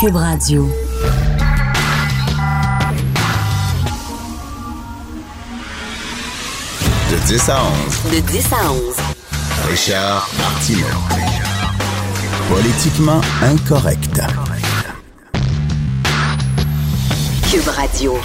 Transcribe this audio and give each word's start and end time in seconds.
Cube 0.00 0.14
Radio. 0.14 0.68
De 7.10 7.26
10 7.26 7.48
à 7.48 7.64
11. 7.64 8.12
De 8.12 8.20
10 8.20 8.52
à 8.52 8.70
11. 8.70 8.80
Richard 9.68 10.30
Martineau. 10.38 10.86
Politiquement 12.48 13.20
incorrect. 13.42 14.20
Cube 17.50 17.68
Radio. 17.68 18.16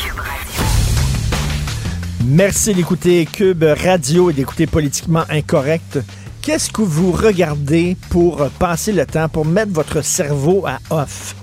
Merci 2.24 2.76
d'écouter 2.76 3.26
Cube 3.26 3.64
Radio 3.64 4.30
et 4.30 4.34
d'écouter 4.34 4.68
Politiquement 4.68 5.24
Incorrect. 5.28 6.02
Qu'est-ce 6.44 6.70
que 6.70 6.84
vous 6.84 7.12
regardez 7.12 7.98
pour 8.12 8.48
passer 8.60 8.92
le 8.92 9.08
temps, 9.08 9.28
pour 9.28 9.46
mettre 9.46 9.71
votre 9.71 10.04
cerveau 10.04 10.68
à 10.68 10.78
off? 10.92 11.34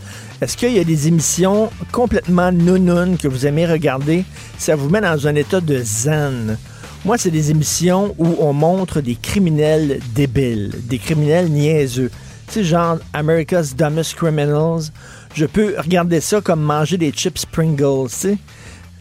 Est-ce 0.41 0.57
qu'il 0.57 0.73
y 0.73 0.79
a 0.79 0.85
des 0.85 1.07
émissions 1.07 1.71
complètement 1.93 2.51
nounounes 2.51 3.19
que 3.19 3.29
vous 3.29 3.47
aimez 3.47 3.67
regarder? 3.67 4.25
Ça 4.59 4.75
vous 4.75 4.89
met 4.89 5.03
dans 5.03 5.27
un 5.27 5.35
état 5.35 5.61
de 5.61 5.81
zen. 5.83 6.57
Moi, 7.05 7.19
c'est 7.19 7.31
des 7.31 7.51
émissions 7.51 8.15
où 8.19 8.37
on 8.39 8.53
montre 8.53 9.01
des 9.01 9.17
criminels 9.17 10.01
débiles, 10.15 10.73
des 10.84 10.98
criminels 10.98 11.51
niaiseux. 11.51 12.11
Tu 12.47 12.55
sais, 12.55 12.65
genre 12.65 12.98
America's 13.12 13.77
Dumbest 13.77 14.15
Criminals. 14.15 14.91
Je 15.34 15.45
peux 15.45 15.75
regarder 15.79 16.21
ça 16.21 16.41
comme 16.41 16.62
manger 16.62 16.97
des 16.97 17.11
chips 17.11 17.45
Pringles, 17.47 18.09
tu 18.09 18.17
sais. 18.17 18.39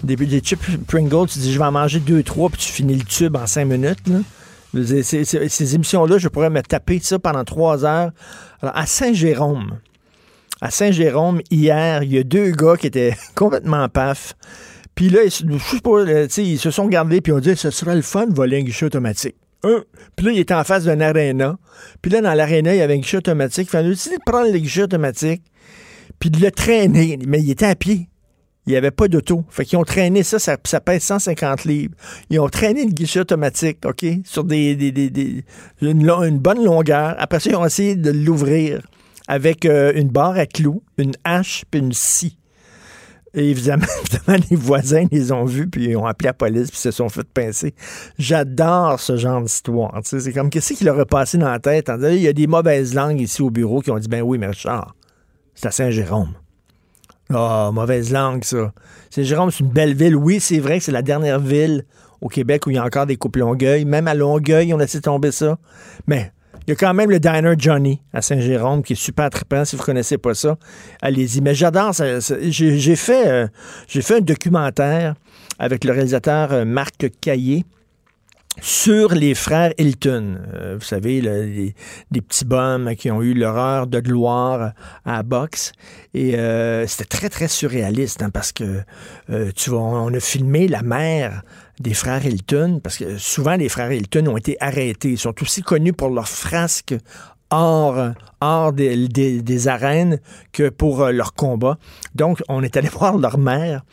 Des, 0.03 0.15
des 0.15 0.39
chips 0.39 0.77
Pringles, 0.87 1.27
tu 1.27 1.39
dis 1.39 1.53
je 1.53 1.57
vais 1.57 1.65
en 1.65 1.71
manger 1.71 1.99
deux, 1.99 2.23
trois, 2.23 2.49
puis 2.49 2.59
tu 2.59 2.71
finis 2.71 2.95
le 2.95 3.03
tube 3.03 3.35
en 3.35 3.47
cinq 3.47 3.65
minutes. 3.65 4.07
Là. 4.07 4.19
Ces, 5.01 5.75
émissions-là, 5.75 6.17
je 6.19 6.27
pourrais 6.27 6.49
me 6.49 6.61
taper 6.61 6.99
ça 7.01 7.17
pendant 7.17 7.43
trois 7.43 7.85
heures. 7.85 8.11
Alors, 8.61 8.77
à 8.77 8.85
Saint-Jérôme, 8.85 9.79
à 10.61 10.71
Saint-Jérôme, 10.71 11.41
hier, 11.49 12.03
il 12.03 12.13
y 12.13 12.17
a 12.17 12.23
deux 12.23 12.51
gars 12.51 12.75
qui 12.77 12.87
étaient 12.87 13.15
complètement 13.35 13.87
paf. 13.89 14.33
Puis 14.95 15.09
là, 15.09 15.21
ils, 15.23 15.81
pas, 15.81 15.91
euh, 15.91 16.27
ils 16.37 16.59
se 16.59 16.71
sont 16.71 16.87
gardés 16.87 17.21
puis 17.21 17.31
ont 17.31 17.39
dit 17.39 17.55
ce 17.55 17.71
serait 17.71 17.95
le 17.95 18.01
fun 18.01 18.27
de 18.27 18.33
voler 18.33 18.59
un 18.59 18.63
guichet 18.63 18.85
automatique. 18.85 19.35
Puis 19.61 20.25
là, 20.25 20.31
il 20.31 20.39
était 20.39 20.53
en 20.53 20.63
face 20.63 20.85
d'un 20.85 20.99
aréna. 21.01 21.57
Puis 22.01 22.11
là, 22.11 22.21
dans 22.21 22.33
l'aréna, 22.33 22.73
il 22.73 22.79
y 22.79 22.81
avait 22.81 22.95
un 22.95 22.99
guichet 22.99 23.17
automatique. 23.17 23.67
Il 23.67 23.71
fallait 23.71 23.89
aussi 23.89 24.11
prendre 24.25 24.51
le 24.51 24.57
guichet 24.57 24.83
automatique 24.83 25.41
puis 26.19 26.29
de 26.29 26.41
le 26.41 26.51
traîner. 26.51 27.17
Mais 27.27 27.39
il 27.39 27.49
était 27.51 27.65
à 27.65 27.75
pied. 27.75 28.09
Il 28.65 28.71
n'y 28.71 28.77
avait 28.77 28.91
pas 28.91 29.07
d'auto. 29.07 29.45
Fait 29.49 29.65
qu'ils 29.65 29.79
ont 29.79 29.83
traîné 29.83 30.21
ça, 30.21 30.37
ça, 30.37 30.57
pèse 30.57 31.03
150 31.03 31.65
livres. 31.65 31.95
Ils 32.29 32.39
ont 32.39 32.49
traîné 32.49 32.85
le 32.85 32.91
guichet 32.91 33.21
automatique, 33.21 33.79
OK, 33.85 34.05
sur 34.25 34.43
des, 34.43 34.73
une, 35.81 36.09
une 36.09 36.39
bonne 36.39 36.63
longueur. 36.63 37.15
Après 37.17 37.39
ça, 37.39 37.49
ils 37.49 37.55
ont 37.55 37.65
essayé 37.65 37.95
de 37.95 38.11
l'ouvrir 38.11 38.81
avec 39.29 39.65
euh, 39.65 39.93
une 39.95 40.09
barre 40.09 40.37
à 40.37 40.47
clous, 40.47 40.81
une 40.97 41.13
hache 41.23 41.63
puis 41.69 41.79
une 41.79 41.93
scie. 41.93 42.35
Et 43.35 43.47
évidemment, 43.51 43.85
les 44.27 44.55
voisins 44.55 45.05
les 45.11 45.31
ont 45.31 45.45
vus, 45.45 45.69
puis 45.69 45.89
ils 45.89 45.95
ont 45.95 46.07
appelé 46.07 46.29
la 46.29 46.33
police, 46.33 46.71
puis 46.71 46.79
se 46.79 46.89
sont 46.89 47.09
fait 47.09 47.27
pincer. 47.31 47.75
J'adore 48.17 48.99
ce 48.99 49.17
genre 49.17 49.39
d'histoire. 49.43 49.93
C'est 50.03 50.33
comme, 50.33 50.49
qu'est-ce 50.49 50.73
qui 50.73 50.83
leur 50.83 50.99
a 50.99 51.05
passé 51.05 51.37
dans 51.37 51.49
la 51.49 51.59
tête? 51.59 51.91
Il 52.01 52.15
y 52.15 52.27
a 52.27 52.33
des 52.33 52.47
mauvaises 52.47 52.95
langues 52.95 53.21
ici 53.21 53.43
au 53.43 53.51
bureau 53.51 53.81
qui 53.81 53.91
ont 53.91 53.99
dit, 53.99 54.07
ben 54.07 54.23
oui, 54.23 54.39
mais 54.39 54.47
Richard, 54.47 54.95
c'est 55.53 55.67
à 55.67 55.71
Saint-Jérôme. 55.71 56.33
Ah, 57.31 57.69
mauvaise 57.71 58.11
langue, 58.11 58.43
ça. 58.43 58.73
Saint-Jérôme, 59.11 59.51
c'est 59.51 59.59
une 59.63 59.69
belle 59.69 59.93
ville. 59.93 60.15
Oui, 60.15 60.39
c'est 60.39 60.57
vrai 60.57 60.79
que 60.79 60.83
c'est 60.83 60.91
la 60.91 61.03
dernière 61.03 61.39
ville 61.39 61.85
au 62.19 62.29
Québec 62.29 62.65
où 62.65 62.71
il 62.71 62.77
y 62.77 62.79
a 62.79 62.83
encore 62.83 63.05
des 63.05 63.15
couples 63.15 63.39
Longueuil. 63.39 63.85
Même 63.85 64.07
à 64.07 64.15
Longueuil, 64.15 64.73
on 64.73 64.77
a 64.77 64.81
laissé 64.81 65.01
tomber 65.01 65.31
ça. 65.31 65.59
Mais 66.07 66.31
il 66.69 66.73
y 66.73 66.75
a 66.75 66.75
quand 66.75 66.93
même 66.93 67.09
le 67.09 67.19
Diner 67.19 67.55
Johnny 67.57 67.99
à 68.13 68.21
Saint-Jérôme 68.21 68.83
qui 68.83 68.93
est 68.93 68.95
super 68.95 69.31
trippant. 69.31 69.65
Si 69.65 69.75
vous 69.75 69.81
connaissez 69.81 70.19
pas 70.19 70.35
ça, 70.35 70.55
allez-y. 71.01 71.41
Mais 71.41 71.55
j'adore 71.55 71.93
J'ai 71.93 72.95
fait, 72.95 73.27
euh, 73.27 73.47
j'ai 73.87 74.03
fait 74.03 74.17
un 74.17 74.21
documentaire 74.21 75.15
avec 75.57 75.83
le 75.83 75.93
réalisateur 75.93 76.53
euh, 76.53 76.65
Marc 76.65 77.07
Caillé 77.21 77.65
sur 78.61 79.15
les 79.15 79.33
frères 79.33 79.73
Hilton. 79.79 80.37
Euh, 80.53 80.75
vous 80.79 80.85
savez, 80.85 81.21
le- 81.21 81.73
les, 82.11 82.21
petits 82.21 82.45
bums 82.45 82.93
qui 82.95 83.09
ont 83.09 83.23
eu 83.23 83.33
l'horreur 83.33 83.87
de 83.87 83.99
gloire 83.99 84.73
à 85.05 85.13
la 85.13 85.23
boxe. 85.23 85.71
Et 86.13 86.35
c'était 86.85 87.05
très, 87.05 87.29
très 87.29 87.47
surréaliste 87.47 88.21
hein, 88.21 88.29
parce 88.29 88.51
que 88.51 88.83
tu 89.55 89.71
vois, 89.71 89.79
on 89.81 90.13
a 90.13 90.19
filmé 90.19 90.67
la 90.67 90.83
mère 90.83 91.41
des 91.79 91.93
frères 91.93 92.25
Hilton 92.25 92.79
parce 92.83 92.97
que 92.97 93.17
souvent 93.17 93.55
les 93.55 93.69
frères 93.69 93.91
Hilton 93.91 94.27
ont 94.27 94.37
été 94.37 94.57
arrêtés. 94.59 95.11
Ils 95.11 95.17
sont 95.17 95.33
aussi 95.41 95.61
connus 95.61 95.93
pour 95.93 96.09
leurs 96.09 96.27
frasques 96.27 96.95
hors, 97.49 98.13
hors 98.41 98.73
des, 98.73 99.67
arènes 99.67 100.19
que 100.51 100.69
pour 100.69 101.01
euh, 101.01 101.11
leur 101.11 101.33
combat. 101.33 101.77
Donc, 102.15 102.41
on 102.47 102.63
est 102.63 102.77
allé 102.77 102.89
voir 102.93 103.17
leur 103.17 103.37
mère 103.37 103.83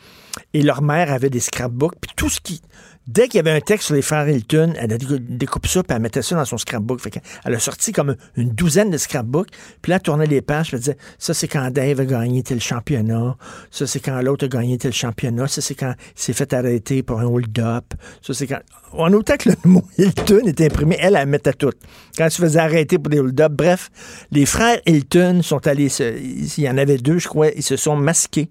et 0.53 0.61
leur 0.61 0.81
mère 0.81 1.11
avait 1.11 1.29
des 1.29 1.39
scrapbooks. 1.39 1.95
Puis 1.99 2.11
tout 2.15 2.29
ce 2.29 2.39
qui. 2.39 2.61
Dès 3.07 3.29
qu'il 3.29 3.37
y 3.37 3.39
avait 3.39 3.51
un 3.51 3.61
texte 3.61 3.87
sur 3.87 3.95
les 3.95 4.01
frères 4.01 4.27
Hilton, 4.27 4.73
elle 4.77 4.97
découpe 4.97 5.65
ça, 5.65 5.81
puis 5.81 5.95
elle 5.95 6.01
mettait 6.01 6.21
ça 6.21 6.35
dans 6.35 6.43
son 6.43 6.57
scrapbook. 6.57 6.99
Fait 6.99 7.21
elle 7.45 7.55
a 7.55 7.59
sorti 7.59 7.93
comme 7.93 8.17
une 8.35 8.49
douzaine 8.49 8.89
de 8.89 8.97
scrapbooks, 8.97 9.47
puis 9.81 9.91
là, 9.91 9.95
elle 9.95 10.01
tournait 10.01 10.25
les 10.25 10.41
pages, 10.41 10.67
puis 10.67 10.75
elle 10.75 10.81
disait 10.81 10.97
Ça, 11.17 11.33
c'est 11.33 11.47
quand 11.47 11.71
Dave 11.71 12.01
a 12.01 12.05
gagné 12.05 12.43
tel 12.43 12.59
championnat. 12.59 13.37
Ça, 13.71 13.87
c'est 13.87 14.01
quand 14.01 14.19
l'autre 14.21 14.45
a 14.45 14.47
gagné 14.49 14.77
tel 14.77 14.91
championnat. 14.91 15.47
Ça, 15.47 15.61
c'est 15.61 15.75
quand 15.75 15.93
il 15.97 16.21
s'est 16.21 16.33
fait 16.33 16.51
arrêter 16.51 17.01
pour 17.01 17.21
un 17.21 17.25
hold-up. 17.25 17.93
Ça, 18.21 18.33
c'est 18.33 18.47
quand. 18.47 18.59
En 18.91 19.13
autant 19.13 19.37
que 19.37 19.49
le 19.49 19.55
mot 19.63 19.83
Hilton 19.97 20.45
est 20.45 20.59
imprimé, 20.59 20.97
elle, 20.99 21.15
elle 21.15 21.29
mettait 21.29 21.53
tout. 21.53 21.71
Quand 22.17 22.25
elle 22.25 22.31
se 22.31 22.41
faisait 22.41 22.59
arrêter 22.59 22.99
pour 22.99 23.09
des 23.09 23.19
hold-up. 23.19 23.53
Bref, 23.53 23.89
les 24.31 24.45
frères 24.45 24.79
Hilton 24.85 25.41
sont 25.43 25.65
allés. 25.65 25.87
Il 25.97 26.59
y 26.59 26.69
en 26.69 26.77
avait 26.77 26.97
deux, 26.97 27.19
je 27.19 27.29
crois, 27.29 27.51
ils 27.55 27.63
se 27.63 27.77
sont 27.77 27.95
masqués. 27.95 28.49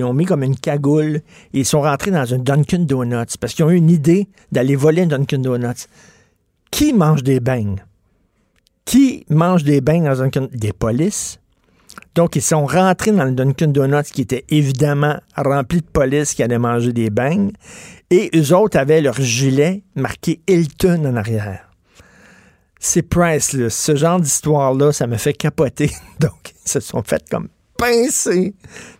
Ils 0.00 0.04
ont 0.04 0.14
mis 0.14 0.24
comme 0.24 0.42
une 0.42 0.56
cagoule 0.56 1.16
et 1.16 1.58
ils 1.58 1.66
sont 1.66 1.82
rentrés 1.82 2.10
dans 2.10 2.32
un 2.32 2.38
Dunkin' 2.38 2.86
Donuts 2.86 3.36
parce 3.38 3.52
qu'ils 3.52 3.66
ont 3.66 3.70
eu 3.70 3.76
une 3.76 3.90
idée 3.90 4.28
d'aller 4.50 4.74
voler 4.74 5.02
un 5.02 5.08
Dunkin' 5.08 5.42
Donuts. 5.42 5.88
Qui 6.70 6.94
mange 6.94 7.22
des 7.22 7.38
beignes? 7.38 7.84
Qui 8.86 9.26
mange 9.28 9.62
des 9.62 9.82
beignes 9.82 10.04
dans 10.04 10.22
un 10.22 10.28
Dunkin' 10.28 10.48
Des 10.54 10.72
polices. 10.72 11.38
Donc, 12.14 12.34
ils 12.34 12.40
sont 12.40 12.64
rentrés 12.64 13.12
dans 13.12 13.24
le 13.24 13.32
Dunkin' 13.32 13.72
Donuts 13.72 14.10
qui 14.10 14.22
était 14.22 14.46
évidemment 14.48 15.18
rempli 15.36 15.82
de 15.82 15.86
polices 15.86 16.32
qui 16.32 16.42
allaient 16.42 16.58
manger 16.58 16.94
des 16.94 17.10
beignes. 17.10 17.52
Et 18.08 18.30
eux 18.34 18.54
autres 18.54 18.78
avaient 18.78 19.02
leur 19.02 19.20
gilet 19.20 19.82
marqué 19.96 20.40
Hilton 20.48 21.04
en 21.04 21.16
arrière. 21.16 21.68
C'est 22.78 23.02
priceless. 23.02 23.74
Ce 23.74 23.96
genre 23.96 24.18
d'histoire-là, 24.18 24.92
ça 24.92 25.06
me 25.06 25.18
fait 25.18 25.34
capoter. 25.34 25.90
Donc, 26.20 26.54
ils 26.64 26.70
se 26.70 26.80
sont 26.80 27.02
fait 27.02 27.22
comme 27.28 27.48
pincer. 27.80 28.54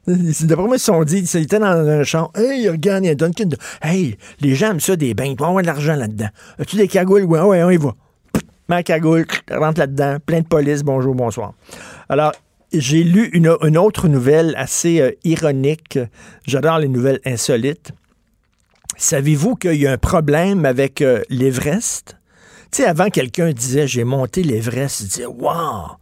D'après 0.06 0.64
moi, 0.64 0.76
ils 0.76 0.80
se 0.80 0.86
sont 0.86 1.04
dit, 1.04 1.18
ils 1.18 1.42
étaient 1.42 1.58
dans 1.58 1.66
un 1.66 2.02
champ. 2.02 2.30
Hey, 2.34 2.68
regarde, 2.68 3.04
il 3.04 3.08
y 3.08 3.10
a 3.10 3.14
Donuts. 3.14 3.56
Hey, 3.82 4.16
les 4.40 4.54
gens 4.54 4.70
aiment 4.70 4.80
ça, 4.80 4.96
des 4.96 5.14
bains. 5.14 5.24
Il 5.24 5.36
doit 5.36 5.48
y 5.48 5.50
avoir 5.50 5.62
de 5.62 5.66
l'argent 5.66 5.94
là-dedans. 5.94 6.28
As-tu 6.58 6.76
des 6.76 6.88
cagoules? 6.88 7.24
Ouais, 7.24 7.40
ouais, 7.40 7.62
on 7.62 7.70
y 7.70 7.76
va. 7.76 7.94
La 8.68 8.84
cagoule, 8.84 9.26
rentre 9.50 9.80
là-dedans, 9.80 10.18
plein 10.24 10.42
de 10.42 10.46
police, 10.46 10.84
bonjour, 10.84 11.12
bonsoir. 11.12 11.54
Alors, 12.08 12.32
j'ai 12.72 13.02
lu 13.02 13.28
une, 13.32 13.56
une 13.62 13.76
autre 13.76 14.06
nouvelle 14.06 14.54
assez 14.56 15.00
euh, 15.00 15.10
ironique. 15.24 15.98
J'adore 16.46 16.78
les 16.78 16.86
nouvelles 16.86 17.18
insolites. 17.26 17.90
Savez-vous 18.96 19.56
qu'il 19.56 19.74
y 19.74 19.88
a 19.88 19.92
un 19.92 19.98
problème 19.98 20.64
avec 20.64 21.02
euh, 21.02 21.22
l'Everest? 21.30 22.16
Tu 22.70 22.82
sais, 22.82 22.88
avant, 22.88 23.10
quelqu'un 23.10 23.50
disait 23.50 23.88
J'ai 23.88 24.04
monté 24.04 24.44
l'Everest. 24.44 25.00
Il 25.00 25.08
disait 25.08 25.26
Wow! 25.26 25.96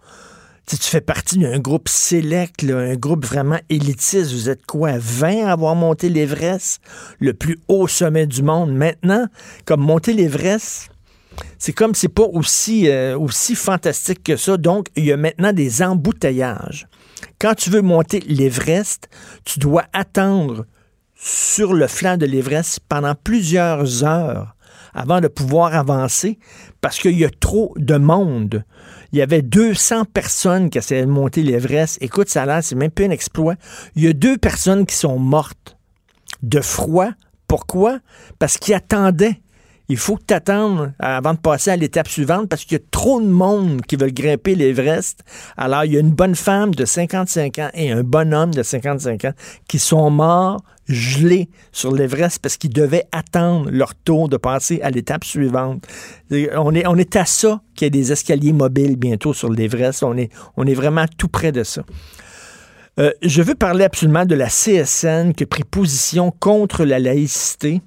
Tu 0.71 0.77
fais 0.77 1.01
partie 1.01 1.39
d'un 1.39 1.59
groupe 1.61 1.89
sélect, 1.89 2.63
un 2.63 2.95
groupe 2.95 3.25
vraiment 3.25 3.59
élitiste. 3.71 4.33
Vous 4.33 4.51
êtes 4.51 4.67
quoi, 4.67 4.99
20 4.99 5.47
à 5.47 5.53
avoir 5.53 5.75
monté 5.75 6.11
l'Everest? 6.11 6.83
Le 7.21 7.33
plus 7.33 7.59
haut 7.69 7.89
sommet 7.89 8.27
du 8.27 8.43
monde. 8.43 8.75
Maintenant, 8.75 9.29
comme 9.65 9.81
monter 9.81 10.13
l'Everest, 10.13 10.91
c'est 11.59 11.73
comme 11.73 11.95
c'est 11.95 12.09
pas 12.09 12.25
aussi, 12.25 12.91
euh, 12.91 13.19
aussi 13.19 13.55
fantastique 13.55 14.23
que 14.23 14.37
ça. 14.37 14.59
Donc, 14.59 14.89
il 14.95 15.07
y 15.07 15.13
a 15.13 15.17
maintenant 15.17 15.55
des 15.55 15.83
embouteillages. 15.83 16.87
Quand 17.41 17.55
tu 17.55 17.71
veux 17.71 17.83
monter 17.83 18.21
l'Everest, 18.29 19.09
tu 19.47 19.61
dois 19.61 19.85
attendre 19.95 20.67
sur 21.15 21.73
le 21.73 21.87
flanc 21.87 22.19
de 22.19 22.27
l'Everest 22.27 22.81
pendant 22.91 23.15
plusieurs 23.15 24.05
heures 24.05 24.55
avant 24.95 25.21
de 25.21 25.29
pouvoir 25.29 25.75
avancer 25.75 26.39
parce 26.81 26.99
qu'il 26.99 27.19
y 27.19 27.25
a 27.25 27.31
trop 27.31 27.73
de 27.77 27.97
monde. 27.97 28.65
Il 29.13 29.19
y 29.19 29.23
avait 29.23 29.43
200 29.43 30.05
personnes 30.07 30.71
qui 30.71 30.79
essayaient 30.79 31.07
de 31.07 31.11
monter 31.11 31.43
l'Everest. 31.43 31.99
Écoute, 32.01 32.29
ça 32.29 32.43
a 32.43 32.63
c'est 32.63 32.75
même 32.75 32.91
pas 32.91 33.05
un 33.05 33.11
exploit. 33.11 33.55
Il 33.97 34.05
y 34.05 34.09
a 34.09 34.13
deux 34.13 34.37
personnes 34.37 34.85
qui 34.87 34.95
sont 34.95 35.19
mortes 35.19 35.77
de 36.43 36.61
froid. 36.61 37.11
Pourquoi? 37.47 38.01
Parce 38.39 38.59
qu'ils 38.59 38.75
attendaient. 38.75 39.41
Il 39.91 39.97
faut 39.97 40.17
que 40.17 40.25
tu 40.27 40.35
attendes 40.35 40.93
avant 40.99 41.33
de 41.33 41.39
passer 41.39 41.71
à 41.71 41.77
l'étape 41.77 42.09
suivante 42.09 42.49
parce 42.51 42.65
qu'il 42.65 42.77
y 42.77 42.81
a 42.81 42.85
trop 42.91 43.23
de 43.23 43.27
monde 43.27 43.81
qui 43.83 43.97
veulent 43.97 44.13
grimper 44.13 44.55
l'Everest. 44.55 45.25
Alors, 45.57 45.85
il 45.85 45.93
y 45.95 45.97
a 45.97 46.01
une 46.01 46.11
bonne 46.11 46.35
femme 46.35 46.75
de 46.75 46.85
55 46.85 47.59
ans 47.59 47.71
et 47.73 47.91
un 47.91 48.03
bonhomme 48.03 48.53
de 48.53 48.63
55 48.63 49.25
ans 49.25 49.33
qui 49.67 49.79
sont 49.79 50.11
morts 50.11 50.63
gelés 50.89 51.49
sur 51.73 51.93
l'Everest 51.95 52.39
parce 52.41 52.59
qu'ils 52.59 52.73
devaient 52.73 53.07
attendre 53.13 53.71
leur 53.71 53.95
tour 53.95 54.29
de 54.29 54.37
passer 54.37 54.81
à 54.83 54.91
l'étape 54.91 55.25
suivante. 55.25 55.87
On 56.31 56.75
est, 56.75 57.17
à 57.17 57.25
ça 57.25 57.63
qu'il 57.75 57.87
y 57.87 57.89
a 57.89 57.91
des 57.91 58.13
escaliers 58.13 58.53
mobiles 58.53 58.97
bientôt 58.97 59.33
sur 59.33 59.51
l'Everest. 59.51 60.03
On 60.03 60.19
est, 60.19 60.31
on 60.59 60.67
est 60.67 60.75
vraiment 60.75 61.07
tout 61.17 61.29
près 61.29 61.51
de 61.51 61.65
ça. 61.65 61.83
Euh, 62.99 63.13
je 63.23 63.41
veux 63.41 63.55
parler 63.55 63.85
absolument 63.85 64.27
de 64.27 64.35
la 64.35 64.49
CSN 64.49 65.33
qui 65.33 65.45
a 65.45 65.47
pris 65.47 65.65
position 65.65 66.31
contre 66.31 66.85
la 66.85 66.99
laïcité 66.99 67.81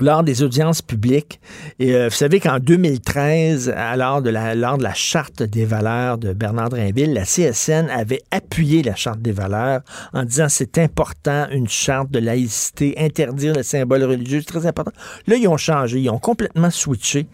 lors 0.00 0.22
des 0.22 0.42
audiences 0.42 0.82
publiques. 0.82 1.40
Et 1.78 1.94
euh, 1.94 2.08
vous 2.08 2.14
savez 2.14 2.40
qu'en 2.40 2.58
2013, 2.58 3.74
lors 3.96 4.22
de, 4.22 4.30
la, 4.30 4.54
lors 4.54 4.78
de 4.78 4.82
la 4.82 4.94
charte 4.94 5.42
des 5.42 5.64
valeurs 5.64 6.18
de 6.18 6.32
Bernard 6.32 6.70
Drinville, 6.70 7.12
la 7.12 7.24
CSN 7.24 7.88
avait 7.90 8.22
appuyé 8.30 8.82
la 8.82 8.94
charte 8.94 9.20
des 9.20 9.32
valeurs 9.32 9.80
en 10.12 10.24
disant 10.24 10.46
c'est 10.48 10.78
important, 10.78 11.46
une 11.50 11.68
charte 11.68 12.10
de 12.10 12.18
laïcité, 12.18 12.94
interdire 12.98 13.54
le 13.54 13.62
symbole 13.62 14.04
religieux, 14.04 14.40
c'est 14.40 14.58
très 14.58 14.66
important. 14.66 14.92
Là, 15.26 15.36
ils 15.36 15.48
ont 15.48 15.56
changé, 15.56 16.00
ils 16.00 16.10
ont 16.10 16.18
complètement 16.18 16.70
switché. 16.70 17.26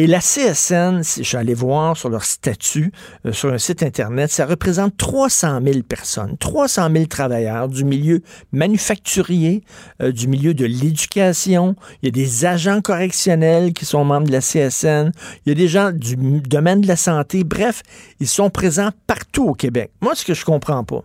Et 0.00 0.06
la 0.06 0.20
CSN, 0.20 1.02
je 1.02 1.24
suis 1.24 1.36
allé 1.36 1.54
voir 1.54 1.96
sur 1.96 2.08
leur 2.08 2.22
statut, 2.22 2.92
euh, 3.26 3.32
sur 3.32 3.52
un 3.52 3.58
site 3.58 3.82
Internet, 3.82 4.30
ça 4.30 4.46
représente 4.46 4.96
300 4.96 5.58
000 5.60 5.82
personnes, 5.82 6.36
300 6.38 6.88
000 6.92 7.06
travailleurs 7.06 7.68
du 7.68 7.82
milieu 7.82 8.22
manufacturier, 8.52 9.64
euh, 10.00 10.12
du 10.12 10.28
milieu 10.28 10.54
de 10.54 10.64
l'éducation. 10.66 11.74
Il 12.00 12.06
y 12.06 12.08
a 12.10 12.12
des 12.12 12.46
agents 12.46 12.80
correctionnels 12.80 13.72
qui 13.72 13.86
sont 13.86 14.04
membres 14.04 14.28
de 14.28 14.32
la 14.32 14.40
CSN. 14.40 15.10
Il 15.44 15.48
y 15.48 15.50
a 15.50 15.56
des 15.56 15.66
gens 15.66 15.90
du 15.90 16.14
domaine 16.42 16.80
de 16.80 16.86
la 16.86 16.94
santé. 16.94 17.42
Bref, 17.42 17.82
ils 18.20 18.28
sont 18.28 18.50
présents 18.50 18.90
partout 19.08 19.48
au 19.48 19.54
Québec. 19.54 19.90
Moi, 20.00 20.14
ce 20.14 20.24
que 20.24 20.32
je 20.32 20.44
comprends 20.44 20.84
pas, 20.84 21.02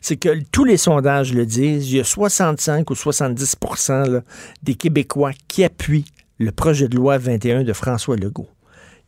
c'est 0.00 0.16
que 0.16 0.40
tous 0.52 0.64
les 0.64 0.76
sondages 0.76 1.34
le 1.34 1.46
disent, 1.46 1.90
il 1.90 1.96
y 1.96 2.00
a 2.00 2.04
65 2.04 2.88
ou 2.90 2.94
70% 2.94 4.22
des 4.62 4.74
Québécois 4.76 5.32
qui 5.48 5.64
appuient 5.64 6.04
le 6.38 6.50
projet 6.52 6.88
de 6.88 6.96
loi 6.96 7.18
21 7.18 7.64
de 7.64 7.72
François 7.72 8.16
Legault. 8.16 8.48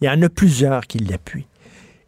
Il 0.00 0.06
y 0.06 0.10
en 0.10 0.20
a 0.22 0.28
plusieurs 0.28 0.86
qui 0.86 0.98
l'appuient. 0.98 1.46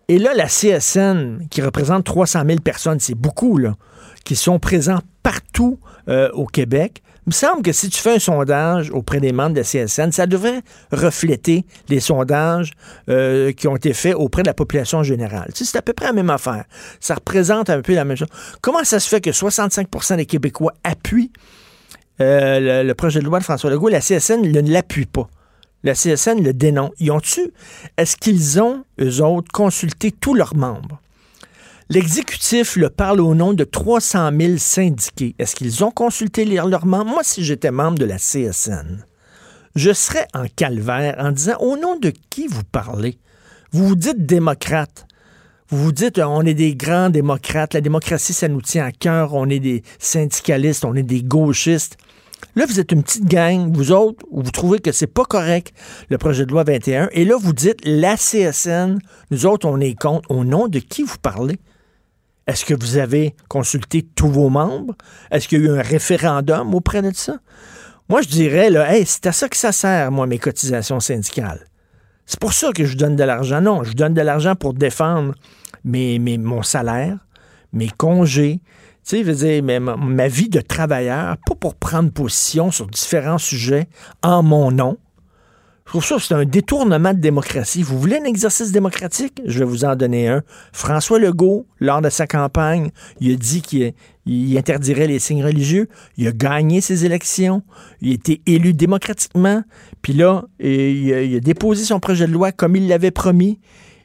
Et 0.09 0.19
là, 0.19 0.32
la 0.35 0.47
CSN, 0.47 1.49
qui 1.50 1.61
représente 1.61 2.05
300 2.05 2.43
000 2.47 2.61
personnes, 2.61 2.99
c'est 2.99 3.15
beaucoup, 3.15 3.59
là, 3.59 3.76
qui 4.25 4.37
sont 4.37 4.59
présents 4.59 5.00
partout 5.23 5.79
euh, 6.09 6.31
au 6.32 6.47
Québec. 6.47 7.03
Il 7.26 7.31
me 7.31 7.35
semble 7.35 7.61
que 7.61 7.73
si 7.73 7.91
tu 7.91 8.00
fais 8.00 8.15
un 8.15 8.19
sondage 8.19 8.91
auprès 8.91 9.20
des 9.20 9.32
membres 9.32 9.55
de 9.55 9.61
la 9.61 9.65
CSN, 9.65 10.12
ça 10.12 10.26
devrait 10.26 10.62
refléter 10.91 11.67
les 11.91 12.00
sondages 12.00 12.73
euh, 13.11 13.53
qui 13.53 13.69
ont 13.69 13.76
été 13.76 13.93
faits 13.93 14.14
auprès 14.14 14.43
de 14.43 14.47
la 14.47 14.55
population 14.55 15.03
générale. 15.03 15.50
c'est 15.53 15.76
à 15.76 15.82
peu 15.82 15.93
près 15.93 16.06
la 16.06 16.14
même 16.14 16.31
affaire. 16.31 16.64
Ça 17.00 17.17
représente 17.17 17.69
un 17.69 17.82
peu 17.82 17.94
la 17.94 18.06
même 18.06 18.17
chose. 18.17 18.29
Comment 18.62 18.85
ça 18.85 18.99
se 18.99 19.09
fait 19.11 19.21
que 19.21 19.29
65% 19.29 20.17
des 20.17 20.25
Québécois 20.25 20.73
appuient 20.85 21.31
euh, 22.20 22.82
le, 22.82 22.94
projet 22.94 23.20
de 23.20 23.25
loi 23.25 23.38
de 23.38 23.44
François 23.44 23.70
Legault, 23.70 23.88
la 23.88 24.00
CSN 24.00 24.43
ne 24.43 24.61
l'appuie 24.61 25.06
pas. 25.06 25.29
La 25.85 25.94
CSN 25.94 26.43
le 26.43 26.53
dénonce. 26.53 26.91
Ils 26.99 27.11
ont-tu, 27.12 27.53
est-ce 27.97 28.17
qu'ils 28.17 28.61
ont, 28.61 28.85
eux 29.00 29.23
autres, 29.23 29.53
consulté 29.53 30.11
tous 30.11 30.35
leurs 30.35 30.56
membres? 30.56 31.00
L'exécutif 31.91 32.76
le 32.76 32.91
parle 32.91 33.20
au 33.20 33.35
nom 33.35 33.55
de 33.55 33.65
300 33.65 34.31
000 34.38 34.59
syndiqués. 34.59 35.35
Est-ce 35.38 35.56
qu'ils 35.56 35.85
ont 35.85 35.91
consulté 35.91 36.44
leurs 36.44 36.85
membres? 36.85 37.11
Moi, 37.11 37.23
si 37.23 37.44
j'étais 37.44 37.70
membre 37.70 37.99
de 37.99 38.05
la 38.05 38.19
CSN, 38.19 39.05
je 39.75 39.93
serais 39.93 40.26
en 40.35 40.47
calvaire 40.55 41.17
en 41.19 41.32
disant 41.32 41.56
au 41.61 41.79
nom 41.79 41.97
de 41.97 42.12
qui 42.31 42.47
vous 42.47 42.64
parlez? 42.64 43.19
Vous 43.71 43.87
vous 43.87 43.97
dites 43.97 44.26
démocrate. 44.26 45.06
Vous 45.71 45.85
vous 45.85 45.93
dites, 45.93 46.19
on 46.19 46.43
est 46.47 46.55
des 46.55 46.75
grands 46.75 47.11
démocrates, 47.11 47.75
la 47.75 47.82
démocratie, 47.82 48.32
ça 48.32 48.49
nous 48.49 48.62
tient 48.62 48.87
à 48.87 48.93
cœur, 48.93 49.35
on 49.35 49.50
est 49.50 49.59
des 49.59 49.82
syndicalistes, 49.99 50.87
on 50.87 50.94
est 50.94 51.03
des 51.03 51.23
gauchistes. 51.23 51.99
Là, 52.56 52.67
vous 52.67 52.81
êtes 52.81 52.93
une 52.93 53.02
petite 53.02 53.26
gang, 53.26 53.73
vous 53.73 53.93
autres, 53.93 54.25
vous 54.31 54.50
trouvez 54.50 54.81
que 54.81 54.90
c'est 54.93 55.06
pas 55.06 55.25
correct, 55.25 55.73
le 56.08 56.19
projet 56.19 56.44
de 56.44 56.50
loi 56.50 56.64
21, 56.64 57.08
et 57.12 57.25
là, 57.25 57.37
vous 57.38 57.52
dites, 57.52 57.79
la 57.85 58.17
CSN, 58.17 58.99
nous 59.31 59.46
autres, 59.46 59.69
on 59.69 59.79
est 59.81 59.94
contre. 59.94 60.31
Au 60.31 60.44
nom 60.44 60.69
de 60.69 60.79
qui 60.79 61.02
vous 61.02 61.19
parlez? 61.23 61.58
Est-ce 62.46 62.64
que 62.64 62.75
vous 62.75 62.96
avez 62.96 63.35
consulté 63.49 64.06
tous 64.14 64.29
vos 64.29 64.49
membres? 64.49 64.94
Est-ce 65.31 65.49
qu'il 65.49 65.62
y 65.62 65.67
a 65.67 65.70
eu 65.70 65.79
un 65.79 65.82
référendum 65.82 66.75
auprès 66.75 67.02
de 67.02 67.12
ça? 67.14 67.38
Moi, 68.08 68.23
je 68.23 68.29
dirais, 68.29 68.70
là, 68.70 68.94
hey, 68.94 69.05
c'est 69.06 69.26
à 69.26 69.32
ça 69.32 69.49
que 69.49 69.56
ça 69.56 69.70
sert, 69.70 70.11
moi, 70.11 70.26
mes 70.26 70.38
cotisations 70.38 70.99
syndicales. 70.99 71.67
C'est 72.25 72.40
pour 72.40 72.55
ça 72.55 72.73
que 72.73 72.85
je 72.85 72.96
donne 72.96 73.17
de 73.17 73.25
l'argent. 73.25 73.61
Non, 73.61 73.85
je 73.85 73.93
donne 73.93 74.14
de 74.14 74.20
l'argent 74.23 74.55
pour 74.55 74.75
défendre 74.75 75.35
mes, 75.85 76.19
mon 76.38 76.62
salaire, 76.62 77.19
mes 77.73 77.88
congés, 77.88 78.61
tu 79.08 79.16
sais, 79.16 79.25
je 79.25 79.31
veux 79.31 79.60
dire, 79.62 79.81
ma, 79.81 80.28
vie 80.28 80.50
de 80.50 80.60
travailleur, 80.60 81.38
pas 81.46 81.55
pour 81.55 81.76
prendre 81.76 82.10
position 82.10 82.70
sur 82.70 82.87
différents 82.88 83.38
sujets 83.38 83.88
en 84.22 84.43
mon 84.43 84.70
nom. 84.70 84.99
Je 85.87 85.93
trouve 85.93 86.05
ça, 86.05 86.16
c'est 86.19 86.34
un 86.34 86.44
détournement 86.44 87.14
de 87.14 87.19
démocratie. 87.19 87.82
Vous 87.82 87.99
voulez 87.99 88.19
un 88.19 88.25
exercice 88.25 88.70
démocratique? 88.70 89.40
Je 89.46 89.60
vais 89.60 89.64
vous 89.64 89.87
en 89.87 89.96
donner 89.96 90.28
un. 90.28 90.43
François 90.75 91.19
Legault, 91.19 91.64
lors 91.81 92.02
de 92.02 92.10
sa 92.10 92.26
campagne, 92.26 92.90
il 93.20 93.32
a 93.32 93.37
dit 93.37 93.62
qu'il 93.62 94.58
interdirait 94.58 95.06
les 95.06 95.20
signes 95.20 95.43
religieux. 95.43 95.88
Il 96.19 96.28
a 96.28 96.32
gagné 96.32 96.82
ses 96.82 97.06
élections. 97.06 97.62
Il 98.02 98.11
a 98.11 98.12
été 98.12 98.43
élu 98.44 98.75
démocratiquement. 98.75 99.62
Puis 100.02 100.12
là, 100.12 100.44
il 100.61 101.34
a, 101.34 101.40
déposé 101.40 101.84
son 101.84 101.99
projet 101.99 102.26
de 102.26 102.32
loi 102.32 102.52
comme 102.52 102.76
il 102.76 102.88
l'avait 102.88 103.11
promis 103.11 103.58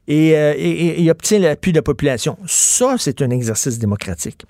et, 0.08 0.38
euh, 0.38 1.12
obtient 1.12 1.40
l'appui 1.40 1.74
de 1.74 1.80
la 1.80 1.84
population. 1.84 2.38
Ça, 2.48 2.96
c'est 2.98 3.22
un 3.22 3.32
exercice 3.32 3.78
démocratique. 3.78 4.46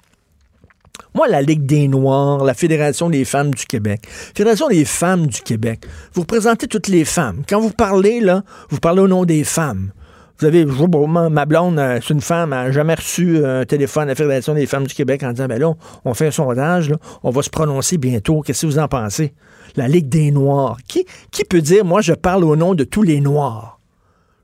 Moi, 1.15 1.27
la 1.27 1.41
Ligue 1.41 1.65
des 1.65 1.87
Noirs, 1.87 2.43
la 2.43 2.53
Fédération 2.55 3.09
des 3.09 3.23
femmes 3.23 3.53
du 3.53 3.65
Québec, 3.65 4.01
Fédération 4.07 4.67
des 4.67 4.83
femmes 4.83 5.27
du 5.27 5.41
Québec, 5.41 5.85
vous 6.13 6.21
représentez 6.21 6.67
toutes 6.67 6.87
les 6.87 7.05
femmes. 7.05 7.43
Quand 7.47 7.59
vous 7.59 7.69
parlez, 7.69 8.19
là, 8.19 8.43
vous 8.69 8.79
parlez 8.79 9.01
au 9.01 9.07
nom 9.07 9.23
des 9.23 9.43
femmes. 9.43 9.91
Vous 10.39 10.47
avez, 10.47 10.65
ma 10.65 11.45
blonde, 11.45 11.77
euh, 11.77 11.99
c'est 12.01 12.13
une 12.13 12.21
femme, 12.21 12.51
elle 12.51 12.65
n'a 12.65 12.71
jamais 12.71 12.95
reçu 12.95 13.37
euh, 13.37 13.61
un 13.61 13.65
téléphone 13.65 14.03
à 14.03 14.07
la 14.07 14.15
Fédération 14.15 14.55
des 14.55 14.65
femmes 14.65 14.87
du 14.87 14.95
Québec 14.95 15.21
en 15.23 15.31
disant, 15.31 15.45
ben 15.45 15.59
là, 15.59 15.73
on 16.03 16.13
fait 16.15 16.27
un 16.27 16.31
sondage, 16.31 16.91
on 17.21 17.29
va 17.29 17.43
se 17.43 17.51
prononcer 17.51 17.97
bientôt. 17.97 18.41
Qu'est-ce 18.41 18.63
que 18.63 18.71
vous 18.71 18.79
en 18.79 18.87
pensez? 18.87 19.33
La 19.75 19.87
Ligue 19.87 20.09
des 20.09 20.31
Noirs. 20.31 20.77
Qui, 20.87 21.05
qui 21.31 21.43
peut 21.43 21.61
dire, 21.61 21.85
moi, 21.85 22.01
je 22.01 22.13
parle 22.13 22.43
au 22.43 22.55
nom 22.55 22.73
de 22.73 22.83
tous 22.83 23.03
les 23.03 23.21
Noirs? 23.21 23.79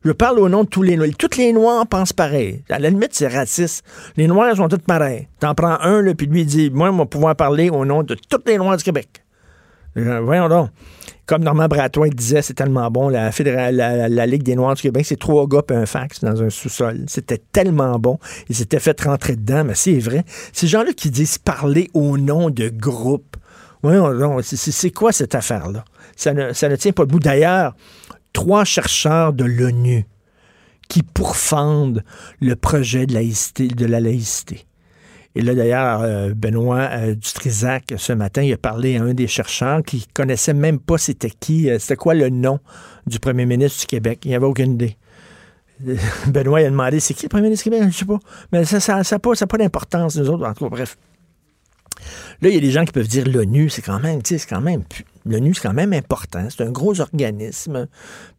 Je 0.05 0.11
parle 0.11 0.39
au 0.39 0.47
nom 0.47 0.63
de 0.63 0.69
tous 0.69 0.81
les 0.81 0.95
Noirs. 0.95 1.09
Toutes 1.17 1.35
les 1.35 1.51
Noirs 1.51 1.85
pensent 1.85 2.13
pareil. 2.13 2.63
À 2.69 2.79
la 2.79 2.89
limite, 2.89 3.13
c'est 3.13 3.27
raciste. 3.27 3.83
Les 4.15 4.27
Noirs 4.27 4.55
sont 4.55 4.69
tous 4.69 4.77
pareils. 4.77 5.27
T'en 5.39 5.53
prends 5.55 5.77
un, 5.81 6.01
là, 6.01 6.13
puis 6.15 6.27
lui, 6.27 6.45
dit 6.45 6.69
Moi, 6.69 6.89
je 6.91 6.97
vais 6.97 7.05
pouvoir 7.05 7.35
parler 7.35 7.69
au 7.69 7.83
nom 7.83 8.03
de 8.03 8.15
tous 8.15 8.41
les 8.45 8.57
Noirs 8.57 8.77
du 8.77 8.83
Québec. 8.83 9.23
Voyons 9.95 10.47
donc. 10.47 10.69
Comme 11.25 11.43
Normand 11.43 11.67
Bratois 11.67 12.09
disait, 12.09 12.41
c'est 12.41 12.55
tellement 12.55 12.89
bon, 12.89 13.07
la, 13.07 13.29
la, 13.71 14.25
Ligue 14.25 14.41
des 14.41 14.55
Noirs 14.55 14.73
du 14.73 14.81
Québec, 14.81 15.05
c'est 15.05 15.19
trois 15.19 15.45
gars 15.45 15.61
et 15.69 15.73
un 15.75 15.85
fax 15.85 16.23
dans 16.23 16.41
un 16.41 16.49
sous-sol. 16.49 17.03
C'était 17.05 17.37
tellement 17.51 17.99
bon. 17.99 18.17
Ils 18.49 18.55
s'étaient 18.55 18.79
fait 18.79 18.99
rentrer 19.01 19.35
dedans, 19.35 19.63
mais 19.63 19.75
c'est 19.75 19.99
vrai. 19.99 20.23
Ces 20.53 20.65
gens-là 20.65 20.91
qui 20.93 21.11
disent 21.11 21.37
parler 21.37 21.91
au 21.93 22.17
nom 22.17 22.49
de 22.49 22.69
groupe. 22.69 23.37
Voyons 23.83 24.11
donc, 24.17 24.43
c'est 24.43 24.91
quoi 24.91 25.11
cette 25.11 25.35
affaire-là? 25.35 25.85
Ça 26.15 26.33
ne, 26.33 26.51
ça 26.51 26.67
ne 26.67 26.75
tient 26.75 26.93
pas 26.93 27.05
debout. 27.05 27.19
D'ailleurs, 27.19 27.75
trois 28.33 28.65
chercheurs 28.65 29.33
de 29.33 29.43
l'ONU 29.43 30.05
qui 30.87 31.03
pourfendent 31.03 32.03
le 32.41 32.55
projet 32.55 33.05
de, 33.05 33.13
laïcité, 33.13 33.67
la 33.77 33.99
laïcité. 33.99 34.65
Et 35.35 35.41
là, 35.41 35.53
d'ailleurs, 35.53 36.01
euh, 36.01 36.33
Benoît 36.33 36.89
euh, 36.91 37.15
Dutrisac, 37.15 37.93
ce 37.97 38.13
matin, 38.13 38.41
il 38.41 38.51
a 38.51 38.57
parlé 38.57 38.97
à 38.97 39.03
un 39.03 39.13
des 39.13 39.27
chercheurs 39.27 39.83
qui 39.83 40.07
connaissait 40.13 40.55
même 40.55 40.79
pas 40.79 40.97
c'était 40.97 41.29
qui, 41.29 41.69
euh, 41.69 41.77
c'était 41.77 41.95
quoi 41.95 42.15
le 42.15 42.29
nom 42.29 42.59
du 43.05 43.19
premier 43.19 43.45
ministre 43.45 43.81
du 43.81 43.85
Québec. 43.85 44.21
Il 44.25 44.29
n'y 44.29 44.35
avait 44.35 44.47
aucune 44.47 44.73
idée. 44.73 44.97
Benoît 46.27 46.61
il 46.61 46.65
a 46.65 46.69
demandé 46.71 46.99
c'est 46.99 47.13
qui 47.13 47.23
le 47.23 47.29
premier 47.29 47.43
ministre 47.43 47.69
du 47.69 47.69
Québec? 47.69 47.89
Je 47.91 47.97
sais 47.99 48.05
pas. 48.05 48.19
Mais 48.51 48.65
ça 48.65 48.95
n'a 48.95 49.03
ça, 49.03 49.19
pas, 49.19 49.33
pas 49.33 49.57
d'importance, 49.57 50.17
nous 50.17 50.29
autres. 50.29 50.45
En 50.45 50.53
tout 50.53 50.65
cas, 50.65 50.69
bref. 50.69 50.97
Là, 52.41 52.49
il 52.49 52.55
y 52.55 52.57
a 52.57 52.61
des 52.61 52.71
gens 52.71 52.85
qui 52.85 52.91
peuvent 52.91 53.07
dire 53.07 53.27
l'ONU, 53.27 53.69
c'est 53.69 53.81
quand 53.81 53.99
même, 53.99 54.21
c'est 54.23 54.39
quand 54.47 54.61
même, 54.61 54.83
l'ONU, 55.25 55.53
c'est 55.53 55.61
quand 55.61 55.73
même 55.73 55.93
important. 55.93 56.47
C'est 56.49 56.63
un 56.63 56.71
gros 56.71 57.01
organisme. 57.01 57.87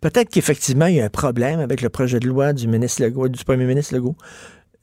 Peut-être 0.00 0.30
qu'effectivement, 0.30 0.86
il 0.86 0.96
y 0.96 1.00
a 1.00 1.04
un 1.04 1.10
problème 1.10 1.60
avec 1.60 1.82
le 1.82 1.88
projet 1.88 2.20
de 2.20 2.26
loi 2.26 2.52
du 2.52 2.68
ministre 2.68 3.02
Legault, 3.02 3.28
du 3.28 3.44
premier 3.44 3.64
ministre 3.64 3.94
Legault. 3.94 4.16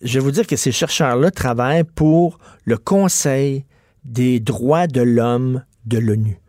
Je 0.01 0.19
vais 0.19 0.23
vous 0.23 0.31
dire 0.31 0.45
que 0.45 0.55
ces 0.55 0.71
chercheurs-là 0.71 1.31
travaillent 1.31 1.83
pour 1.83 2.37
le 2.65 2.77
Conseil 2.77 3.65
des 4.05 4.39
droits 4.39 4.87
de 4.87 5.01
l'homme 5.01 5.63
de 5.85 5.97
l'ONU. 5.97 6.39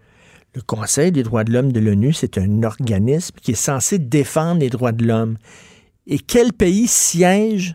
Le 0.55 0.63
Conseil 0.63 1.13
des 1.13 1.23
droits 1.23 1.45
de 1.45 1.53
l'homme 1.53 1.73
de 1.73 1.81
l'ONU, 1.81 2.13
c'est 2.13 2.37
un 2.39 2.63
organisme 2.63 3.37
qui 3.41 3.53
est 3.53 3.55
censé 3.55 3.99
défendre 3.99 4.61
les 4.61 4.71
droits 4.71 4.93
de 4.93 5.07
l'homme. 5.07 5.39
Et 6.07 6.19
quel 6.19 6.53
pays 6.53 6.87
siège 6.87 7.75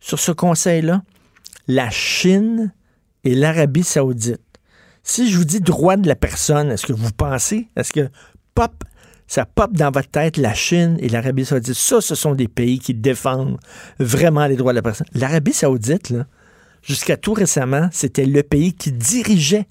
sur 0.00 0.18
ce 0.18 0.32
conseil-là? 0.32 1.02
La 1.66 1.90
Chine, 1.90 2.72
et 3.24 3.34
l'Arabie 3.34 3.84
saoudite. 3.84 4.40
Si 5.02 5.30
je 5.30 5.38
vous 5.38 5.44
dis 5.44 5.60
droit 5.60 5.96
de 5.96 6.06
la 6.06 6.16
personne, 6.16 6.70
est-ce 6.70 6.86
que 6.86 6.92
vous 6.92 7.12
pensez, 7.12 7.68
est-ce 7.76 7.92
que 7.92 8.08
pop, 8.54 8.84
ça 9.26 9.46
pop 9.46 9.72
dans 9.72 9.90
votre 9.90 10.10
tête 10.10 10.36
la 10.36 10.54
Chine 10.54 10.96
et 11.00 11.08
l'Arabie 11.08 11.44
saoudite? 11.44 11.74
Ça, 11.74 12.00
ce 12.00 12.14
sont 12.14 12.34
des 12.34 12.48
pays 12.48 12.78
qui 12.78 12.94
défendent 12.94 13.58
vraiment 13.98 14.46
les 14.46 14.56
droits 14.56 14.72
de 14.72 14.76
la 14.78 14.82
personne. 14.82 15.06
L'Arabie 15.14 15.52
saoudite, 15.52 16.14
jusqu'à 16.82 17.16
tout 17.16 17.32
récemment, 17.32 17.88
c'était 17.92 18.26
le 18.26 18.42
pays 18.42 18.74
qui 18.74 18.92
dirigeait 18.92 19.66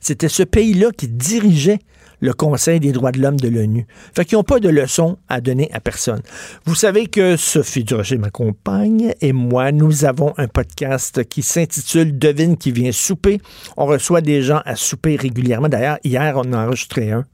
C'était 0.00 0.28
ce 0.28 0.42
pays-là 0.42 0.90
qui 0.96 1.08
dirigeait 1.08 1.80
le 2.20 2.32
Conseil 2.32 2.80
des 2.80 2.92
droits 2.92 3.12
de 3.12 3.20
l'homme 3.20 3.38
de 3.38 3.48
l'ONU. 3.48 3.86
Fait 4.14 4.24
qu'ils 4.24 4.38
n'ont 4.38 4.44
pas 4.44 4.60
de 4.60 4.68
leçons 4.68 5.18
à 5.28 5.40
donner 5.40 5.70
à 5.72 5.80
personne. 5.80 6.22
Vous 6.64 6.74
savez 6.74 7.06
que 7.06 7.36
Sophie 7.36 7.84
Durocher, 7.84 8.18
ma 8.18 8.30
compagne, 8.30 9.14
et 9.20 9.32
moi, 9.32 9.72
nous 9.72 10.04
avons 10.04 10.34
un 10.36 10.48
podcast 10.48 11.24
qui 11.24 11.42
s'intitule 11.42 12.18
Devine 12.18 12.56
qui 12.56 12.72
vient 12.72 12.92
souper. 12.92 13.40
On 13.76 13.86
reçoit 13.86 14.20
des 14.20 14.42
gens 14.42 14.62
à 14.64 14.76
souper 14.76 15.16
régulièrement. 15.16 15.68
D'ailleurs, 15.68 15.98
hier, 16.04 16.34
on 16.36 16.40
en 16.40 16.52
a 16.52 16.66
enregistré 16.66 17.12
un. 17.12 17.24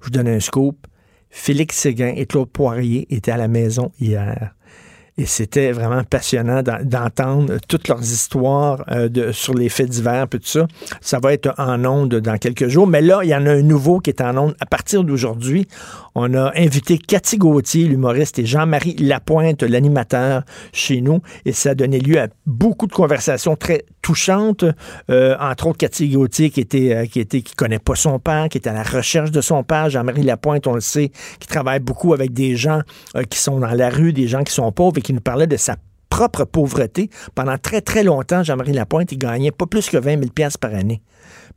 Je 0.00 0.06
vous 0.06 0.10
donne 0.10 0.28
un 0.28 0.40
scoop. 0.40 0.86
Félix 1.30 1.76
Séguin 1.76 2.12
et 2.16 2.26
Claude 2.26 2.48
Poirier 2.48 3.06
étaient 3.14 3.32
à 3.32 3.36
la 3.36 3.48
maison 3.48 3.92
hier. 4.00 4.54
Et 5.18 5.24
c'était 5.24 5.72
vraiment 5.72 6.04
passionnant 6.04 6.62
d'entendre 6.62 7.56
toutes 7.68 7.88
leurs 7.88 8.02
histoires 8.02 8.84
euh, 8.90 9.32
sur 9.32 9.54
les 9.54 9.70
faits 9.70 9.88
divers, 9.88 10.28
puis 10.28 10.40
tout 10.40 10.46
ça. 10.46 10.66
Ça 11.00 11.18
va 11.20 11.32
être 11.32 11.54
en 11.56 11.82
onde 11.86 12.16
dans 12.16 12.36
quelques 12.36 12.68
jours. 12.68 12.86
Mais 12.86 13.00
là, 13.00 13.20
il 13.22 13.30
y 13.30 13.34
en 13.34 13.46
a 13.46 13.52
un 13.52 13.62
nouveau 13.62 13.98
qui 13.98 14.10
est 14.10 14.20
en 14.20 14.36
onde 14.36 14.56
à 14.60 14.66
partir 14.66 15.04
d'aujourd'hui. 15.04 15.68
On 16.14 16.34
a 16.34 16.52
invité 16.54 16.98
Cathy 16.98 17.38
Gauthier, 17.38 17.84
l'humoriste, 17.86 18.38
et 18.38 18.44
Jean-Marie 18.44 18.96
Lapointe, 18.96 19.62
l'animateur, 19.62 20.42
chez 20.74 21.00
nous. 21.00 21.20
Et 21.46 21.52
ça 21.52 21.70
a 21.70 21.74
donné 21.74 21.98
lieu 21.98 22.20
à 22.20 22.28
beaucoup 22.44 22.86
de 22.86 22.92
conversations 22.92 23.56
très 23.56 23.84
touchantes. 24.02 24.64
Euh, 25.10 25.34
entre 25.40 25.68
autres, 25.68 25.78
Cathy 25.78 26.10
Gauthier, 26.10 26.50
qui 26.50 26.60
était, 26.60 26.94
euh, 26.94 27.06
qui 27.06 27.20
était, 27.20 27.40
qui 27.40 27.54
connaît 27.54 27.78
pas 27.78 27.94
son 27.94 28.18
père, 28.18 28.50
qui 28.50 28.58
est 28.58 28.68
à 28.68 28.74
la 28.74 28.82
recherche 28.82 29.30
de 29.30 29.40
son 29.40 29.62
père. 29.62 29.88
Jean-Marie 29.88 30.22
Lapointe, 30.22 30.66
on 30.66 30.74
le 30.74 30.80
sait, 30.80 31.10
qui 31.40 31.48
travaille 31.48 31.80
beaucoup 31.80 32.12
avec 32.12 32.34
des 32.34 32.54
gens 32.54 32.82
qui 33.30 33.38
sont 33.38 33.60
dans 33.60 33.72
la 33.72 33.88
rue, 33.88 34.12
des 34.12 34.28
gens 34.28 34.42
qui 34.42 34.52
sont 34.52 34.70
pauvres 34.72 34.98
qui 35.06 35.12
nous 35.12 35.20
parlait 35.20 35.46
de 35.46 35.56
sa 35.56 35.76
propre 36.10 36.44
pauvreté. 36.44 37.10
Pendant 37.36 37.56
très, 37.58 37.80
très 37.80 38.02
longtemps, 38.02 38.42
Jean-Marie 38.42 38.72
Lapointe, 38.72 39.12
il 39.12 39.18
gagnait 39.18 39.52
pas 39.52 39.66
plus 39.66 39.88
que 39.88 39.96
20 39.96 40.18
000 40.18 40.50
par 40.60 40.74
année. 40.74 41.00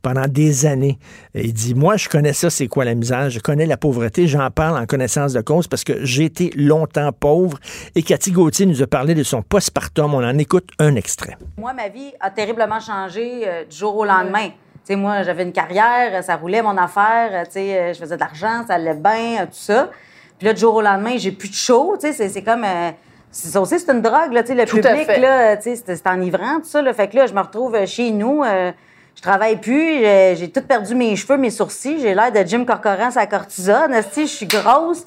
Pendant 0.02 0.28
des 0.28 0.66
années. 0.66 0.98
il 1.34 1.52
dit, 1.52 1.74
moi, 1.74 1.96
je 1.96 2.08
connais 2.08 2.32
ça, 2.32 2.48
c'est 2.48 2.68
quoi 2.68 2.84
la 2.84 2.94
misère. 2.94 3.28
Je 3.28 3.40
connais 3.40 3.66
la 3.66 3.76
pauvreté. 3.76 4.28
J'en 4.28 4.48
parle 4.50 4.78
en 4.78 4.86
connaissance 4.86 5.32
de 5.32 5.40
cause 5.40 5.66
parce 5.66 5.82
que 5.82 6.04
j'ai 6.04 6.26
été 6.26 6.52
longtemps 6.54 7.10
pauvre. 7.10 7.58
Et 7.96 8.02
Cathy 8.04 8.30
Gauthier 8.30 8.66
nous 8.66 8.82
a 8.82 8.86
parlé 8.86 9.16
de 9.16 9.24
son 9.24 9.42
postpartum. 9.42 10.14
On 10.14 10.24
en 10.24 10.38
écoute 10.38 10.68
un 10.78 10.94
extrait. 10.94 11.36
Moi, 11.58 11.72
ma 11.72 11.88
vie 11.88 12.12
a 12.20 12.30
terriblement 12.30 12.78
changé 12.78 13.42
euh, 13.48 13.64
du 13.64 13.76
jour 13.76 13.96
au 13.96 14.04
lendemain. 14.04 14.50
sais, 14.84 14.94
moi, 14.94 15.24
j'avais 15.24 15.42
une 15.42 15.52
carrière, 15.52 16.22
ça 16.22 16.36
roulait 16.36 16.62
mon 16.62 16.76
affaire, 16.76 17.46
sais, 17.50 17.92
je 17.94 17.98
faisais 17.98 18.14
de 18.14 18.20
l'argent, 18.20 18.64
ça 18.68 18.74
allait 18.74 18.94
bien, 18.94 19.44
tout 19.46 19.52
ça. 19.52 19.90
Puis 20.38 20.46
là, 20.46 20.54
du 20.54 20.60
jour 20.60 20.76
au 20.76 20.82
lendemain, 20.82 21.16
j'ai 21.18 21.32
plus 21.32 21.48
de 21.48 21.54
chaud. 21.54 21.96
C'est 22.00 22.44
comme. 22.44 22.64
Euh, 22.64 22.92
ça 23.30 23.60
aussi, 23.60 23.78
c'est 23.78 23.92
une 23.92 24.02
drogue, 24.02 24.32
là, 24.32 24.42
le 24.42 24.64
public, 24.64 25.06
là, 25.18 25.60
c'est 25.60 26.06
enivrant, 26.06 26.60
tout 26.60 26.66
ça. 26.66 26.82
Là, 26.82 26.92
fait 26.92 27.08
que 27.08 27.16
là, 27.16 27.26
je 27.26 27.32
me 27.32 27.40
retrouve 27.40 27.74
euh, 27.74 27.86
chez 27.86 28.10
nous, 28.10 28.42
euh, 28.42 28.72
je 29.14 29.22
travaille 29.22 29.56
plus, 29.56 30.00
j'ai 30.36 30.50
tout 30.50 30.62
perdu 30.62 30.94
mes 30.94 31.14
cheveux, 31.14 31.36
mes 31.36 31.50
sourcils, 31.50 32.00
j'ai 32.00 32.14
l'air 32.14 32.32
de 32.32 32.46
Jim 32.46 32.64
Corcoran 32.64 33.10
sa 33.10 33.26
cortisone, 33.26 33.94
je 34.16 34.24
suis 34.24 34.46
grosse, 34.46 35.02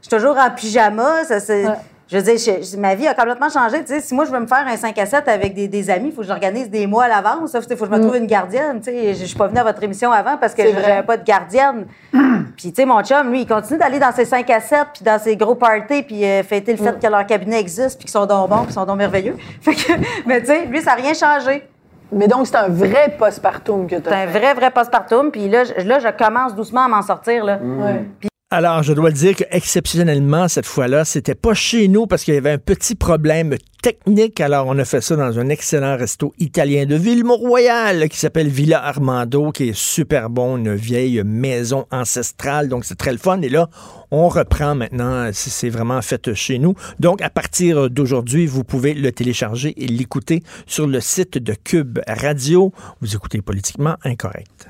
je 0.00 0.08
suis 0.08 0.16
toujours 0.16 0.38
en 0.38 0.50
pyjama, 0.50 1.24
ça, 1.24 1.40
c'est 1.40 1.66
je 2.10 2.18
veux 2.18 2.22
dire, 2.22 2.78
ma 2.78 2.96
vie 2.96 3.06
a 3.06 3.14
complètement 3.14 3.48
changé. 3.48 3.84
Tu 3.84 3.86
sais, 3.86 4.00
si 4.00 4.14
moi, 4.14 4.24
je 4.24 4.32
veux 4.32 4.40
me 4.40 4.46
faire 4.48 4.66
un 4.66 4.76
5 4.76 4.98
à 4.98 5.06
7 5.06 5.28
avec 5.28 5.54
des, 5.54 5.90
amis, 5.90 6.08
il 6.08 6.12
faut 6.12 6.22
que 6.22 6.26
j'organise 6.26 6.68
des 6.68 6.88
mois 6.88 7.04
à 7.04 7.08
l'avance. 7.08 7.54
Il 7.54 7.76
faut 7.76 7.84
que 7.84 7.90
je 7.90 7.96
me 7.96 7.98
mm. 7.98 8.00
trouve 8.02 8.16
une 8.16 8.26
gardienne. 8.26 8.80
Tu 8.80 8.90
sais, 8.90 9.14
je 9.14 9.24
suis 9.26 9.36
pas 9.36 9.46
venue 9.46 9.60
à 9.60 9.62
votre 9.62 9.80
émission 9.80 10.10
avant 10.10 10.36
parce 10.36 10.52
que 10.54 10.62
j'avais 10.64 11.04
pas 11.04 11.16
de 11.16 11.22
gardienne. 11.22 11.86
puis, 12.56 12.72
tu 12.72 12.74
sais, 12.74 12.84
mon 12.84 13.00
chum, 13.04 13.30
lui, 13.30 13.42
il 13.42 13.46
continue 13.46 13.78
d'aller 13.78 14.00
dans 14.00 14.10
ses 14.10 14.24
5 14.24 14.50
à 14.50 14.60
7 14.60 14.78
puis 14.92 15.04
dans 15.04 15.20
ses 15.20 15.36
gros 15.36 15.54
parties 15.54 16.02
puis 16.02 16.24
euh, 16.24 16.42
fêter 16.42 16.72
le 16.72 16.78
fait 16.78 16.92
mm. 16.92 16.98
que 16.98 17.06
leur 17.06 17.24
cabinet 17.26 17.60
existe 17.60 17.98
puis 17.98 18.06
qu'ils 18.06 18.10
sont 18.10 18.26
donc 18.26 18.50
bons 18.50 18.56
puis 18.56 18.66
qu'ils 18.66 18.74
sont 18.74 18.86
donc 18.86 18.98
merveilleux. 18.98 19.36
Fait 19.60 19.74
que, 19.74 19.92
mais 20.26 20.40
tu 20.40 20.46
sais, 20.46 20.66
lui, 20.66 20.80
ça 20.80 20.96
n'a 20.96 21.02
rien 21.02 21.14
changé. 21.14 21.62
Mais 22.10 22.26
donc, 22.26 22.48
c'est 22.48 22.56
un 22.56 22.68
vrai 22.68 23.14
postpartum 23.16 23.86
que 23.86 23.94
tu 23.94 24.08
as 24.08 24.10
C'est 24.10 24.16
un 24.16 24.26
vrai, 24.26 24.54
vrai 24.54 24.72
postpartum. 24.72 25.30
Puis 25.30 25.48
là, 25.48 25.62
je, 25.62 25.86
là, 25.86 26.00
je 26.00 26.08
commence 26.08 26.56
doucement 26.56 26.86
à 26.86 26.88
m'en 26.88 27.02
sortir. 27.02 27.44
Là. 27.44 27.58
Mm. 27.58 28.06
Alors, 28.52 28.82
je 28.82 28.92
dois 28.92 29.10
le 29.10 29.14
dire 29.14 29.36
que 29.36 29.44
exceptionnellement, 29.52 30.48
cette 30.48 30.66
fois-là, 30.66 31.04
c'était 31.04 31.36
pas 31.36 31.54
chez 31.54 31.86
nous 31.86 32.08
parce 32.08 32.24
qu'il 32.24 32.34
y 32.34 32.36
avait 32.36 32.50
un 32.50 32.58
petit 32.58 32.96
problème 32.96 33.54
technique. 33.80 34.40
Alors, 34.40 34.66
on 34.66 34.76
a 34.76 34.84
fait 34.84 35.00
ça 35.00 35.14
dans 35.14 35.38
un 35.38 35.48
excellent 35.50 35.96
resto 35.96 36.34
italien 36.40 36.84
de 36.84 36.96
Ville-Mont-Royal 36.96 38.08
qui 38.08 38.18
s'appelle 38.18 38.48
Villa 38.48 38.84
Armando, 38.84 39.52
qui 39.52 39.68
est 39.68 39.78
super 39.78 40.30
bon, 40.30 40.56
une 40.56 40.74
vieille 40.74 41.22
maison 41.24 41.86
ancestrale. 41.92 42.68
Donc, 42.68 42.84
c'est 42.84 42.98
très 42.98 43.12
le 43.12 43.18
fun. 43.18 43.40
Et 43.42 43.48
là, 43.48 43.68
on 44.10 44.28
reprend 44.28 44.74
maintenant. 44.74 45.30
C'est 45.32 45.70
vraiment 45.70 46.02
fait 46.02 46.34
chez 46.34 46.58
nous. 46.58 46.74
Donc, 46.98 47.22
à 47.22 47.30
partir 47.30 47.88
d'aujourd'hui, 47.88 48.46
vous 48.46 48.64
pouvez 48.64 48.94
le 48.94 49.12
télécharger 49.12 49.80
et 49.80 49.86
l'écouter 49.86 50.42
sur 50.66 50.88
le 50.88 51.00
site 51.00 51.38
de 51.38 51.54
Cube 51.54 52.00
Radio. 52.08 52.72
Vous 53.00 53.14
écoutez 53.14 53.42
Politiquement 53.42 53.94
Incorrect. 54.02 54.66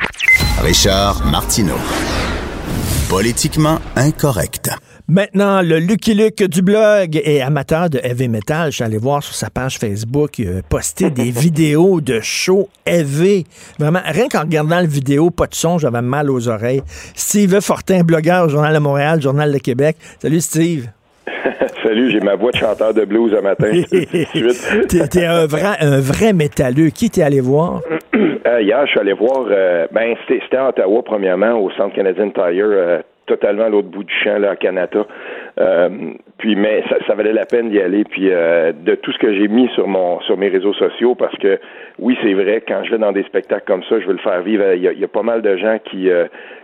Richard 0.60 1.24
Martineau. 1.24 1.78
Politiquement 3.08 3.78
incorrect. 3.96 4.70
Maintenant, 5.08 5.60
le 5.62 5.80
Lucky 5.80 6.14
Luke 6.14 6.44
du 6.44 6.62
blog 6.62 7.20
est 7.24 7.40
amateur 7.40 7.90
de 7.90 7.98
heavy 8.02 8.28
metal. 8.28 8.70
Je 8.70 8.76
suis 8.76 8.84
allé 8.84 8.98
voir 8.98 9.22
sur 9.22 9.34
sa 9.34 9.50
page 9.50 9.78
Facebook, 9.78 10.38
il 10.38 10.48
a 10.58 10.62
posté 10.62 11.10
des 11.10 11.32
vidéos 11.32 12.00
de 12.00 12.20
shows 12.20 12.68
heavy. 12.86 13.44
Vraiment, 13.78 13.98
rien 14.04 14.28
qu'en 14.28 14.42
regardant 14.42 14.76
la 14.76 14.84
vidéo, 14.84 15.30
pas 15.30 15.48
de 15.48 15.54
son, 15.54 15.78
j'avais 15.78 16.02
mal 16.02 16.30
aux 16.30 16.48
oreilles. 16.48 16.82
Steve 17.16 17.60
Fortin, 17.60 18.04
blogueur 18.04 18.46
au 18.46 18.48
Journal 18.48 18.72
de 18.72 18.78
Montréal, 18.78 19.20
Journal 19.20 19.52
de 19.52 19.58
Québec. 19.58 19.96
Salut 20.20 20.40
Steve. 20.40 20.86
Salut, 21.82 22.12
j'ai 22.12 22.20
ma 22.20 22.36
voix 22.36 22.52
de 22.52 22.56
chanteur 22.58 22.94
de 22.94 23.04
blues 23.04 23.34
un 23.36 23.42
matin. 23.42 23.72
T'es 25.10 25.26
un 25.26 25.46
vrai, 25.46 25.76
un 25.80 25.98
vrai 25.98 26.32
métalleux. 26.32 26.90
Qui 26.90 27.10
t'es 27.10 27.22
allé 27.22 27.40
voir? 27.40 27.80
Euh, 28.46 28.62
hier, 28.62 28.86
je 28.86 28.90
suis 28.90 29.00
allé 29.00 29.12
voir, 29.12 29.46
euh, 29.50 29.86
ben, 29.92 30.14
c'était 30.28 30.56
à 30.56 30.68
Ottawa, 30.68 31.02
premièrement, 31.02 31.58
au 31.58 31.70
Centre 31.72 31.94
Canadian 31.94 32.30
Tire, 32.30 32.66
euh, 32.66 32.98
totalement 33.26 33.64
à 33.64 33.68
l'autre 33.68 33.88
bout 33.88 34.04
du 34.04 34.14
champ, 34.14 34.38
là, 34.38 34.50
à 34.50 34.56
Canada. 34.56 35.04
puis, 36.38 36.56
mais 36.56 36.82
ça, 36.88 36.96
ça, 37.06 37.14
valait 37.14 37.32
la 37.32 37.44
peine 37.44 37.70
d'y 37.70 37.80
aller. 37.80 38.04
Puis, 38.04 38.28
de 38.28 38.94
tout 38.96 39.12
ce 39.12 39.18
que 39.18 39.32
j'ai 39.34 39.46
mis 39.46 39.68
sur 39.74 39.86
mon, 39.86 40.20
sur 40.22 40.36
mes 40.36 40.48
réseaux 40.48 40.72
sociaux, 40.72 41.14
parce 41.14 41.36
que 41.36 41.58
oui, 41.98 42.16
c'est 42.22 42.32
vrai, 42.34 42.62
quand 42.66 42.82
je 42.84 42.92
vais 42.92 42.98
dans 42.98 43.12
des 43.12 43.24
spectacles 43.24 43.66
comme 43.66 43.82
ça, 43.84 44.00
je 44.00 44.06
veux 44.06 44.12
le 44.12 44.18
faire 44.18 44.40
vivre. 44.42 44.64
Il 44.74 44.82
y 44.82 45.04
a, 45.04 45.08
pas 45.08 45.22
mal 45.22 45.42
de 45.42 45.56
gens 45.56 45.78
qui, 45.84 46.08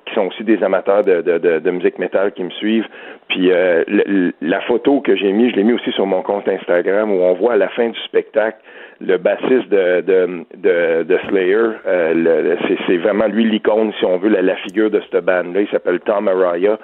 qui 0.07 0.15
sont 0.15 0.27
aussi 0.27 0.45
des 0.45 0.63
amateurs 0.63 1.05
de, 1.05 1.21
de, 1.21 1.59
de, 1.59 1.71
musique 1.71 1.99
métal 1.99 2.33
qui 2.33 2.45
me 2.45 2.51
suivent. 2.51 2.87
Puis 3.29 3.51
la 4.41 4.61
photo 4.63 5.01
que 5.01 5.17
j'ai 5.17 5.33
mis, 5.33 5.51
je 5.51 5.57
l'ai 5.57 5.65
mis 5.65 5.73
aussi 5.73 5.93
sur 5.93 6.07
mon 6.07 6.23
compte 6.23 6.49
Instagram 6.49 7.13
où 7.13 7.23
on 7.23 7.35
voit 7.35 7.55
à 7.55 7.57
la 7.57 7.69
fin 7.69 7.89
du 7.89 7.99
spectacle 8.01 8.59
le 9.01 9.19
bassiste 9.19 9.69
de, 9.69 10.01
de, 10.01 11.03
de, 11.03 11.19
Slayer, 11.29 11.69
euh, 11.87 12.57
c'est 12.87 12.97
vraiment 12.97 13.27
lui 13.27 13.45
l'icône, 13.45 13.93
si 13.99 14.05
on 14.05 14.17
veut, 14.17 14.31
la, 14.31 14.57
figure 14.57 14.91
de 14.91 15.03
cette 15.11 15.25
bande-là. 15.25 15.63
Il 15.63 15.69
s'appelle 15.69 16.01
Tom 16.01 16.29
Araya. 16.29 16.79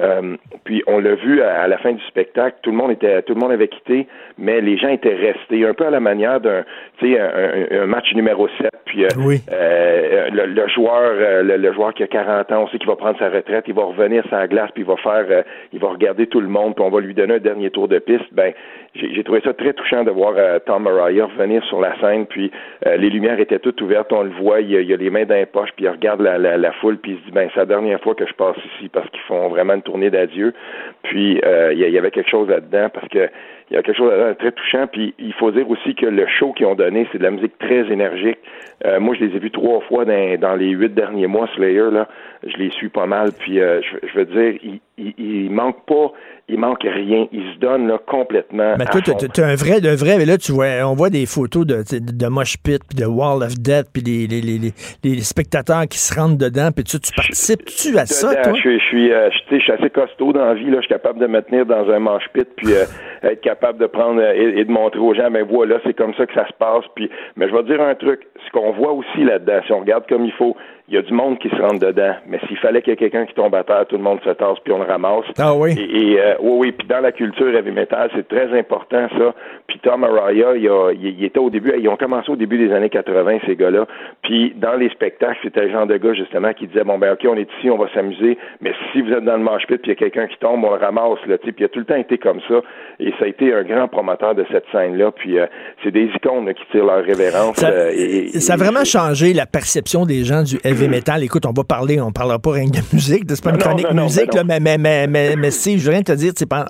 Euh, 0.00 0.36
puis 0.64 0.82
on 0.86 0.98
l'a 1.00 1.14
vu 1.16 1.42
à, 1.42 1.66
la 1.66 1.78
fin 1.78 1.92
du 1.92 2.02
spectacle, 2.04 2.58
tout 2.62 2.70
le 2.70 2.76
monde 2.76 2.92
était, 2.92 3.20
tout 3.22 3.34
le 3.34 3.40
monde 3.40 3.50
avait 3.50 3.68
quitté, 3.68 4.06
mais 4.38 4.60
les 4.60 4.76
gens 4.76 4.88
étaient 4.88 5.14
restés, 5.14 5.66
un 5.66 5.74
peu 5.74 5.86
à 5.86 5.90
la 5.90 6.00
manière 6.00 6.40
d'un, 6.40 6.64
tu 6.98 7.12
sais, 7.12 7.18
un, 7.20 7.85
match 7.86 8.12
numéro 8.14 8.48
7. 8.60 8.70
Puis 8.86 9.04
euh, 9.04 9.08
euh, 9.52 10.28
le, 10.30 10.46
le, 10.46 10.68
joueur, 10.68 11.14
le, 11.42 11.56
le, 11.56 11.72
joueur 11.72 11.94
qui 11.94 12.02
a 12.02 12.06
40 12.06 12.52
ans, 12.52 12.62
on 12.62 12.68
sait 12.68 12.78
qu'il 12.78 12.86
va 12.86 12.96
prendre 12.96 13.18
sa 13.18 13.28
retraite, 13.28 13.64
il 13.66 13.74
va 13.74 13.84
revenir 13.84 14.24
sur 14.26 14.36
la 14.36 14.46
glace, 14.46 14.70
puis 14.74 14.82
il 14.82 14.86
va 14.86 14.96
faire, 14.96 15.44
il 15.72 15.80
va 15.80 15.88
regarder 15.88 16.26
tout 16.26 16.40
le 16.40 16.48
monde, 16.48 16.74
puis 16.74 16.84
on 16.84 16.90
va 16.90 17.00
lui 17.00 17.14
donner 17.14 17.34
un 17.34 17.38
dernier 17.38 17.70
tour 17.70 17.88
de 17.88 17.98
piste. 17.98 18.32
Ben, 18.32 18.52
j'ai 18.94 19.22
trouvé 19.24 19.40
ça 19.44 19.52
très 19.52 19.72
touchant 19.72 20.04
de 20.04 20.10
voir 20.10 20.34
Tom 20.64 20.86
Araya 20.86 21.26
revenir 21.26 21.64
sur 21.64 21.80
la 21.80 21.98
scène, 22.00 22.26
puis 22.26 22.50
les 22.84 23.10
lumières 23.10 23.38
étaient 23.40 23.58
toutes 23.58 23.80
ouvertes, 23.80 24.12
on 24.12 24.22
le 24.22 24.30
voit, 24.30 24.60
il, 24.60 24.70
il 24.70 24.92
a 24.92 24.96
les 24.96 25.10
mains 25.10 25.24
dans 25.24 25.34
les 25.34 25.46
poches, 25.46 25.70
puis 25.76 25.84
il 25.84 25.88
regarde 25.88 26.20
la, 26.20 26.38
la, 26.38 26.56
la 26.56 26.72
foule, 26.72 26.98
puis 26.98 27.12
il 27.12 27.18
se 27.18 27.24
dit, 27.24 27.32
ben, 27.32 27.48
c'est 27.52 27.60
la 27.60 27.66
dernière 27.66 28.00
fois 28.00 28.14
que 28.14 28.26
je 28.26 28.34
passe 28.34 28.56
ici, 28.76 28.88
parce 28.88 29.08
qu'ils 29.10 29.22
font 29.22 29.48
vraiment 29.48 29.74
une 29.74 29.82
tournée 29.82 30.10
d'adieu. 30.10 30.54
Puis 31.02 31.40
euh, 31.44 31.72
il 31.72 31.78
y, 31.78 31.98
avait 31.98 32.10
quelque 32.10 32.30
chose 32.30 32.48
là-dedans 32.48 32.88
parce 32.92 33.08
que 33.08 33.28
il 33.70 33.74
y 33.74 33.76
a 33.76 33.82
quelque 33.82 33.96
chose 33.96 34.12
là 34.12 34.34
très 34.34 34.52
touchant. 34.52 34.86
Puis 34.86 35.14
il 35.18 35.32
faut 35.34 35.50
dire 35.50 35.68
aussi 35.68 35.94
que 35.94 36.06
le 36.06 36.26
show 36.26 36.52
qu'ils 36.52 36.66
ont 36.66 36.74
donné, 36.74 37.06
c'est 37.10 37.18
de 37.18 37.22
la 37.22 37.30
musique 37.30 37.58
très 37.58 37.90
énergique. 37.90 38.38
Euh, 38.84 39.00
moi, 39.00 39.14
je 39.18 39.24
les 39.24 39.36
ai 39.36 39.38
vus 39.38 39.50
trois 39.50 39.80
fois 39.82 40.04
dans, 40.04 40.38
dans 40.38 40.54
les 40.54 40.70
huit 40.70 40.94
derniers 40.94 41.26
mois, 41.26 41.48
Slayer, 41.54 41.90
là. 41.90 42.08
Je 42.46 42.56
les 42.56 42.70
suis 42.70 42.88
pas 42.88 43.06
mal. 43.06 43.30
Puis 43.38 43.60
euh, 43.60 43.80
je, 43.82 44.08
je 44.08 44.18
veux 44.18 44.26
dire, 44.26 44.60
il, 44.62 44.80
il, 44.98 45.14
il 45.18 45.50
manque 45.50 45.84
pas 45.86 46.12
il 46.48 46.58
manque 46.58 46.82
rien. 46.82 47.26
Il 47.32 47.54
se 47.54 47.58
donne 47.58 47.88
là, 47.88 47.98
complètement. 48.06 48.74
Mais 48.78 48.84
toi, 48.86 49.00
tu 49.00 49.40
un 49.40 49.54
vrai 49.54 49.80
de 49.80 49.90
vrai, 49.90 50.16
mais 50.18 50.24
là, 50.24 50.38
tu 50.38 50.52
vois, 50.52 50.66
on 50.84 50.94
voit 50.94 51.10
des 51.10 51.26
photos 51.26 51.66
de, 51.66 51.82
de 51.82 52.26
Mosh 52.28 52.56
Pit, 52.62 52.80
puis 52.88 52.98
de 52.98 53.06
Wall 53.06 53.42
of 53.42 53.58
Death, 53.58 53.86
puis 53.92 54.02
les, 54.02 54.26
les, 54.26 54.40
les, 54.40 54.72
les, 55.02 55.20
spectateurs 55.20 55.86
qui 55.88 55.98
se 55.98 56.14
rendent 56.14 56.38
dedans, 56.38 56.70
puis 56.74 56.84
tu, 56.84 57.00
tu 57.00 57.12
participes-tu 57.14 57.98
à 57.98 58.06
ça, 58.06 58.34
toi? 58.36 58.52
Je, 58.54 58.78
suis, 58.78 59.12
euh, 59.12 59.28
je, 59.30 59.58
suis 59.58 59.72
assez 59.72 59.90
costaud 59.90 60.32
dans 60.32 60.44
la 60.44 60.54
vie, 60.54 60.70
là. 60.70 60.76
je 60.76 60.86
suis 60.86 60.94
capable 60.94 61.18
de 61.18 61.26
me 61.26 61.42
tenir 61.42 61.66
dans 61.66 61.88
un 61.90 61.98
Mosh 61.98 62.28
Pit, 62.32 62.48
puis 62.56 62.72
euh, 62.72 62.84
être 63.24 63.40
capable 63.40 63.78
de 63.78 63.86
prendre 63.86 64.20
euh, 64.20 64.32
et, 64.56 64.64
de 64.64 64.70
montrer 64.70 65.00
aux 65.00 65.14
gens, 65.14 65.30
ben 65.30 65.44
voilà, 65.44 65.78
c'est 65.84 65.94
comme 65.94 66.14
ça 66.14 66.26
que 66.26 66.34
ça 66.34 66.46
se 66.46 66.54
passe. 66.58 66.84
Puis, 66.94 67.10
mais 67.34 67.48
je 67.48 67.54
vais 67.54 67.62
te 67.62 67.72
dire 67.72 67.80
un 67.80 67.94
truc, 67.96 68.20
ce 68.46 68.50
qu'on 68.52 68.72
voit 68.72 68.92
aussi 68.92 69.24
là-dedans, 69.24 69.60
si 69.66 69.72
on 69.72 69.80
regarde 69.80 70.06
comme 70.08 70.24
il 70.24 70.32
faut, 70.32 70.56
il 70.88 70.94
y 70.94 70.98
a 70.98 71.02
du 71.02 71.12
monde 71.12 71.38
qui 71.40 71.48
se 71.48 71.56
rentre 71.56 71.80
dedans. 71.80 72.14
Mais 72.28 72.38
s'il 72.46 72.56
fallait 72.58 72.80
qu'il 72.80 72.90
y 72.92 72.94
ait 72.94 72.96
quelqu'un 72.96 73.26
qui 73.26 73.34
tombe 73.34 73.54
à 73.54 73.64
terre, 73.64 73.86
tout 73.88 73.96
le 73.96 74.02
monde 74.02 74.20
se 74.24 74.30
tasse 74.30 74.58
puis 74.64 74.72
on 74.72 74.78
le 74.78 74.84
ramasse. 74.84 75.24
Ah 75.38 75.54
oui? 75.54 75.74
Et, 75.78 76.12
et, 76.12 76.20
euh, 76.20 76.34
oui, 76.40 76.56
oui. 76.68 76.72
Puis 76.72 76.86
dans 76.86 77.00
la 77.00 77.10
culture 77.12 77.54
heavy 77.54 77.72
metal, 77.72 78.08
c'est 78.14 78.28
très 78.28 78.56
important 78.56 79.08
ça. 79.18 79.34
Puis 79.66 79.80
Tom 79.80 80.04
Araya, 80.04 80.54
il, 80.56 80.68
a, 80.68 80.92
il, 80.92 81.18
il 81.18 81.24
était 81.24 81.40
au 81.40 81.50
début, 81.50 81.72
ils 81.76 81.88
ont 81.88 81.96
commencé 81.96 82.30
au 82.30 82.36
début 82.36 82.56
des 82.58 82.72
années 82.72 82.88
80 82.88 83.38
ces 83.46 83.56
gars-là. 83.56 83.86
Puis 84.22 84.54
dans 84.56 84.74
les 84.76 84.88
spectacles, 84.90 85.38
c'était 85.42 85.62
le 85.66 85.72
genre 85.72 85.86
de 85.86 85.96
gars 85.96 86.14
justement 86.14 86.52
qui 86.52 86.66
disait 86.68 86.84
bon 86.84 86.98
ben 86.98 87.12
ok, 87.14 87.26
on 87.28 87.36
est 87.36 87.48
ici, 87.58 87.68
on 87.68 87.78
va 87.78 87.88
s'amuser. 87.92 88.38
Mais 88.60 88.72
si 88.92 89.02
vous 89.02 89.10
êtes 89.12 89.24
dans 89.24 89.36
le 89.36 89.42
mosh 89.42 89.66
pit 89.66 89.78
puis 89.82 89.90
il 89.90 89.94
y 89.94 89.96
a 89.96 89.96
quelqu'un 89.96 90.26
qui 90.28 90.38
tombe, 90.38 90.62
on 90.64 90.70
le 90.70 90.76
ramasse 90.80 91.18
là. 91.26 91.36
Puis 91.38 91.52
il 91.58 91.64
a 91.64 91.68
tout 91.68 91.80
le 91.80 91.84
temps 91.84 91.96
été 91.96 92.16
comme 92.18 92.40
ça. 92.48 92.60
Et 93.00 93.10
ça 93.18 93.24
a 93.24 93.26
été 93.26 93.52
un 93.52 93.64
grand 93.64 93.88
promoteur 93.88 94.34
de 94.36 94.44
cette 94.52 94.64
scène-là. 94.70 95.10
Puis 95.10 95.38
euh, 95.38 95.46
c'est 95.82 95.90
des 95.90 96.04
icônes 96.14 96.46
là, 96.46 96.54
qui 96.54 96.62
tirent 96.70 96.84
leur 96.86 97.04
révérence. 97.04 97.56
Ça, 97.56 97.70
euh, 97.70 97.90
et- 97.92 98.28
ça 98.40 98.52
a 98.52 98.56
et- 98.56 98.58
vraiment 98.58 98.84
changé 98.84 99.32
la 99.32 99.46
perception 99.46 100.04
des 100.06 100.22
gens 100.24 100.42
du 100.42 100.56
heavy 100.64 100.75
metal. 100.88 101.22
Écoute, 101.24 101.46
on 101.46 101.52
va 101.52 101.64
parler, 101.64 102.00
on 102.00 102.12
parlera 102.12 102.38
pas 102.38 102.52
rien 102.52 102.66
de 102.66 102.78
musique, 102.92 103.24
c'est 103.28 103.42
pas 103.42 103.50
une 103.50 103.58
chronique 103.58 103.90
musique, 103.92 104.30
ben 104.32 104.44
mais, 104.46 104.60
mais, 104.60 104.78
mais, 104.78 105.06
mais, 105.08 105.36
mais 105.36 105.50
si, 105.50 105.78
je 105.78 105.84
veux 105.84 105.90
rien 105.92 106.02
te 106.02 106.12
dire, 106.12 106.32
tu 106.34 106.40
sais, 106.40 106.46
pendant, 106.46 106.66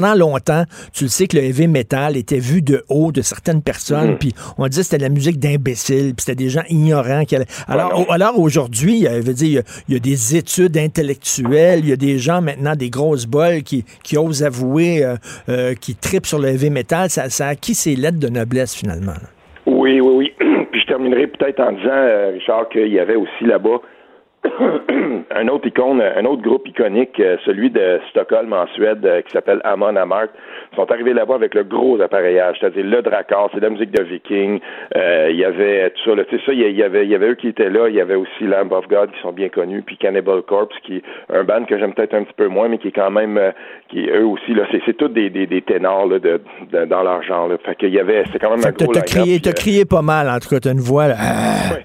ben, 0.00 0.14
longtemps, 0.14 0.64
tu 0.92 1.04
le 1.04 1.10
sais 1.10 1.26
que 1.26 1.36
le 1.36 1.44
heavy 1.44 1.68
metal 1.68 2.16
était 2.16 2.38
vu 2.38 2.62
de 2.62 2.84
haut 2.88 3.12
de 3.12 3.22
certaines 3.22 3.62
personnes, 3.62 4.16
puis 4.18 4.34
on 4.58 4.66
disait 4.68 4.82
que 4.82 4.84
c'était 4.86 4.98
de 4.98 5.02
la 5.04 5.08
musique 5.08 5.38
d'imbéciles, 5.38 6.14
puis 6.14 6.24
c'était 6.24 6.34
des 6.44 6.50
gens 6.50 6.62
ignorants. 6.68 7.24
Qui 7.24 7.36
allaient- 7.36 7.46
Alors, 7.68 8.38
aujourd'hui, 8.38 9.06
euh, 9.06 9.22
il 9.40 9.62
y 9.88 9.96
a- 9.96 9.98
des 9.98 10.36
études 10.36 10.76
intellectuelles, 10.76 11.80
il 11.80 11.88
y 11.88 11.92
a 11.92 11.96
des 11.96 12.18
gens 12.18 12.42
maintenant, 12.42 12.74
des 12.76 12.90
grosses 12.90 13.26
bols 13.26 13.62
qui, 13.62 13.84
qui 14.02 14.16
osent 14.18 14.42
avouer, 14.42 15.04
euh, 15.04 15.16
euh, 15.48 15.74
qui 15.74 15.94
tripent 15.94 16.26
sur 16.26 16.38
le 16.38 16.48
heavy 16.48 16.70
metal. 16.70 17.10
Ça, 17.10 17.30
ça 17.30 17.46
a 17.46 17.50
acquis 17.50 17.74
ses 17.74 17.96
lettres 17.96 18.18
de 18.18 18.28
noblesse, 18.28 18.74
finalement. 18.74 19.14
Oui, 19.66 20.00
oui, 20.00 20.13
terminerai 21.04 21.26
peut-être 21.26 21.60
en 21.60 21.72
disant, 21.72 21.90
euh, 21.90 22.30
Richard, 22.32 22.68
qu'il 22.70 22.88
y 22.88 22.98
avait 22.98 23.16
aussi 23.16 23.44
là-bas 23.44 23.80
un 25.34 25.48
autre 25.48 25.66
icône, 25.66 26.00
un 26.02 26.24
autre 26.24 26.42
groupe 26.42 26.68
iconique, 26.68 27.18
euh, 27.20 27.36
celui 27.44 27.70
de 27.70 28.00
Stockholm 28.10 28.52
en 28.52 28.66
Suède, 28.68 29.04
euh, 29.04 29.22
qui 29.22 29.32
s'appelle 29.32 29.60
Amon 29.64 29.96
Amarth. 29.96 30.30
Ils 30.72 30.76
sont 30.76 30.90
arrivés 30.90 31.12
là-bas 31.14 31.34
avec 31.36 31.54
le 31.54 31.64
gros 31.64 32.00
appareillage, 32.00 32.56
c'est-à-dire 32.60 32.84
le 32.84 33.02
Drakkar, 33.02 33.48
c'est 33.52 33.60
de 33.60 33.64
la 33.64 33.70
musique 33.70 33.90
de 33.90 34.02
Viking. 34.02 34.60
Euh, 34.96 35.28
il 35.30 35.36
y 35.36 35.44
avait 35.44 35.90
tout 35.90 36.10
ça, 36.16 36.24
tu 36.24 36.36
sais 36.36 36.42
ça, 36.46 36.52
il 36.52 36.76
y, 36.76 36.82
avait, 36.82 37.04
il 37.04 37.10
y 37.10 37.14
avait 37.14 37.30
eux 37.30 37.34
qui 37.34 37.48
étaient 37.48 37.70
là. 37.70 37.88
Il 37.88 37.94
y 37.94 38.00
avait 38.00 38.14
aussi 38.16 38.44
Lamb 38.44 38.70
of 38.72 38.86
God 38.88 39.10
qui 39.12 39.20
sont 39.22 39.32
bien 39.32 39.48
connus, 39.48 39.82
puis 39.82 39.96
Cannibal 39.96 40.42
Corpse, 40.42 40.76
qui 40.84 40.96
est 40.96 41.02
un 41.32 41.44
band 41.44 41.64
que 41.64 41.78
j'aime 41.78 41.94
peut-être 41.94 42.14
un 42.14 42.24
petit 42.24 42.34
peu 42.36 42.48
moins, 42.48 42.68
mais 42.68 42.78
qui 42.78 42.88
est 42.88 42.92
quand 42.92 43.10
même, 43.10 43.38
euh, 43.38 43.50
qui 43.88 44.06
eux 44.08 44.26
aussi 44.26 44.52
là, 44.54 44.64
c'est, 44.70 44.82
c'est 44.86 44.96
tous 44.96 45.08
des, 45.08 45.30
des, 45.30 45.46
des 45.46 45.62
ténors 45.62 46.06
là, 46.06 46.18
de, 46.18 46.40
de- 46.72 46.84
dans 46.84 47.02
leur 47.02 47.22
genre. 47.22 47.48
Là. 47.48 47.56
Fait 47.64 47.74
qu'il 47.76 47.94
y 47.94 47.98
avait, 48.00 48.24
c'est 48.32 48.38
quand 48.38 48.50
même 48.50 48.64
un 48.64 48.70
gros 48.72 48.92
T'as 48.92 49.00
crié, 49.02 49.40
t'as 49.40 49.52
crié 49.52 49.84
pas 49.84 50.02
mal, 50.02 50.28
en 50.28 50.38
tout 50.38 50.48
cas, 50.48 50.60
t'as 50.60 50.72
une 50.72 50.80
voix, 50.80 51.08
là. 51.08 51.14
Ah! 51.18 51.74
Ouais. 51.74 51.84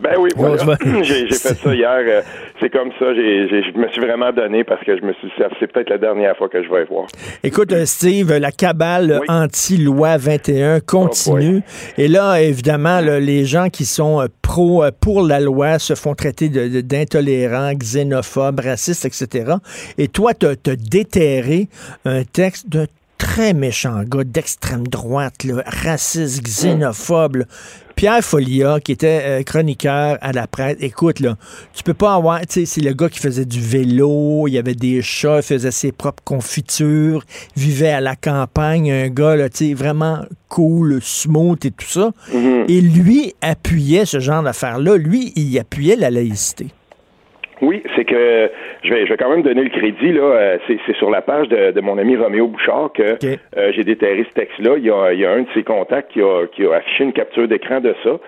Ben 0.00 0.14
oui, 0.18 0.30
voilà. 0.36 0.56
J'ai, 1.02 1.26
fait 1.28 1.54
ça 1.54 1.74
hier. 1.74 1.90
euh, 2.06 2.22
c'est 2.60 2.70
comme 2.70 2.90
ça. 2.98 3.14
J'ai, 3.14 3.48
j'ai- 3.48 3.62
je 3.72 3.76
me 3.78 3.88
suis 3.88 4.00
vraiment 4.00 4.32
donné 4.32 4.62
parce 4.64 4.82
que 4.84 4.96
je 4.96 5.02
me 5.04 5.12
suis 5.14 5.28
dit, 5.28 5.34
c'est 5.58 5.72
peut-être 5.72 5.90
la 5.90 5.98
dernière 5.98 6.36
fois 6.36 6.48
que 6.48 6.62
je 6.62 6.68
vais 6.70 6.84
voir. 6.84 7.06
Écoute, 7.42 7.72
euh, 7.72 7.84
Steve, 7.84 8.32
la 8.38 8.52
cabale 8.52 9.18
Oui. 9.20 9.26
anti-loi 9.28 10.16
21 10.16 10.80
continue. 10.80 11.62
Et 11.96 12.06
là, 12.08 12.40
évidemment, 12.40 13.00
là, 13.00 13.18
les 13.20 13.44
gens 13.44 13.68
qui 13.70 13.84
sont 13.84 14.20
euh, 14.20 14.26
pro 14.42 14.84
pour 15.00 15.22
la 15.26 15.40
loi 15.40 15.78
se 15.78 15.94
font 15.94 16.14
traiter 16.14 16.48
de- 16.48 16.68
de- 16.68 16.80
d'intolérants, 16.80 17.72
xénophobes, 17.74 18.60
racistes, 18.60 19.04
etc. 19.04 19.54
Et 19.98 20.08
toi, 20.08 20.32
tu 20.34 20.46
as 20.46 20.54
déterré 20.76 21.68
un 22.04 22.22
texte 22.24 22.68
d'un 22.68 22.86
très 23.18 23.52
méchant 23.52 24.02
gars 24.04 24.24
d'extrême 24.24 24.86
droite, 24.86 25.44
là, 25.44 25.62
raciste, 25.66 26.42
xénophobe. 26.42 27.36
là. 27.36 27.44
Pierre 27.96 28.22
Folia, 28.22 28.78
qui 28.78 28.92
était 28.92 29.22
euh, 29.24 29.42
chroniqueur 29.42 30.18
à 30.20 30.30
la 30.30 30.46
presse, 30.46 30.76
écoute, 30.78 31.18
là, 31.18 31.36
tu 31.74 31.82
peux 31.82 31.94
pas 31.94 32.14
avoir, 32.14 32.40
tu 32.42 32.46
sais, 32.60 32.64
c'est 32.64 32.80
le 32.80 32.92
gars 32.92 33.08
qui 33.08 33.18
faisait 33.18 33.44
du 33.44 33.60
vélo, 33.60 34.46
il 34.46 34.52
y 34.52 34.58
avait 34.58 34.76
des 34.76 35.02
chats, 35.02 35.38
il 35.38 35.42
faisait 35.42 35.72
ses 35.72 35.90
propres 35.90 36.22
confitures, 36.22 37.24
vivait 37.56 37.90
à 37.90 38.00
la 38.00 38.14
campagne, 38.14 38.92
un 38.92 39.08
gars, 39.08 39.34
là, 39.34 39.48
tu 39.48 39.68
sais, 39.68 39.74
vraiment 39.74 40.20
cool, 40.48 41.00
smooth 41.02 41.58
et 41.66 41.72
tout 41.72 41.88
ça. 41.88 42.12
Et 42.68 42.80
lui 42.80 43.34
appuyait 43.42 44.06
ce 44.06 44.20
genre 44.20 44.44
d'affaires-là. 44.44 44.96
Lui, 44.96 45.32
il 45.34 45.58
appuyait 45.58 45.96
la 45.96 46.10
laïcité. 46.10 46.68
Oui, 47.60 47.82
c'est 47.96 48.04
que 48.04 48.50
je 48.84 48.90
vais, 48.92 49.04
je 49.04 49.10
vais 49.10 49.16
quand 49.16 49.30
même 49.30 49.42
donner 49.42 49.64
le 49.64 49.70
crédit 49.70 50.12
là. 50.12 50.22
euh, 50.22 50.58
c'est, 50.66 50.96
sur 50.96 51.10
la 51.10 51.22
page 51.22 51.48
de, 51.48 51.72
de 51.72 51.80
mon 51.80 51.98
ami 51.98 52.16
Roméo 52.16 52.46
Bouchard 52.48 52.90
que 52.94 53.16
euh, 53.56 53.72
j'ai 53.72 53.84
déterré 53.84 54.24
ce 54.28 54.34
texte-là. 54.34 54.74
Il 54.76 54.84
y, 54.84 54.90
a, 54.90 55.12
il 55.12 55.20
y 55.20 55.26
a 55.26 55.32
un 55.32 55.42
de 55.42 55.48
ses 55.54 55.62
contacts 55.64 56.12
qui 56.12 56.22
a, 56.22 56.46
qui 56.46 56.64
a 56.64 56.74
affiché 56.74 57.04
une 57.04 57.12
capture 57.12 57.48
d'écran 57.48 57.80
de 57.80 57.94
ça. 58.04 58.18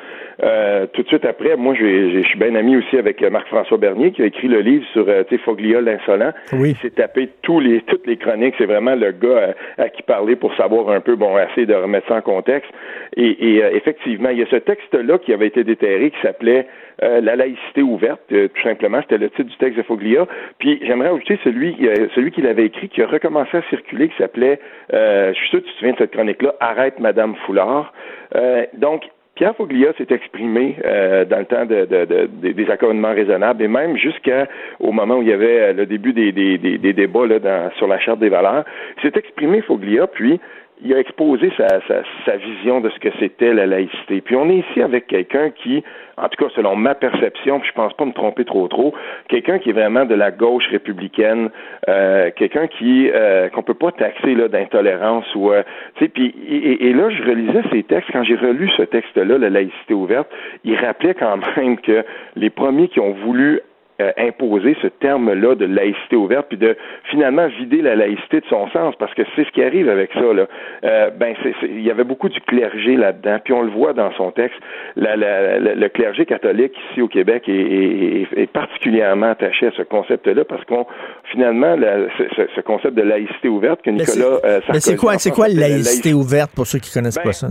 Euh, 0.42 0.86
tout 0.92 1.02
de 1.02 1.08
suite 1.08 1.24
après, 1.24 1.56
moi, 1.56 1.74
je 1.74 2.22
suis 2.22 2.38
bien 2.38 2.54
ami 2.54 2.76
aussi 2.76 2.96
avec 2.96 3.22
euh, 3.22 3.30
Marc-François 3.30 3.76
Bernier 3.76 4.12
qui 4.12 4.22
a 4.22 4.26
écrit 4.26 4.48
le 4.48 4.60
livre 4.60 4.84
sur 4.92 5.06
euh, 5.08 5.22
tu 5.28 5.36
sais, 5.36 5.42
Foglia 5.42 5.80
l'insolent. 5.80 6.32
Oui. 6.52 6.70
Il 6.70 6.76
s'est 6.76 6.94
tapé 6.94 7.28
tous 7.42 7.60
les, 7.60 7.82
toutes 7.82 8.06
les 8.06 8.16
chroniques. 8.16 8.54
C'est 8.58 8.66
vraiment 8.66 8.94
le 8.94 9.12
gars 9.12 9.54
à, 9.78 9.82
à 9.82 9.88
qui 9.88 10.02
parler 10.02 10.36
pour 10.36 10.54
savoir 10.56 10.88
un 10.90 11.00
peu, 11.00 11.14
bon, 11.16 11.38
essayer 11.38 11.66
de 11.66 11.74
remettre 11.74 12.08
ça 12.08 12.14
en 12.16 12.22
contexte. 12.22 12.70
Et, 13.16 13.56
et, 13.56 13.64
euh, 13.64 13.70
effectivement, 13.74 14.30
il 14.30 14.38
y 14.38 14.42
a 14.42 14.46
ce 14.46 14.56
texte-là 14.56 15.18
qui 15.18 15.32
avait 15.32 15.46
été 15.48 15.64
déterré 15.64 16.10
qui 16.10 16.20
s'appelait 16.22 16.66
euh, 17.02 17.20
La 17.20 17.36
laïcité 17.36 17.82
ouverte, 17.82 18.20
euh, 18.32 18.48
tout 18.48 18.62
simplement. 18.62 19.00
C'était 19.02 19.18
le 19.18 19.30
titre 19.30 19.50
du 19.50 19.56
texte 19.56 19.76
de 19.76 19.82
Foglia. 19.82 20.26
Puis 20.58 20.80
j'aimerais 20.86 21.10
ajouter 21.10 21.38
celui, 21.44 21.76
euh, 21.82 22.08
celui 22.14 22.30
qui 22.30 22.40
l'avait 22.42 22.66
écrit, 22.66 22.88
qui 22.88 23.02
a 23.02 23.06
recommencé 23.06 23.58
à 23.58 23.62
circuler, 23.68 24.08
qui 24.08 24.16
s'appelait, 24.16 24.58
euh, 24.94 25.32
je 25.34 25.38
suis 25.38 25.48
sûr 25.48 25.60
que 25.60 25.66
tu 25.66 25.72
te 25.72 25.78
souviens 25.78 25.92
de 25.92 25.98
cette 25.98 26.12
chronique-là, 26.12 26.54
Arrête 26.60 26.98
Madame 26.98 27.34
Foulard. 27.46 27.92
Euh, 28.34 28.64
donc, 28.74 29.02
Pierre 29.40 29.56
Foglia 29.56 29.94
s'est 29.96 30.12
exprimé 30.14 30.76
euh, 30.84 31.24
dans 31.24 31.38
le 31.38 31.46
temps 31.46 31.64
de, 31.64 31.86
de- 31.86 32.04
de- 32.04 32.52
des- 32.52 32.70
accommodements 32.70 33.14
raisonnables 33.14 33.62
et 33.62 33.68
même 33.68 33.96
jusqu'au 33.96 34.92
moment 34.92 35.14
où 35.16 35.22
il 35.22 35.28
y 35.28 35.32
avait 35.32 35.60
euh, 35.60 35.72
le 35.72 35.86
début 35.86 36.12
des, 36.12 36.30
des- 36.30 36.58
des- 36.58 36.76
des 36.76 36.92
débats 36.92 37.24
là, 37.26 37.38
dans- 37.38 37.70
sur 37.78 37.86
la 37.86 37.98
charte 37.98 38.18
des 38.18 38.28
valeurs. 38.28 38.66
S'est 39.00 39.12
exprimé 39.16 39.62
Foglia, 39.62 40.08
puis 40.08 40.38
il 40.84 40.92
a 40.92 40.98
exposé 40.98 41.50
sa, 41.56 41.68
sa- 41.88 42.02
sa 42.26 42.36
vision 42.36 42.82
de 42.82 42.90
ce 42.90 42.98
que 42.98 43.08
c'était 43.18 43.54
la 43.54 43.64
laïcité. 43.66 44.20
Puis 44.20 44.36
on 44.36 44.50
est 44.50 44.56
ici 44.58 44.82
avec 44.82 45.06
quelqu'un 45.06 45.48
qui, 45.48 45.82
en 46.20 46.28
tout 46.28 46.44
cas 46.44 46.50
selon 46.54 46.76
ma 46.76 46.94
perception, 46.94 47.60
puis 47.60 47.68
je 47.70 47.74
pense 47.74 47.92
pas 47.94 48.04
me 48.04 48.12
tromper 48.12 48.44
trop 48.44 48.68
trop, 48.68 48.94
quelqu'un 49.28 49.58
qui 49.58 49.70
est 49.70 49.72
vraiment 49.72 50.04
de 50.04 50.14
la 50.14 50.30
gauche 50.30 50.66
républicaine, 50.68 51.50
euh, 51.88 52.30
quelqu'un 52.36 52.66
qui 52.66 53.10
euh, 53.10 53.48
qu'on 53.48 53.62
peut 53.62 53.74
pas 53.74 53.92
taxer 53.92 54.34
là 54.34 54.48
d'intolérance 54.48 55.24
ou 55.34 55.52
euh, 55.52 55.62
tu 55.96 56.04
sais 56.04 56.08
puis 56.08 56.34
et, 56.48 56.88
et 56.88 56.92
là 56.92 57.10
je 57.10 57.22
relisais 57.22 57.62
ces 57.72 57.82
textes 57.82 58.10
quand 58.12 58.24
j'ai 58.24 58.36
relu 58.36 58.70
ce 58.76 58.82
texte-là, 58.82 59.38
la 59.38 59.50
laïcité 59.50 59.94
ouverte, 59.94 60.28
il 60.64 60.76
rappelait 60.76 61.14
quand 61.14 61.38
même 61.56 61.78
que 61.78 62.04
les 62.36 62.50
premiers 62.50 62.88
qui 62.88 63.00
ont 63.00 63.12
voulu 63.12 63.60
euh, 64.00 64.10
imposer 64.18 64.76
ce 64.82 64.86
terme-là 64.88 65.54
de 65.54 65.66
laïcité 65.66 66.16
ouverte, 66.16 66.46
puis 66.48 66.56
de 66.58 66.76
finalement 67.10 67.46
vider 67.48 67.82
la 67.82 67.94
laïcité 67.96 68.40
de 68.40 68.46
son 68.48 68.68
sens, 68.70 68.94
parce 68.98 69.12
que 69.14 69.22
c'est 69.36 69.44
ce 69.44 69.50
qui 69.52 69.62
arrive 69.62 69.88
avec 69.88 70.10
ça. 70.14 70.32
Là. 70.32 70.46
Euh, 70.84 71.10
ben, 71.10 71.34
il 71.62 71.82
y 71.82 71.90
avait 71.90 72.04
beaucoup 72.04 72.28
du 72.28 72.40
clergé 72.40 72.96
là-dedans, 72.96 73.38
puis 73.44 73.52
on 73.52 73.62
le 73.62 73.70
voit 73.70 73.92
dans 73.92 74.12
son 74.14 74.30
texte. 74.30 74.58
La- 74.96 75.16
la- 75.16 75.58
la- 75.58 75.74
le 75.74 75.88
clergé 75.88 76.24
catholique 76.26 76.72
ici 76.90 77.02
au 77.02 77.08
Québec 77.08 77.44
est, 77.48 77.52
est- 77.52 78.22
est- 78.22 78.42
est 78.42 78.46
particulièrement 78.52 79.30
attaché 79.32 79.66
à 79.66 79.72
ce 79.76 79.82
concept-là, 79.82 80.44
parce 80.44 80.64
qu'on 80.64 80.86
finalement 81.30 81.76
ce, 82.18 82.24
ce- 82.36 82.48
ce 82.56 82.60
concept 82.60 82.94
de 82.94 83.02
laïcité 83.02 83.48
ouverte 83.48 83.82
que 83.82 83.90
Nicolas 83.90 84.38
euh, 84.44 84.60
Mais 84.72 84.80
c'est 84.80 84.96
quoi, 84.96 85.18
c'est 85.18 85.36
laïcité 85.54 86.12
ouverte 86.14 86.50
pour 86.54 86.66
ceux 86.66 86.78
qui 86.78 86.92
connaissent 86.92 87.16
Ben, 87.16 87.24
pas 87.24 87.32
ça? 87.32 87.48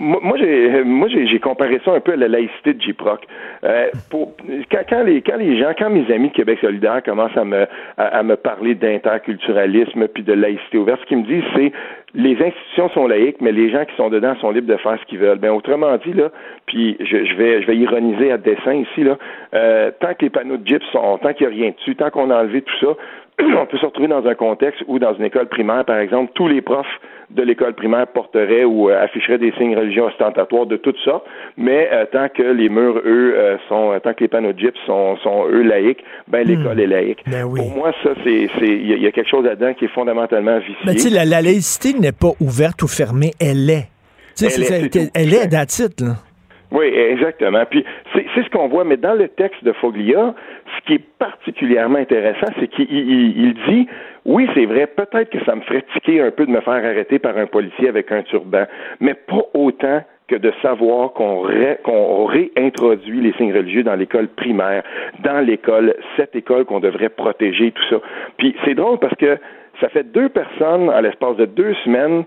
Moi, 0.00 0.38
j'ai, 0.38 0.82
moi, 0.82 1.08
j'ai, 1.08 1.38
comparé 1.40 1.78
ça 1.84 1.92
un 1.92 2.00
peu 2.00 2.12
à 2.12 2.16
la 2.16 2.28
laïcité 2.28 2.72
de 2.72 2.80
J-Proc. 2.80 3.20
Euh, 3.64 3.88
pour, 4.08 4.32
quand, 4.70 4.82
quand 4.88 5.02
les, 5.02 5.20
quand 5.20 5.36
les 5.36 5.58
gens, 5.58 5.72
quand 5.78 5.90
mes 5.90 6.10
amis 6.10 6.30
de 6.30 6.34
Québec 6.34 6.58
solidaire 6.62 7.02
commencent 7.02 7.36
à 7.36 7.44
me, 7.44 7.66
à, 7.98 8.18
à 8.18 8.22
me 8.22 8.36
parler 8.36 8.74
d'interculturalisme 8.74 10.08
puis 10.08 10.22
de 10.22 10.32
laïcité 10.32 10.78
ouverte, 10.78 11.00
ce 11.02 11.06
qu'ils 11.06 11.18
me 11.18 11.26
disent, 11.26 11.44
c'est 11.54 11.72
les 12.14 12.32
institutions 12.42 12.88
sont 12.90 13.06
laïques, 13.06 13.40
mais 13.40 13.52
les 13.52 13.70
gens 13.70 13.84
qui 13.84 13.94
sont 13.96 14.10
dedans 14.10 14.34
sont 14.40 14.50
libres 14.50 14.66
de 14.66 14.76
faire 14.78 14.98
ce 15.00 15.04
qu'ils 15.06 15.18
veulent. 15.18 15.38
Ben, 15.38 15.50
autrement 15.50 15.96
dit, 15.98 16.12
là, 16.12 16.30
puis 16.66 16.96
je, 17.00 17.24
je 17.24 17.34
vais, 17.36 17.62
je 17.62 17.66
vais 17.66 17.76
ironiser 17.76 18.32
à 18.32 18.38
dessein 18.38 18.74
ici, 18.74 19.04
là, 19.04 19.16
euh, 19.54 19.90
tant 20.00 20.14
que 20.14 20.22
les 20.22 20.30
panneaux 20.30 20.56
de 20.56 20.66
gyps 20.66 20.84
sont, 20.92 21.18
tant 21.18 21.32
qu'il 21.32 21.46
n'y 21.46 21.52
a 21.52 21.56
rien 21.56 21.70
dessus, 21.70 21.94
tant 21.94 22.10
qu'on 22.10 22.30
a 22.30 22.40
enlevé 22.40 22.62
tout 22.62 22.76
ça, 22.80 22.96
on 23.60 23.66
peut 23.66 23.78
se 23.78 23.86
retrouver 23.86 24.08
dans 24.08 24.26
un 24.26 24.34
contexte 24.34 24.82
où, 24.86 24.98
dans 24.98 25.14
une 25.14 25.24
école 25.24 25.48
primaire, 25.48 25.84
par 25.84 25.98
exemple, 25.98 26.32
tous 26.34 26.48
les 26.48 26.60
profs 26.60 26.86
de 27.30 27.42
l'école 27.42 27.74
primaire 27.74 28.08
porteraient 28.08 28.64
ou 28.64 28.90
euh, 28.90 29.04
afficheraient 29.04 29.38
des 29.38 29.52
signes 29.52 29.76
religieux 29.76 30.02
ostentatoires 30.02 30.66
de 30.66 30.76
tout 30.76 30.94
ça, 31.04 31.22
mais 31.56 31.88
euh, 31.92 32.04
tant 32.10 32.28
que 32.28 32.42
les 32.42 32.68
murs, 32.68 32.98
eux, 33.04 33.34
euh, 33.36 33.56
sont, 33.68 33.92
tant 34.02 34.14
que 34.14 34.20
les 34.24 34.28
panneaux 34.28 34.52
de 34.52 34.58
gyps 34.58 34.74
sont, 34.84 35.16
sont 35.18 35.46
eux, 35.48 35.62
laïques, 35.62 36.02
ben 36.26 36.44
l'école 36.46 36.80
est 36.80 36.88
laïque. 36.88 37.20
Ben 37.28 37.44
oui. 37.44 37.60
Pour 37.60 37.70
moi, 37.76 37.92
ça, 38.02 38.10
c'est, 38.24 38.48
c'est, 38.58 38.66
il 38.66 38.88
y, 38.88 38.92
a- 38.92 38.96
il 38.96 39.02
y 39.02 39.06
a 39.06 39.12
quelque 39.12 39.28
chose 39.30 39.44
là-dedans 39.44 39.74
qui 39.74 39.84
est 39.84 39.94
fondamentalement 39.94 40.58
vicié. 40.58 40.74
Mais 40.84 40.94
tu 40.94 41.00
sais, 41.02 41.10
la, 41.10 41.24
la 41.24 41.40
laïcité 41.40 41.92
n'est 41.98 42.10
pas 42.12 42.32
ouverte 42.40 42.82
ou 42.82 42.88
fermée, 42.88 43.30
elle 43.40 43.70
est. 43.70 43.88
Tu 44.36 44.46
sais, 44.46 44.60
Elle 44.60 44.64
c'est- 44.90 44.96
est, 44.96 45.10
elle 45.14 45.32
est 45.34 45.46
d'attitude, 45.46 46.00
là. 46.00 46.14
Oui, 46.72 46.86
exactement. 46.86 47.64
Puis 47.68 47.84
c'est 48.14 48.24
c'est 48.34 48.44
ce 48.44 48.50
qu'on 48.50 48.68
voit, 48.68 48.84
mais 48.84 48.96
dans 48.96 49.14
le 49.14 49.28
texte 49.28 49.64
de 49.64 49.72
Foglia, 49.72 50.34
ce 50.76 50.86
qui 50.86 50.94
est 50.94 51.04
particulièrement 51.18 51.98
intéressant, 51.98 52.46
c'est 52.60 52.68
qu'il 52.68 52.86
il- 52.90 53.38
il 53.46 53.54
dit 53.68 53.88
oui, 54.24 54.48
c'est 54.54 54.66
vrai, 54.66 54.86
peut-être 54.86 55.30
que 55.30 55.44
ça 55.44 55.54
me 55.56 55.62
ferait 55.62 55.84
tiquer 55.94 56.20
un 56.20 56.30
peu 56.30 56.46
de 56.46 56.50
me 56.50 56.60
faire 56.60 56.74
arrêter 56.74 57.18
par 57.18 57.36
un 57.38 57.46
policier 57.46 57.88
avec 57.88 58.12
un 58.12 58.22
turban, 58.22 58.64
mais 59.00 59.14
pas 59.14 59.42
autant 59.54 60.02
que 60.28 60.36
de 60.36 60.52
savoir 60.62 61.12
qu'on 61.12 61.44
qu'on 61.82 62.24
réintroduit 62.26 63.20
les 63.20 63.32
signes 63.32 63.52
religieux 63.54 63.82
dans 63.82 63.96
l'école 63.96 64.28
primaire, 64.28 64.84
dans 65.24 65.40
l'école, 65.44 65.94
cette 66.16 66.36
école 66.36 66.64
qu'on 66.66 66.78
devrait 66.80 67.08
protéger, 67.08 67.72
tout 67.72 67.82
ça. 67.90 67.96
Puis 68.36 68.54
c'est 68.64 68.74
drôle 68.74 68.98
parce 69.00 69.16
que 69.16 69.38
ça 69.80 69.88
fait 69.88 70.04
deux 70.12 70.28
personnes 70.28 70.88
à 70.90 71.00
l'espace 71.02 71.36
de 71.36 71.46
deux 71.46 71.74
semaines 71.84 72.24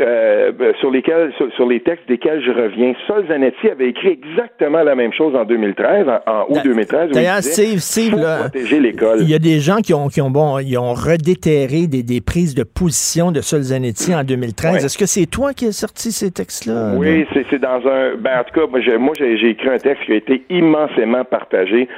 euh, 0.00 0.52
sur 0.80 0.90
lesquels, 0.90 1.32
sur, 1.56 1.68
les 1.68 1.80
textes 1.80 2.08
desquels 2.08 2.42
je 2.42 2.50
reviens. 2.50 2.94
Sol 3.06 3.26
Zanetti 3.28 3.68
avait 3.68 3.88
écrit 3.88 4.18
exactement 4.22 4.82
la 4.82 4.94
même 4.94 5.12
chose 5.12 5.34
en 5.34 5.44
2013, 5.44 6.06
en, 6.26 6.44
août 6.48 6.60
2013. 6.64 7.10
D'ailleurs, 7.10 7.42
Steve, 7.42 7.78
Steve 7.78 8.16
protéger 8.40 8.80
l'école. 8.80 9.18
Il 9.20 9.30
y 9.30 9.34
a 9.34 9.38
des 9.38 9.60
gens 9.60 9.78
qui 9.78 9.94
ont, 9.94 10.08
qui 10.08 10.20
ont, 10.20 10.30
bon, 10.30 10.58
ils 10.58 10.78
ont 10.78 10.94
redéterré 10.94 11.86
des, 11.86 12.02
des 12.02 12.20
prises 12.20 12.54
de 12.54 12.64
position 12.64 13.32
de 13.32 13.40
Sol 13.40 13.60
Zanetti 13.60 14.14
en 14.14 14.24
2013. 14.24 14.84
Est-ce 14.84 14.98
que 14.98 15.06
c'est 15.06 15.26
toi 15.26 15.52
qui 15.52 15.66
as 15.66 15.72
sorti 15.72 16.12
ces 16.12 16.30
textes-là? 16.30 16.94
Oui, 16.96 17.26
c'est 17.32 17.60
dans 17.60 17.80
un. 17.86 18.16
Ben, 18.18 18.40
en 18.40 18.44
tout 18.44 18.60
cas, 18.60 18.98
moi, 18.98 19.14
j'ai 19.18 19.50
écrit 19.50 19.68
un 19.68 19.78
texte 19.78 20.04
qui 20.04 20.12
a 20.12 20.16
été 20.16 20.42
immensément 20.50 21.24
partagé 21.24 21.88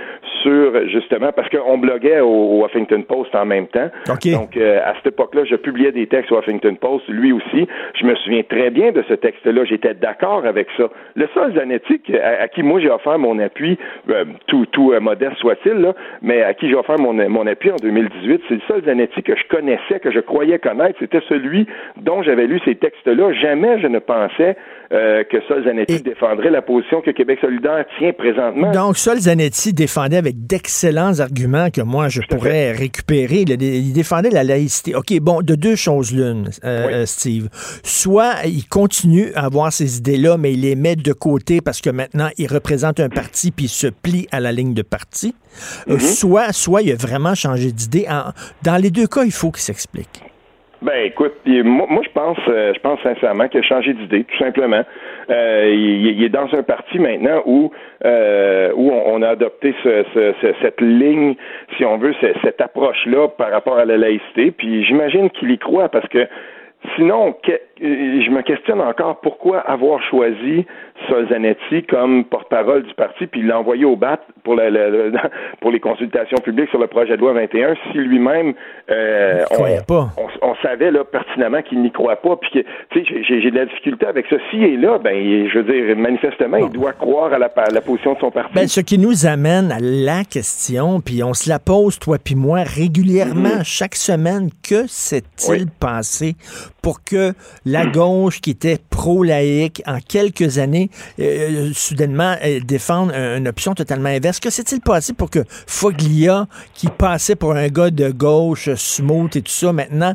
sur 0.43 0.89
justement 0.89 1.33
parce 1.33 1.49
qu'on 1.49 1.79
bloguait 1.79 2.21
au, 2.21 2.65
Huffington 2.67 3.03
Post 3.03 3.35
en 3.35 3.45
même 3.45 3.67
temps. 3.69 3.89
Donc 4.07 4.57
euh, 4.57 4.81
à 4.85 4.95
cette 4.97 5.15
époque-là, 5.15 5.45
je 5.45 5.57
publiais 5.57 5.93
des 5.93 6.07
textes 6.07 6.33
au 6.33 6.39
Huffington 6.39 6.75
Post, 6.75 7.05
lui 7.09 7.33
aussi. 7.33 7.69
Je 7.95 8.07
me 8.07 8.15
souviens 8.17 8.43
très 8.43 8.71
bien 8.71 8.93
de 8.93 9.03
ce 9.09 9.15
texte-là. 9.15 9.65
J'étais 9.65 9.95
d'accord 9.95 10.45
avec 10.47 10.69
ça. 10.77 10.85
Le 11.15 11.29
seul 11.35 11.55
Zanetti, 11.55 12.01
à, 12.23 12.49
qui 12.49 12.63
moi 12.63 12.81
j'ai 12.81 12.91
offert 12.91 13.19
mon 13.19 13.39
appui, 13.39 13.79
euh, 14.11 14.25
tout, 14.47 14.67
tout 14.67 14.93
euh, 14.93 15.01
modeste 15.01 15.37
soit-il, 15.39 15.93
mais 16.23 16.43
à 16.43 16.55
qui 16.55 16.69
j'ai 16.69 16.75
offert 16.75 16.99
mon, 16.99 17.13
mon 17.29 17.47
appui 17.47 17.71
en 17.71 17.77
2018, 17.77 18.43
c'est 18.49 18.55
le 18.55 18.61
seul 18.67 18.85
Zanetti 18.85 19.23
que 19.23 19.37
je 19.37 19.47
connaissais, 19.49 20.01
que 20.01 20.11
je 20.11 20.21
croyais 20.21 20.59
connaître. 20.59 20.99
C'était 21.01 21.23
celui 21.29 21.67
dont 21.97 22.23
j'avais 22.23 22.47
lu 22.47 22.61
ces 22.65 22.75
textes-là. 22.75 23.33
Jamais 23.33 23.79
je 23.81 23.87
ne 23.87 23.99
pensais 23.99 24.57
euh, 24.93 25.25
que 25.25 25.41
Sol 25.49 25.65
Zanetti 25.65 26.03
défendrait 26.03 26.51
la 26.51 26.61
position 26.61 27.01
que 27.01 27.11
Québec 27.11 27.39
solidaire 27.41 27.87
tient 27.99 28.13
présentement. 28.13 28.73
Donc, 28.73 28.99
Sol 28.99 29.19
Zanetti 29.19 29.73
défendait 29.73 30.19
avec 30.19 30.47
d'excellents 30.47 31.19
arguments 31.19 31.71
que 31.71 31.81
moi, 31.81 32.09
je 32.09 32.21
pourrais 32.29 32.73
récupérer. 32.73 33.45
Il 33.49 33.93
défendait 33.95 34.29
la 34.29 34.45
laïcité. 34.45 34.95
OK, 34.95 35.19
bon, 35.21 35.41
de 35.41 35.55
deux 35.55 35.77
choses 35.77 36.15
l'une, 36.15 36.51
euh, 36.65 37.07
Steve. 37.07 37.49
Soit 37.83 38.45
il 38.45 38.67
continue 38.69 39.33
à 39.35 39.47
avoir 39.47 39.73
ces 39.73 39.97
idées-là, 39.97 40.37
mais 40.37 40.53
il 40.53 40.61
les 40.61 40.77
met 40.77 40.97
de 40.97 41.13
côté 41.15 41.63
parce 41.63 41.81
que 41.81 41.89
maintenant, 41.89 42.29
il 42.37 42.53
représente 42.53 43.01
un 43.01 43.09
parti 43.09 43.51
puis 43.51 43.67
il 43.67 43.69
se 43.69 43.87
plie 43.87 44.29
à 44.31 44.41
la 44.41 44.53
ligne 44.53 44.75
de 44.75 44.83
parti. 44.83 45.35
Euh, 45.89 45.97
mm-hmm. 45.97 46.01
soit, 46.01 46.53
soit 46.53 46.83
il 46.83 46.93
a 46.93 46.97
vraiment 46.97 47.35
changé 47.35 47.73
d'idée. 47.73 48.07
Dans 48.63 48.77
les 48.77 48.91
deux 48.91 49.07
cas, 49.07 49.25
il 49.25 49.33
faut 49.33 49.51
qu'il 49.51 49.63
s'explique. 49.63 50.23
Ben 50.83 51.05
écoute, 51.05 51.35
moi, 51.47 51.87
moi 51.89 52.03
je 52.05 52.11
pense 52.11 52.39
euh, 52.49 52.73
je 52.75 52.81
pense 52.81 53.01
sincèrement 53.03 53.47
qu'il 53.47 53.61
a 53.61 53.63
changé 53.63 53.95
d'idée, 53.95 54.25
tout 54.25 54.39
simplement. 54.39 54.83
Euh, 55.31 55.73
il, 55.73 56.25
est 56.25 56.29
dans 56.29 56.53
un 56.53 56.65
parti 56.65 56.99
maintenant 56.99 57.41
où 57.47 57.71
euh, 58.05 58.73
où 58.75 58.91
on, 58.91 59.23
a 59.23 59.29
adopté 59.29 59.77
ce, 59.85 60.05
ce, 60.13 60.53
cette 60.61 60.81
ligne, 60.81 61.37
si 61.77 61.85
on 61.85 61.99
veut, 61.99 62.15
cette 62.43 62.61
approche-là 62.61 63.29
par 63.29 63.53
rapport 63.53 63.79
à 63.79 63.85
la 63.85 63.97
laïcité. 63.97 64.51
Puis 64.51 64.85
j'imagine 64.85 65.31
qu'il 65.31 65.53
y 65.53 65.59
croit 65.59 65.89
parce 65.89 66.09
que 66.09 66.27
sinon, 66.97 67.35
je 67.81 68.31
me 68.31 68.43
questionne 68.43 68.81
encore 68.81 69.21
pourquoi 69.21 69.61
avoir 69.61 70.01
choisi 70.03 70.67
Solzanetti 71.09 71.85
comme 71.89 72.25
porte-parole 72.25 72.85
du 72.85 72.95
parti, 72.95 73.27
puis 73.27 73.43
l'envoyer 73.43 73.85
au 73.85 73.97
BAT 73.97 74.21
pour, 74.45 74.55
la, 74.55 74.71
pour 75.61 75.71
les 75.71 75.81
consultations 75.81 76.39
publiques 76.39 76.71
sur 76.71 76.79
le 76.79 76.87
projet 76.87 77.17
de 77.17 77.21
loi 77.21 77.33
21, 77.33 77.75
si 77.91 77.99
lui-même, 77.99 78.55
euh, 78.91 79.45
on, 80.43 80.55
savait 80.63 80.91
là, 80.91 81.05
pertinemment 81.05 81.63
qu'il 81.63 81.83
n'y 81.83 81.91
croit 81.91 82.17
pas, 82.17 82.37
puis 82.37 82.65
j'ai 82.95 83.51
de 83.51 83.57
la 83.57 83.67
difficulté 83.67 84.07
avec 84.07 84.27
ça. 84.29 84.37
S'il 84.51 84.65
est 84.65 84.77
là, 84.77 84.99
ben, 84.99 85.49
je 85.49 85.59
veux 85.59 85.65
dire, 85.65 85.97
manifestement, 85.97 86.59
il 86.59 86.71
doit 86.71 86.93
croire 86.93 87.33
à 87.33 87.39
la, 87.39 87.51
la, 87.73 87.81
position 87.81 88.15
de 88.15 88.19
son 88.21 88.31
parti. 88.31 88.55
Ben, 88.55 88.69
ce 88.69 88.81
qui 88.81 88.99
nous 88.99 89.27
amène 89.27 89.73
à 89.73 89.81
la 89.81 90.25
question, 90.25 91.01
puis 91.01 91.23
on 91.23 91.35
se 91.35 91.49
la 91.49 91.59
pose, 91.59 91.99
toi 91.99 92.19
puis 92.23 92.35
moi, 92.35 92.61
régulièrement, 92.63 93.61
mm-hmm. 93.61 93.65
chaque 93.65 93.95
semaine, 93.95 94.51
que 94.63 94.87
s'est-il 94.87 95.67
passé 95.81 96.35
pour 96.81 97.05
que 97.05 97.35
la 97.65 97.87
gauche, 97.87 98.41
qui 98.41 98.51
était 98.51 98.79
pro-laïque, 98.91 99.83
en 99.87 99.99
quelques 100.01 100.59
années, 100.59 100.91
euh, 101.21 101.71
soudainement 101.75 102.37
euh, 102.45 102.61
défendre 102.61 103.15
une 103.15 103.49
option 103.49 103.75
totalement 103.75 104.09
inverse. 104.09 104.41
Que 104.41 104.51
s'est-il 104.51 104.81
passé 104.81 105.13
pour 105.13 105.31
que 105.31 105.45
Foglia, 105.67 106.47
qui 106.75 106.89
passait 106.89 107.37
pour 107.37 107.53
un 107.53 107.69
gars 107.69 107.91
de 107.91 108.11
gauche, 108.11 108.73
smooth 108.75 109.37
et 109.37 109.43
tout 109.43 109.53
ça, 109.53 109.73
maintenant 109.73 110.15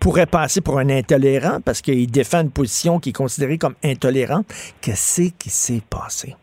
pourrait 0.00 0.26
passer 0.26 0.60
pour 0.60 0.78
un 0.78 0.88
intolérant 0.88 1.60
parce 1.64 1.82
qu'il 1.82 2.10
défend 2.10 2.42
une 2.42 2.50
position 2.50 3.00
qui 3.00 3.10
est 3.10 3.12
considérée 3.12 3.58
comme 3.58 3.74
intolérante? 3.82 4.46
Qu'est-ce 4.80 5.30
qui 5.38 5.50
s'est 5.50 5.82
passé? 5.88 6.36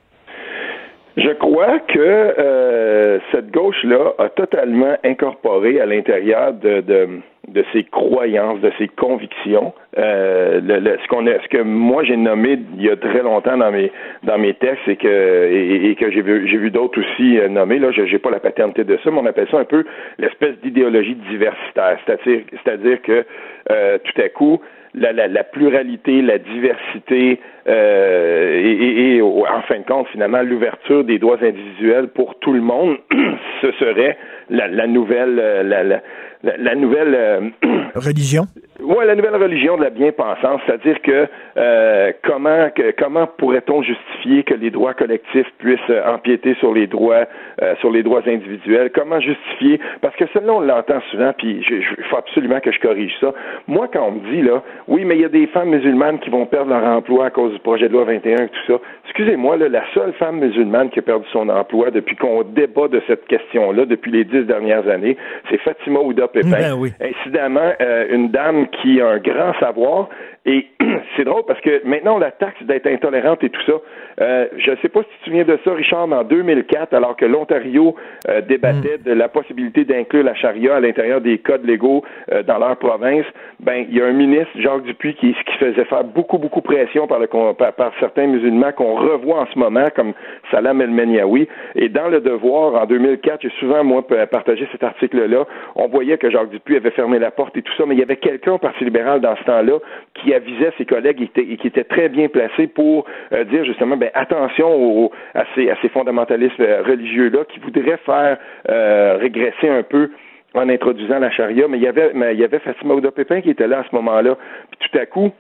Je 1.15 1.29
crois 1.33 1.79
que 1.79 1.99
euh, 1.99 3.19
cette 3.31 3.51
gauche-là 3.51 4.13
a 4.17 4.29
totalement 4.29 4.95
incorporé 5.03 5.79
à 5.79 5.85
l'intérieur 5.85 6.53
de, 6.53 6.81
de, 6.81 7.19
de, 7.49 7.63
ses 7.71 7.83
croyances, 7.83 8.59
de 8.61 8.71
ses 8.79 8.87
convictions, 8.87 9.73
euh, 9.99 10.59
le, 10.59 10.97
ce 10.97 11.07
qu'on 11.07 11.23
ce 11.27 11.47
que 11.49 11.61
moi 11.61 12.03
j'ai 12.03 12.17
nommé 12.17 12.57
il 12.77 12.81
y 12.81 12.89
a 12.89 12.95
très 12.95 13.21
longtemps 13.21 13.57
dans 13.57 13.71
mes 13.71 13.91
dans 14.23 14.39
mes 14.39 14.55
textes 14.55 14.87
et 14.87 14.95
que 14.95 15.51
et, 15.51 15.93
que 15.93 16.09
j'ai 16.09 16.23
vu 16.23 16.47
j'ai 16.47 16.57
vu 16.57 16.71
d'autres 16.71 16.99
aussi 16.99 17.37
euh, 17.37 17.47
nommer. 17.47 17.77
Là, 17.77 17.91
j'ai 17.91 18.17
pas 18.17 18.31
la 18.31 18.39
paternité 18.39 18.83
de 18.83 18.97
ça, 19.03 19.11
mais 19.11 19.19
on 19.19 19.25
appelle 19.27 19.47
ça 19.51 19.59
un 19.59 19.65
peu 19.65 19.85
l'espèce 20.17 20.57
d'idéologie 20.63 21.15
diversitaire, 21.29 21.99
c'est-à-dire 22.07 22.41
c'est-à-dire 22.63 22.99
que 23.03 23.23
euh, 23.69 23.99
tout 24.03 24.19
à 24.19 24.29
coup 24.29 24.59
la, 24.95 25.11
la, 25.11 25.27
la, 25.27 25.43
pluralité, 25.43 26.21
la 26.21 26.37
diversité 26.37 27.39
euh, 27.67 28.61
et, 28.61 29.15
et, 29.15 29.21
en 29.21 29.61
fin 29.67 29.79
de 29.79 29.85
compte, 29.85 30.07
finalement, 30.09 30.41
l'ouverture 30.41 31.03
des 31.03 31.19
droits 31.19 31.41
individuels 31.41 32.09
pour 32.09 32.35
tout 32.39 32.53
le 32.53 32.61
monde, 32.61 32.97
ce 33.61 33.71
serait 33.73 34.17
la, 34.49 34.67
la 34.67 34.87
nouvelle, 34.87 35.39
euh, 35.39 35.63
la, 35.63 36.01
la, 36.43 36.57
la 36.57 36.75
nouvelle 36.75 37.15
euh, 37.15 37.39
religion? 37.95 38.43
Oui, 38.81 39.05
la 39.05 39.15
nouvelle 39.15 39.35
religion 39.35 39.77
de 39.77 39.83
la 39.83 39.91
bien-pensance, 39.91 40.59
c'est-à-dire 40.65 41.01
que 41.01 41.27
euh, 41.57 42.11
comment 42.23 42.69
que, 42.75 42.91
comment 42.91 43.27
pourrait-on 43.37 43.81
justifier 43.81 44.43
que 44.43 44.53
les 44.55 44.71
droits 44.71 44.93
collectifs 44.93 45.47
puissent 45.59 45.79
empiéter 46.05 46.55
sur 46.55 46.73
les 46.73 46.87
droits 46.87 47.25
euh, 47.61 47.75
sur 47.79 47.91
les 47.91 48.03
droits 48.03 48.21
individuels? 48.27 48.91
Comment 48.93 49.21
justifier? 49.21 49.79
Parce 50.01 50.15
que 50.17 50.25
cela 50.33 50.53
on 50.53 50.59
l'entend 50.59 50.99
souvent, 51.11 51.31
puis 51.37 51.63
il 51.69 52.05
faut 52.09 52.17
absolument 52.17 52.59
que 52.59 52.71
je 52.71 52.79
corrige 52.79 53.13
ça. 53.21 53.33
Moi, 53.67 53.87
quand 53.93 54.05
on 54.07 54.11
me 54.11 54.31
dit 54.31 54.41
là, 54.41 54.61
oui, 54.87 55.05
mais 55.05 55.15
il 55.15 55.21
y 55.21 55.25
a 55.25 55.29
des 55.29 55.47
femmes 55.47 55.69
musulmanes 55.69 56.19
qui 56.19 56.29
vont 56.29 56.45
perdre 56.45 56.71
leur 56.71 56.83
emploi 56.83 57.27
à 57.27 57.29
cause 57.29 57.53
du 57.53 57.59
projet 57.59 57.87
de 57.87 57.93
loi 57.93 58.03
21 58.03 58.35
et 58.35 58.47
tout 58.49 58.73
ça. 58.73 58.79
Excusez-moi, 59.05 59.57
là, 59.57 59.69
la 59.69 59.83
seule 59.93 60.13
femme 60.13 60.39
musulmane 60.39 60.89
qui 60.89 60.99
a 60.99 61.03
perdu 61.03 61.25
son 61.31 61.47
emploi 61.47 61.91
depuis 61.91 62.15
qu'on 62.15 62.43
débat 62.43 62.87
de 62.89 63.01
cette 63.07 63.27
question-là 63.27 63.85
depuis 63.85 64.11
les 64.11 64.25
dix 64.25 64.43
dernières 64.43 64.89
années, 64.89 65.15
c'est 65.49 65.59
Fatima 65.59 65.99
Ouda 65.99 66.27
Pépin. 66.33 66.49
Ben 66.49 66.91
Incidemment, 66.99 67.71
euh, 67.79 68.07
une 68.09 68.29
dame 68.31 68.67
qui 68.67 68.99
a 68.99 69.07
un 69.07 69.17
grand 69.19 69.53
savoir. 69.59 70.09
Et 70.45 70.67
c'est 71.15 71.23
drôle 71.23 71.43
parce 71.47 71.61
que 71.61 71.81
maintenant, 71.85 72.17
la 72.17 72.31
taxe 72.31 72.61
d'être 72.63 72.87
intolérante 72.87 73.43
et 73.43 73.49
tout 73.49 73.61
ça. 73.65 73.73
Euh, 74.21 74.47
je 74.57 74.71
ne 74.71 74.75
sais 74.77 74.89
pas 74.89 75.01
si 75.01 75.09
tu 75.09 75.19
te 75.19 75.23
souviens 75.25 75.43
de 75.43 75.57
ça, 75.63 75.73
Richard, 75.73 76.07
mais 76.07 76.17
en 76.17 76.23
2004, 76.23 76.93
alors 76.93 77.15
que 77.15 77.25
l'Ontario 77.25 77.95
euh, 78.27 78.41
débattait 78.41 78.97
mm. 78.99 79.03
de 79.03 79.13
la 79.13 79.27
possibilité 79.27 79.85
d'inclure 79.85 80.23
la 80.23 80.35
charia 80.35 80.75
à 80.75 80.79
l'intérieur 80.79 81.21
des 81.21 81.37
codes 81.39 81.65
légaux 81.65 82.03
euh, 82.31 82.43
dans 82.43 82.57
leur 82.59 82.77
province, 82.77 83.25
ben 83.59 83.85
il 83.89 83.97
y 83.97 84.01
a 84.01 84.05
un 84.05 84.11
ministre, 84.11 84.51
Jacques 84.55 84.83
Dupuis, 84.83 85.15
qui, 85.15 85.33
qui 85.33 85.57
faisait 85.57 85.85
faire 85.85 86.03
beaucoup, 86.03 86.37
beaucoup 86.37 86.61
pression 86.61 87.07
par, 87.07 87.19
le, 87.19 87.27
par, 87.27 87.73
par 87.73 87.91
certains 87.99 88.27
musulmans 88.27 88.71
qu'on 88.71 88.95
revoit 88.95 89.41
en 89.41 89.47
ce 89.47 89.57
moment, 89.57 89.87
comme 89.95 90.13
Salam 90.51 90.81
El-Meniaoui. 90.81 91.47
Et 91.75 91.89
dans 91.89 92.09
Le 92.09 92.19
Devoir, 92.19 92.81
en 92.81 92.85
2004, 92.85 93.41
j'ai 93.41 93.51
souvent, 93.59 93.83
moi, 93.83 94.05
partagé 94.29 94.67
cet 94.71 94.83
article-là, 94.83 95.45
on 95.75 95.87
voyait 95.87 96.17
que 96.17 96.29
Jacques 96.29 96.49
Dupuis 96.49 96.75
avait 96.75 96.91
fermé 96.91 97.17
la 97.17 97.31
porte 97.31 97.55
et 97.57 97.61
tout 97.61 97.73
ça, 97.77 97.85
mais 97.87 97.95
il 97.95 97.99
y 97.99 98.03
avait 98.03 98.17
quelqu'un 98.17 98.53
au 98.53 98.57
Parti 98.57 98.83
libéral 98.83 99.21
dans 99.21 99.35
ce 99.37 99.43
temps-là 99.45 99.79
qui 100.13 100.32
avisait 100.33 100.71
ses 100.77 100.85
collègues 100.85 101.29
et, 101.35 101.57
qui 101.57 101.67
était 101.67 101.83
très 101.83 102.09
bien 102.09 102.27
placé 102.27 102.67
pour 102.67 103.05
dire 103.31 103.65
justement 103.65 103.97
ben, 103.97 104.09
attention 104.13 105.11
à, 105.33 105.43
ces, 105.55 105.69
à 105.69 105.75
ces 105.81 105.89
fondamentalistes 105.89 106.59
euh, 106.59 106.83
religieux-là 106.83 107.45
qui 107.45 107.59
voudraient 107.59 107.99
faire 108.05 108.37
euh, 108.69 109.17
régresser 109.19 109.69
un 109.69 109.83
peu 109.83 110.09
en 110.53 110.69
introduisant 110.69 111.19
la 111.19 111.31
charia, 111.31 111.67
mais 111.67 111.77
il 111.77 111.83
y 111.83 111.87
avait, 111.87 112.11
mais 112.13 112.33
il 112.33 112.39
y 112.39 112.43
avait 112.43 112.59
Fatima 112.59 112.93
Ouda 112.93 113.11
Pépin 113.11 113.41
qui 113.41 113.49
était 113.49 113.67
là 113.67 113.79
à 113.79 113.83
ce 113.89 113.95
moment-là. 113.95 114.37
Puis 114.69 114.89
tout 114.89 114.99
à 114.99 115.05
coup, 115.07 115.31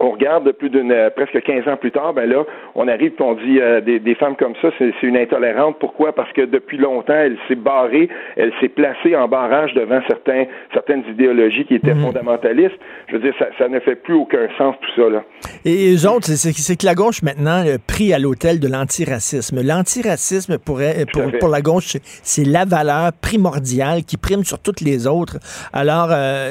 on 0.00 0.10
regarde 0.10 0.50
plus 0.52 0.70
d'une 0.70 0.92
euh, 0.92 1.10
presque 1.10 1.40
15 1.42 1.68
ans 1.68 1.76
plus 1.76 1.90
tard, 1.90 2.12
ben 2.14 2.28
là, 2.28 2.44
on 2.74 2.88
arrive 2.88 3.12
et 3.18 3.22
on 3.22 3.34
dit 3.34 3.60
euh, 3.60 3.80
des, 3.80 3.98
des, 3.98 4.14
femmes 4.14 4.36
comme 4.36 4.54
ça, 4.62 4.68
c'est 4.78 4.92
une 5.02 5.16
intolérante. 5.16 5.76
Pourquoi? 5.78 6.12
Parce 6.12 6.32
que 6.32 6.42
depuis 6.42 6.78
longtemps, 6.78 7.14
elle 7.14 7.36
s'est 7.48 7.54
barrée, 7.54 8.08
elle 8.36 8.52
s'est 8.60 8.68
placée 8.68 9.16
en 9.16 9.28
barrage 9.28 9.74
devant 9.74 10.00
certains, 10.06 10.44
certaines 10.72 11.04
idéologies 11.08 11.64
qui 11.64 11.74
étaient 11.74 11.94
mhm. 11.94 12.02
fondamentalistes. 12.02 12.78
Je 13.08 13.16
veux 13.16 13.22
dire, 13.22 13.34
ça, 13.38 13.46
ça, 13.58 13.68
ne 13.68 13.80
fait 13.80 13.96
plus 13.96 14.14
aucun 14.14 14.48
sens 14.56 14.74
tout 14.80 15.02
ça. 15.02 15.08
Là. 15.08 15.24
Et 15.64 15.94
autres, 16.06 16.26
c'est 16.26 16.76
que 16.76 16.86
la 16.86 16.94
gauche 16.94 17.22
maintenant 17.22 17.64
pris 17.86 18.12
à 18.12 18.18
l'hôtel 18.18 18.60
de 18.60 18.68
l'antiracisme. 18.68 19.60
L'antiracisme 19.62 20.58
pour, 20.58 20.80
pour, 21.12 21.22
pour, 21.38 21.48
la 21.48 21.60
gauche, 21.60 21.96
c'est 22.02 22.44
la 22.44 22.64
valeur 22.64 23.12
primordiale 23.20 24.04
qui 24.04 24.16
prime 24.16 24.44
sur 24.44 24.58
toutes 24.58 24.80
les 24.80 25.06
autres. 25.06 25.38
Alors, 25.72 26.08
euh, 26.10 26.50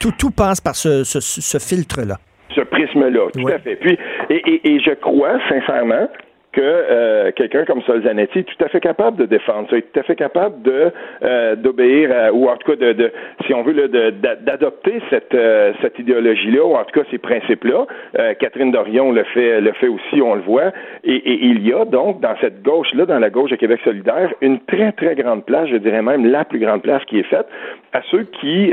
tout, 0.00 0.12
tout 0.18 0.30
passe 0.30 0.60
par 0.60 0.74
ce, 0.74 1.04
ce, 1.04 1.20
ce 1.20 1.58
filtre-là 1.58 2.18
prisme-là, 2.94 3.30
tout 3.32 3.48
à 3.48 3.58
fait. 3.58 3.76
Puis, 3.76 3.98
et, 4.30 4.36
et, 4.36 4.74
et 4.74 4.80
je 4.80 4.92
crois 4.94 5.38
sincèrement 5.48 6.08
que 6.54 6.60
euh, 6.60 7.32
quelqu'un 7.32 7.64
comme 7.64 7.82
Solzanetti 7.82 8.40
est 8.40 8.44
tout 8.44 8.64
à 8.64 8.68
fait 8.68 8.80
capable 8.80 9.16
de 9.16 9.26
défendre 9.26 9.68
ça, 9.68 9.76
est 9.76 9.92
tout 9.92 10.00
à 10.00 10.02
fait 10.04 10.14
capable 10.14 10.62
de 10.62 10.90
euh, 11.22 11.56
d'obéir 11.56 12.32
ou 12.32 12.48
en 12.48 12.56
tout 12.56 12.72
cas 12.72 12.76
de, 12.76 12.92
de 12.92 13.12
si 13.44 13.54
on 13.54 13.62
veut 13.62 13.88
d'adopter 13.88 15.00
cette 15.10 15.34
euh, 15.34 15.72
cette 15.82 15.98
idéologie-là 15.98 16.64
ou 16.64 16.74
en 16.76 16.84
tout 16.84 17.00
cas 17.00 17.06
ces 17.10 17.18
principes-là. 17.18 17.86
Catherine 18.38 18.70
Dorion 18.70 19.12
le 19.12 19.24
fait 19.24 19.60
le 19.60 19.72
fait 19.72 19.88
aussi, 19.88 20.22
on 20.22 20.34
le 20.34 20.42
voit. 20.42 20.72
Et, 21.02 21.16
et 21.16 21.44
il 21.46 21.66
y 21.66 21.72
a 21.72 21.84
donc 21.84 22.20
dans 22.20 22.36
cette 22.40 22.62
gauche-là, 22.62 23.06
dans 23.06 23.18
la 23.18 23.30
gauche 23.30 23.50
de 23.50 23.56
Québec 23.56 23.80
solidaire, 23.84 24.32
une 24.40 24.60
très 24.60 24.92
très 24.92 25.14
grande 25.14 25.44
place, 25.44 25.68
je 25.68 25.76
dirais 25.76 26.02
même 26.02 26.26
la 26.26 26.44
plus 26.44 26.60
grande 26.60 26.82
place 26.82 27.04
qui 27.06 27.18
est 27.18 27.24
faite 27.24 27.46
à 27.92 28.02
ceux 28.10 28.24
qui 28.24 28.72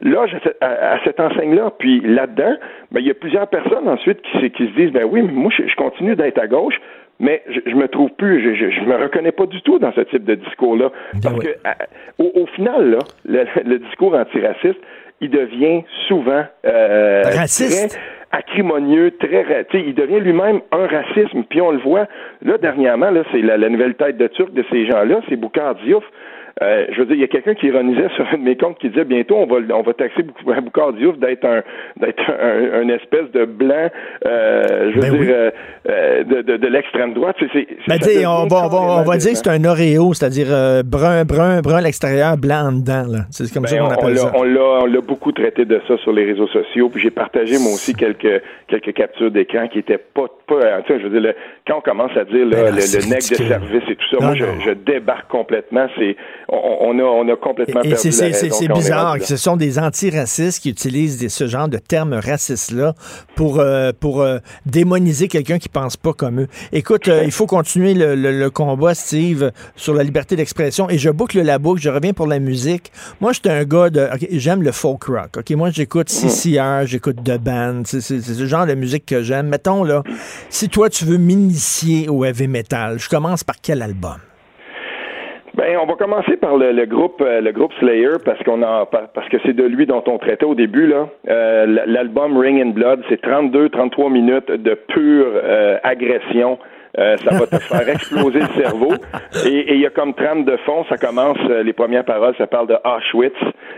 logent 0.00 0.36
à, 0.60 0.98
cette 1.04 1.20
enseigne-là. 1.20 1.72
Puis 1.78 2.00
là-dedans, 2.00 2.54
ben, 2.90 3.00
il 3.00 3.06
y 3.06 3.10
a 3.10 3.14
plusieurs 3.14 3.48
personnes 3.48 3.88
ensuite 3.88 4.20
qui, 4.22 4.50
qui 4.50 4.66
se 4.66 4.72
disent 4.72 4.92
ben 4.92 5.04
oui, 5.04 5.22
mais 5.22 5.32
moi 5.32 5.50
je 5.50 5.74
continue 5.76 6.16
d'être 6.16 6.38
à 6.38 6.46
gauche 6.46 6.78
mais 7.18 7.42
je, 7.48 7.60
je 7.66 7.74
me 7.74 7.88
trouve 7.88 8.10
plus, 8.10 8.42
je, 8.42 8.70
je, 8.70 8.80
me 8.82 8.96
reconnais 8.96 9.32
pas 9.32 9.46
du 9.46 9.60
tout 9.62 9.78
dans 9.78 9.92
ce 9.92 10.02
type 10.02 10.24
de 10.24 10.34
discours-là. 10.34 10.90
Ben 11.14 11.20
Parce 11.22 11.38
que 11.38 11.48
au, 12.18 12.46
final, 12.46 12.90
là, 12.90 12.98
le, 13.64 13.78
discours 13.78 14.14
antiraciste, 14.14 14.80
il 15.20 15.30
devient 15.30 15.82
souvent 16.08 16.44
euh, 16.66 17.22
raciste. 17.24 17.90
Très 17.90 18.00
acrimonieux, 18.32 19.12
très, 19.18 19.66
il 19.72 19.94
devient 19.94 20.20
lui-même 20.20 20.60
un 20.72 20.86
racisme. 20.86 21.44
Puis 21.48 21.60
on 21.60 21.70
le 21.70 21.78
voit 21.78 22.06
là 22.42 22.58
dernièrement, 22.58 23.10
là, 23.10 23.22
c'est 23.32 23.40
la, 23.40 23.56
nouvelle 23.68 23.94
tête 23.94 24.18
de 24.18 24.26
Turc 24.26 24.52
de 24.52 24.64
ces 24.70 24.86
gens-là, 24.86 25.20
c'est 25.28 25.36
Boukar 25.36 25.74
Diouf. 25.76 26.04
Euh, 26.62 26.86
je 26.90 27.00
veux 27.00 27.06
dire, 27.06 27.16
il 27.16 27.20
y 27.20 27.24
a 27.24 27.28
quelqu'un 27.28 27.54
qui 27.54 27.66
ironisait 27.66 28.08
sur 28.16 28.26
un 28.32 28.38
de 28.38 28.42
mes 28.42 28.56
comptes 28.56 28.78
qui 28.78 28.88
disait 28.88 29.04
bientôt 29.04 29.36
on 29.36 29.46
va 29.46 29.56
on 29.74 29.82
va 29.82 29.92
taxer 29.92 30.22
Boucard 30.22 30.94
Diouf 30.94 31.18
d'être 31.18 31.44
un 31.44 31.62
d'être 32.00 32.22
un, 32.30 32.80
un, 32.80 32.88
espèce 32.88 33.30
de 33.32 33.44
blanc, 33.44 33.90
euh, 34.24 34.90
je 34.90 34.94
veux 34.94 35.00
ben 35.02 35.18
dire, 35.18 35.34
euh, 35.36 35.50
euh, 35.88 36.24
de, 36.24 36.42
de, 36.42 36.56
de 36.56 36.66
l'extrême 36.66 37.12
droite. 37.12 37.36
C'est, 37.38 37.48
c'est, 37.52 37.66
ben, 37.88 38.26
on 38.26 38.46
va, 38.46 38.64
on 38.64 38.68
va, 38.68 38.78
on 39.00 39.02
va 39.02 39.16
dire 39.18 39.32
que 39.32 39.36
c'est 39.36 39.48
un 39.48 39.64
Oreo, 39.64 40.14
c'est-à-dire 40.14 40.46
euh, 40.50 40.82
brun, 40.82 41.24
brun, 41.24 41.60
brun 41.60 41.76
à 41.76 41.80
l'extérieur, 41.82 42.38
blanc 42.38 42.68
en 42.68 42.72
dedans. 42.72 43.04
Là. 43.06 43.18
C'est 43.30 43.52
comme 43.52 43.66
ça 43.66 43.76
ben, 43.76 43.82
qu'on 43.82 43.90
appelle 43.90 44.18
ça. 44.18 44.32
On 44.34 44.44
l'a, 44.44 44.80
on 44.82 44.86
l'a 44.86 45.00
beaucoup 45.02 45.32
traité 45.32 45.66
de 45.66 45.80
ça 45.86 45.98
sur 45.98 46.12
les 46.12 46.24
réseaux 46.24 46.48
sociaux. 46.48 46.88
Puis 46.88 47.02
j'ai 47.02 47.10
partagé 47.10 47.58
moi 47.58 47.72
aussi 47.72 47.94
quelques 47.94 48.42
quelques 48.68 48.94
captures 48.94 49.30
d'écran 49.30 49.68
qui 49.68 49.80
étaient 49.80 49.98
pas 49.98 50.26
pas. 50.46 50.82
Je 50.88 51.02
veux 51.02 51.10
dire, 51.10 51.20
le, 51.20 51.34
quand 51.66 51.78
on 51.78 51.80
commence 51.80 52.16
à 52.16 52.24
dire 52.24 52.46
là, 52.46 52.70
le, 52.70 52.76
le 52.76 53.10
nec 53.10 53.18
de 53.18 53.36
service 53.36 53.82
et 53.90 53.96
tout 53.96 54.08
ça, 54.10 54.24
moi 54.24 54.34
je, 54.34 54.44
je, 54.64 54.70
débarque 54.70 55.28
complètement. 55.28 55.86
C'est 55.98 56.16
on, 56.48 56.98
a, 56.98 57.02
on 57.02 57.28
a 57.28 57.36
complètement 57.36 57.82
et, 57.82 57.90
perdu 57.90 58.12
C'est 58.12 58.68
bizarre 58.68 59.18
que 59.18 59.24
ce 59.24 59.36
sont 59.36 59.56
des 59.56 59.78
antiracistes 59.78 60.62
qui 60.62 60.70
utilisent 60.70 61.18
des, 61.18 61.28
ce 61.28 61.46
genre 61.46 61.68
de 61.68 61.78
termes 61.78 62.14
racistes-là 62.14 62.94
pour, 63.34 63.58
euh, 63.58 63.92
pour 63.98 64.20
euh, 64.20 64.38
démoniser 64.64 65.28
quelqu'un 65.28 65.58
qui 65.58 65.68
pense 65.68 65.96
pas 65.96 66.12
comme 66.12 66.42
eux. 66.42 66.48
Écoute, 66.72 67.08
euh, 67.08 67.22
il 67.24 67.32
faut 67.32 67.46
continuer 67.46 67.94
le, 67.94 68.14
le, 68.14 68.50
combat, 68.50 68.94
Steve, 68.94 69.50
sur 69.74 69.94
la 69.94 70.02
liberté 70.02 70.36
d'expression. 70.36 70.88
Et 70.88 70.98
je 70.98 71.10
boucle 71.10 71.40
la 71.40 71.58
boucle, 71.58 71.80
je 71.80 71.90
reviens 71.90 72.12
pour 72.12 72.26
la 72.26 72.38
musique. 72.38 72.92
Moi, 73.20 73.32
j'étais 73.32 73.50
un 73.50 73.64
gars 73.64 73.90
de... 73.90 74.08
j'aime 74.32 74.62
le 74.62 74.72
folk 74.72 75.04
rock. 75.04 75.38
Ok, 75.38 75.50
Moi, 75.50 75.70
j'écoute 75.70 76.10
mm. 76.10 76.28
CCR, 76.28 76.86
j'écoute 76.86 77.16
The 77.24 77.38
Band. 77.38 77.82
C'est 77.84 78.00
ce 78.00 78.46
genre 78.46 78.66
de 78.66 78.74
musique 78.74 79.06
que 79.06 79.22
j'aime. 79.22 79.48
Mettons, 79.48 79.84
là, 79.84 80.02
si 80.48 80.68
toi, 80.68 80.88
tu 80.88 81.04
veux 81.04 81.18
m'initier 81.18 82.08
au 82.08 82.24
heavy 82.24 82.48
metal, 82.48 82.98
je 82.98 83.08
commence 83.08 83.42
par 83.42 83.56
quel 83.60 83.82
album? 83.82 84.18
Ben, 85.56 85.78
on 85.78 85.86
va 85.86 85.94
commencer 85.94 86.36
par 86.36 86.58
le, 86.58 86.84
groupe 86.84 87.22
euh, 87.22 87.40
le 87.40 87.50
groupe 87.50 87.72
Slayer 87.78 88.18
parce 88.22 88.42
qu'on 88.42 88.62
a 88.62 88.84
parce 88.84 89.26
que 89.30 89.38
c'est 89.42 89.54
de 89.54 89.64
lui 89.64 89.86
dont 89.86 90.04
on 90.06 90.18
traitait 90.18 90.44
au 90.44 90.54
début 90.54 90.86
là. 90.86 91.08
Euh, 91.30 91.64
l'album 91.86 92.36
Ring 92.36 92.60
in 92.60 92.70
Blood, 92.72 93.02
c'est 93.08 93.22
32 93.22 93.70
33 93.70 94.10
minutes 94.10 94.50
de 94.50 94.74
pure 94.74 95.32
euh, 95.34 95.78
agression. 95.82 96.58
ça 96.94 97.38
va 97.38 97.46
te 97.46 97.56
faire 97.56 97.88
exploser 97.88 98.40
le 98.40 98.62
cerveau. 98.62 98.92
Et 99.46 99.74
il 99.74 99.80
y 99.80 99.86
a 99.86 99.90
comme 99.90 100.12
trame 100.12 100.44
de 100.44 100.58
fond, 100.58 100.84
ça 100.90 100.98
commence, 100.98 101.38
les 101.64 101.72
premières 101.72 102.04
paroles, 102.04 102.34
ça 102.36 102.46
parle 102.46 102.66
de 102.66 102.76
Auschwitz. 102.84 103.36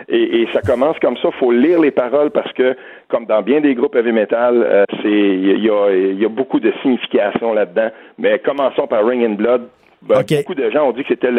Et, 0.08 0.42
et 0.42 0.48
ça 0.52 0.60
commence 0.62 0.98
comme 0.98 1.16
ça, 1.18 1.30
faut 1.38 1.52
lire 1.52 1.80
les 1.80 1.90
paroles 1.92 2.30
parce 2.30 2.52
que, 2.54 2.76
comme 3.08 3.26
dans 3.26 3.42
bien 3.42 3.60
des 3.60 3.74
groupes 3.76 3.94
heavy 3.94 4.12
metal, 4.12 4.84
c'est 5.02 5.08
il 5.08 5.64
y 5.64 5.70
a, 5.70 5.90
y 5.92 6.24
a 6.24 6.28
beaucoup 6.28 6.58
de 6.58 6.72
signification 6.82 7.52
là-dedans. 7.52 7.90
Mais 8.18 8.40
commençons 8.40 8.86
par 8.88 9.04
Ring 9.04 9.24
in 9.24 9.34
Blood, 9.34 9.62
ben, 10.02 10.22
Beaucoup 10.22 10.54
de 10.54 10.70
gens 10.70 10.88
ont 10.88 10.92
dit 10.92 11.02
que 11.02 11.08
c'était 11.08 11.30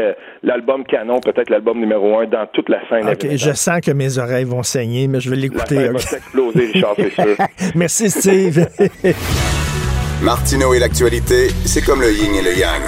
l'album 0.43 0.83
canon, 0.85 1.19
peut-être 1.19 1.49
l'album 1.49 1.79
numéro 1.79 2.19
un 2.19 2.25
dans 2.25 2.45
toute 2.53 2.69
la 2.69 2.79
scène. 2.89 3.07
OK, 3.07 3.25
je 3.35 3.53
sens 3.53 3.81
que 3.81 3.91
mes 3.91 4.17
oreilles 4.17 4.45
vont 4.45 4.63
saigner, 4.63 5.07
mais 5.07 5.19
je 5.19 5.29
vais 5.29 5.35
l'écouter. 5.35 5.75
La 5.75 5.91
va 5.91 5.99
exploser, 5.99 6.71
Richard, 6.73 6.95
c'est 6.97 7.13
sûr. 7.13 7.35
Merci, 7.75 8.09
Steve. 8.09 8.67
Martineau 10.21 10.73
et 10.73 10.79
l'actualité, 10.79 11.47
c'est 11.65 11.85
comme 11.85 12.01
le 12.01 12.11
yin 12.11 12.35
et 12.35 12.41
le 12.41 12.57
yang. 12.57 12.81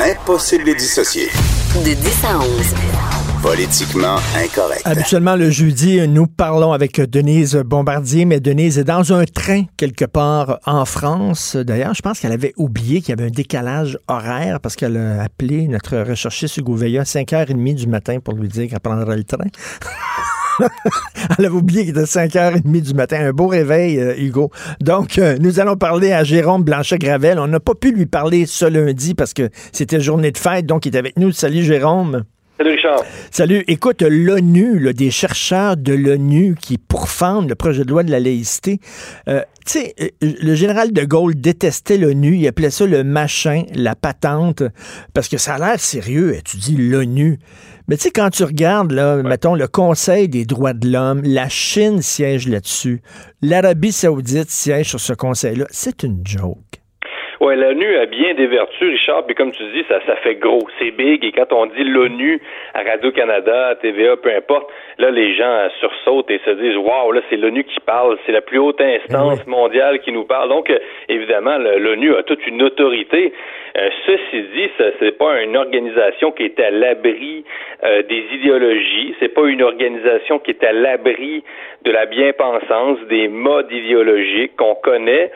Impossible 0.00 0.64
de 0.64 0.68
les 0.70 0.74
dissocier. 0.76 1.26
De 1.84 1.94
10 1.94 2.24
à 2.24 2.38
11. 2.38 3.09
Politiquement 3.42 4.16
incorrect. 4.36 4.82
Habituellement, 4.84 5.34
le 5.34 5.48
jeudi, 5.48 6.06
nous 6.06 6.26
parlons 6.26 6.72
avec 6.72 7.00
Denise 7.00 7.56
Bombardier, 7.56 8.26
mais 8.26 8.38
Denise 8.38 8.78
est 8.78 8.84
dans 8.84 9.14
un 9.14 9.24
train 9.24 9.64
quelque 9.78 10.04
part 10.04 10.58
en 10.66 10.84
France. 10.84 11.56
D'ailleurs, 11.56 11.94
je 11.94 12.02
pense 12.02 12.20
qu'elle 12.20 12.32
avait 12.32 12.52
oublié 12.58 13.00
qu'il 13.00 13.10
y 13.10 13.12
avait 13.18 13.28
un 13.28 13.32
décalage 13.32 13.98
horaire 14.08 14.60
parce 14.60 14.76
qu'elle 14.76 14.98
a 14.98 15.22
appelé 15.22 15.68
notre 15.68 15.96
recherchiste 15.98 16.58
Hugo 16.58 16.74
Veilla 16.74 17.00
à 17.00 17.04
5h30 17.04 17.74
du 17.74 17.86
matin 17.86 18.18
pour 18.22 18.34
lui 18.34 18.48
dire 18.48 18.68
qu'elle 18.68 18.80
prendrait 18.80 19.16
le 19.16 19.24
train. 19.24 19.38
Elle 21.38 21.46
avait 21.46 21.54
oublié 21.54 21.86
qu'il 21.86 21.90
était 21.90 22.02
5h30 22.02 22.82
du 22.82 22.92
matin. 22.92 23.18
Un 23.20 23.32
beau 23.32 23.46
réveil, 23.46 23.98
euh, 23.98 24.14
Hugo. 24.18 24.50
Donc, 24.80 25.16
euh, 25.16 25.38
nous 25.40 25.58
allons 25.60 25.76
parler 25.76 26.12
à 26.12 26.24
Jérôme 26.24 26.62
Blanchet-Gravel. 26.62 27.38
On 27.38 27.46
n'a 27.46 27.60
pas 27.60 27.74
pu 27.74 27.92
lui 27.92 28.04
parler 28.04 28.44
ce 28.44 28.66
lundi 28.66 29.14
parce 29.14 29.32
que 29.32 29.48
c'était 29.72 30.00
journée 30.00 30.30
de 30.30 30.38
fête, 30.38 30.66
donc 30.66 30.84
il 30.84 30.94
est 30.94 30.98
avec 30.98 31.18
nous. 31.18 31.32
Salut, 31.32 31.62
Jérôme. 31.62 32.24
Salut 32.60 32.72
Richard. 32.72 33.04
Salut. 33.30 33.64
Écoute, 33.68 34.02
l'ONU, 34.02 34.92
des 34.92 35.10
chercheurs 35.10 35.78
de 35.78 35.94
l'ONU 35.94 36.56
qui 36.60 36.76
pourfendent 36.76 37.48
le 37.48 37.54
projet 37.54 37.84
de 37.84 37.88
loi 37.88 38.02
de 38.02 38.10
la 38.10 38.20
laïcité, 38.20 38.80
euh, 39.28 39.40
tu 39.64 39.78
sais, 39.78 39.94
euh, 39.98 40.08
le 40.20 40.54
général 40.54 40.92
de 40.92 41.02
Gaulle 41.04 41.34
détestait 41.34 41.96
l'ONU, 41.96 42.36
il 42.36 42.46
appelait 42.46 42.68
ça 42.68 42.84
le 42.84 43.02
machin, 43.02 43.62
la 43.74 43.94
patente, 43.94 44.62
parce 45.14 45.30
que 45.30 45.38
ça 45.38 45.54
a 45.54 45.58
l'air 45.58 45.80
sérieux, 45.80 46.36
tu 46.44 46.58
dis 46.58 46.76
l'ONU. 46.76 47.38
Mais 47.88 47.96
tu 47.96 48.02
sais, 48.02 48.10
quand 48.10 48.28
tu 48.28 48.44
regardes, 48.44 48.92
là, 48.92 49.22
mettons, 49.22 49.54
le 49.54 49.66
Conseil 49.66 50.28
des 50.28 50.44
droits 50.44 50.74
de 50.74 50.86
l'homme, 50.86 51.22
la 51.24 51.48
Chine 51.48 52.02
siège 52.02 52.46
là-dessus, 52.46 53.00
l'Arabie 53.40 53.90
saoudite 53.92 54.50
siège 54.50 54.90
sur 54.90 55.00
ce 55.00 55.14
conseil-là, 55.14 55.64
c'est 55.70 56.02
une 56.02 56.20
joke. 56.26 56.79
Oui, 57.40 57.56
l'ONU 57.56 57.96
a 57.96 58.04
bien 58.04 58.34
des 58.34 58.46
vertus, 58.46 58.90
Richard, 58.90 59.24
puis 59.24 59.34
comme 59.34 59.50
tu 59.50 59.62
dis, 59.72 59.82
ça, 59.88 59.98
ça 60.04 60.16
fait 60.16 60.34
gros, 60.34 60.60
c'est 60.78 60.90
big, 60.90 61.24
et 61.24 61.32
quand 61.32 61.50
on 61.54 61.64
dit 61.64 61.84
l'ONU 61.84 62.38
à 62.74 62.82
Radio-Canada, 62.82 63.68
à 63.68 63.74
TVA, 63.76 64.18
peu 64.18 64.30
importe, 64.36 64.70
là, 64.98 65.10
les 65.10 65.34
gens 65.34 65.68
sursautent 65.80 66.30
et 66.30 66.38
se 66.44 66.50
disent, 66.50 66.76
waouh, 66.76 67.12
là, 67.12 67.22
c'est 67.30 67.38
l'ONU 67.38 67.64
qui 67.64 67.80
parle, 67.80 68.18
c'est 68.26 68.32
la 68.32 68.42
plus 68.42 68.58
haute 68.58 68.82
instance 68.82 69.40
eh 69.46 69.50
mondiale 69.50 70.00
qui 70.00 70.12
nous 70.12 70.24
parle. 70.24 70.50
Donc, 70.50 70.68
euh, 70.68 70.78
évidemment, 71.08 71.56
l'ONU 71.56 72.14
a 72.14 72.22
toute 72.24 72.46
une 72.46 72.62
autorité. 72.62 73.32
Euh, 73.78 73.88
ceci 74.04 74.42
dit, 74.54 74.68
ce 74.76 75.02
n'est 75.02 75.12
pas 75.12 75.40
une 75.40 75.56
organisation 75.56 76.32
qui 76.32 76.42
est 76.42 76.60
à 76.60 76.70
l'abri 76.70 77.46
euh, 77.84 78.02
des 78.02 78.22
idéologies, 78.34 79.14
c'est 79.18 79.32
pas 79.32 79.46
une 79.46 79.62
organisation 79.62 80.40
qui 80.40 80.50
est 80.50 80.62
à 80.62 80.72
l'abri 80.72 81.42
de 81.86 81.90
la 81.90 82.04
bien-pensance, 82.04 82.98
des 83.08 83.28
modes 83.28 83.72
idéologiques 83.72 84.56
qu'on 84.56 84.74
connaît. 84.74 85.30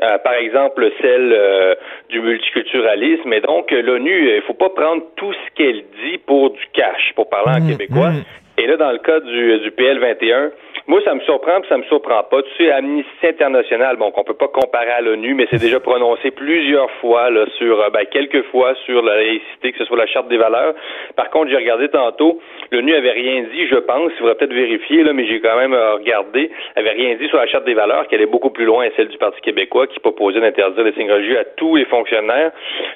Euh, 0.00 0.16
par 0.18 0.34
exemple 0.34 0.88
celle 1.02 1.32
euh, 1.32 1.74
du 2.08 2.20
multiculturalisme. 2.20 3.32
Et 3.32 3.40
donc, 3.40 3.72
l'ONU, 3.72 4.36
il 4.36 4.42
faut 4.42 4.54
pas 4.54 4.68
prendre 4.68 5.02
tout 5.16 5.32
ce 5.32 5.54
qu'elle 5.56 5.82
dit 6.04 6.18
pour 6.18 6.50
du 6.50 6.64
cash, 6.72 7.12
pour 7.16 7.28
parler 7.28 7.60
en 7.60 7.64
mmh, 7.64 7.70
québécois. 7.70 8.10
Mmh. 8.10 8.24
Et 8.58 8.66
là, 8.68 8.76
dans 8.76 8.92
le 8.92 8.98
cas 8.98 9.18
du, 9.18 9.58
du 9.58 9.70
PL 9.72 9.98
21, 9.98 10.50
moi, 10.88 11.02
ça 11.04 11.14
me 11.14 11.20
surprend, 11.20 11.60
puis 11.60 11.68
ça 11.68 11.76
me 11.76 11.82
surprend 11.84 12.22
pas. 12.22 12.42
Tu 12.42 12.48
sais, 12.56 12.70
Amnesty 12.70 13.08
International, 13.22 13.96
bon, 13.96 14.10
qu'on 14.10 14.24
peut 14.24 14.32
pas 14.32 14.48
comparer 14.48 14.90
à 14.90 15.02
l'ONU, 15.02 15.34
mais 15.34 15.46
c'est 15.50 15.60
déjà 15.60 15.80
prononcé 15.80 16.30
plusieurs 16.30 16.90
fois, 16.92 17.28
là, 17.28 17.44
sur, 17.58 17.78
euh, 17.78 17.90
ben, 17.90 18.06
quelques 18.10 18.42
fois 18.44 18.74
sur 18.86 19.02
la 19.02 19.16
laïcité, 19.16 19.72
que 19.72 19.78
ce 19.78 19.84
soit 19.84 19.98
la 19.98 20.06
charte 20.06 20.28
des 20.28 20.38
valeurs. 20.38 20.72
Par 21.14 21.28
contre, 21.28 21.50
j'ai 21.50 21.56
regardé 21.56 21.90
tantôt, 21.90 22.40
l'ONU 22.72 22.94
avait 22.94 23.10
rien 23.10 23.44
dit, 23.52 23.66
je 23.66 23.76
pense, 23.76 24.10
il 24.14 24.18
faudrait 24.18 24.36
peut-être 24.36 24.54
vérifier, 24.54 25.02
là, 25.02 25.12
mais 25.12 25.26
j'ai 25.26 25.40
quand 25.40 25.58
même 25.58 25.74
euh, 25.74 25.96
regardé, 25.96 26.50
avait 26.74 26.92
rien 26.92 27.16
dit 27.16 27.28
sur 27.28 27.36
la 27.36 27.46
charte 27.48 27.66
des 27.66 27.74
valeurs, 27.74 28.08
qu'elle 28.08 28.22
est 28.22 28.26
beaucoup 28.26 28.50
plus 28.50 28.64
loin, 28.64 28.88
celle 28.96 29.08
du 29.08 29.18
Parti 29.18 29.42
québécois, 29.42 29.88
qui 29.88 30.00
proposait 30.00 30.40
d'interdire 30.40 30.84
les 30.84 30.92
signes 30.92 31.12
religieux 31.12 31.38
à 31.38 31.44
tous 31.44 31.76
les 31.76 31.84
fonctionnaires. 31.84 32.50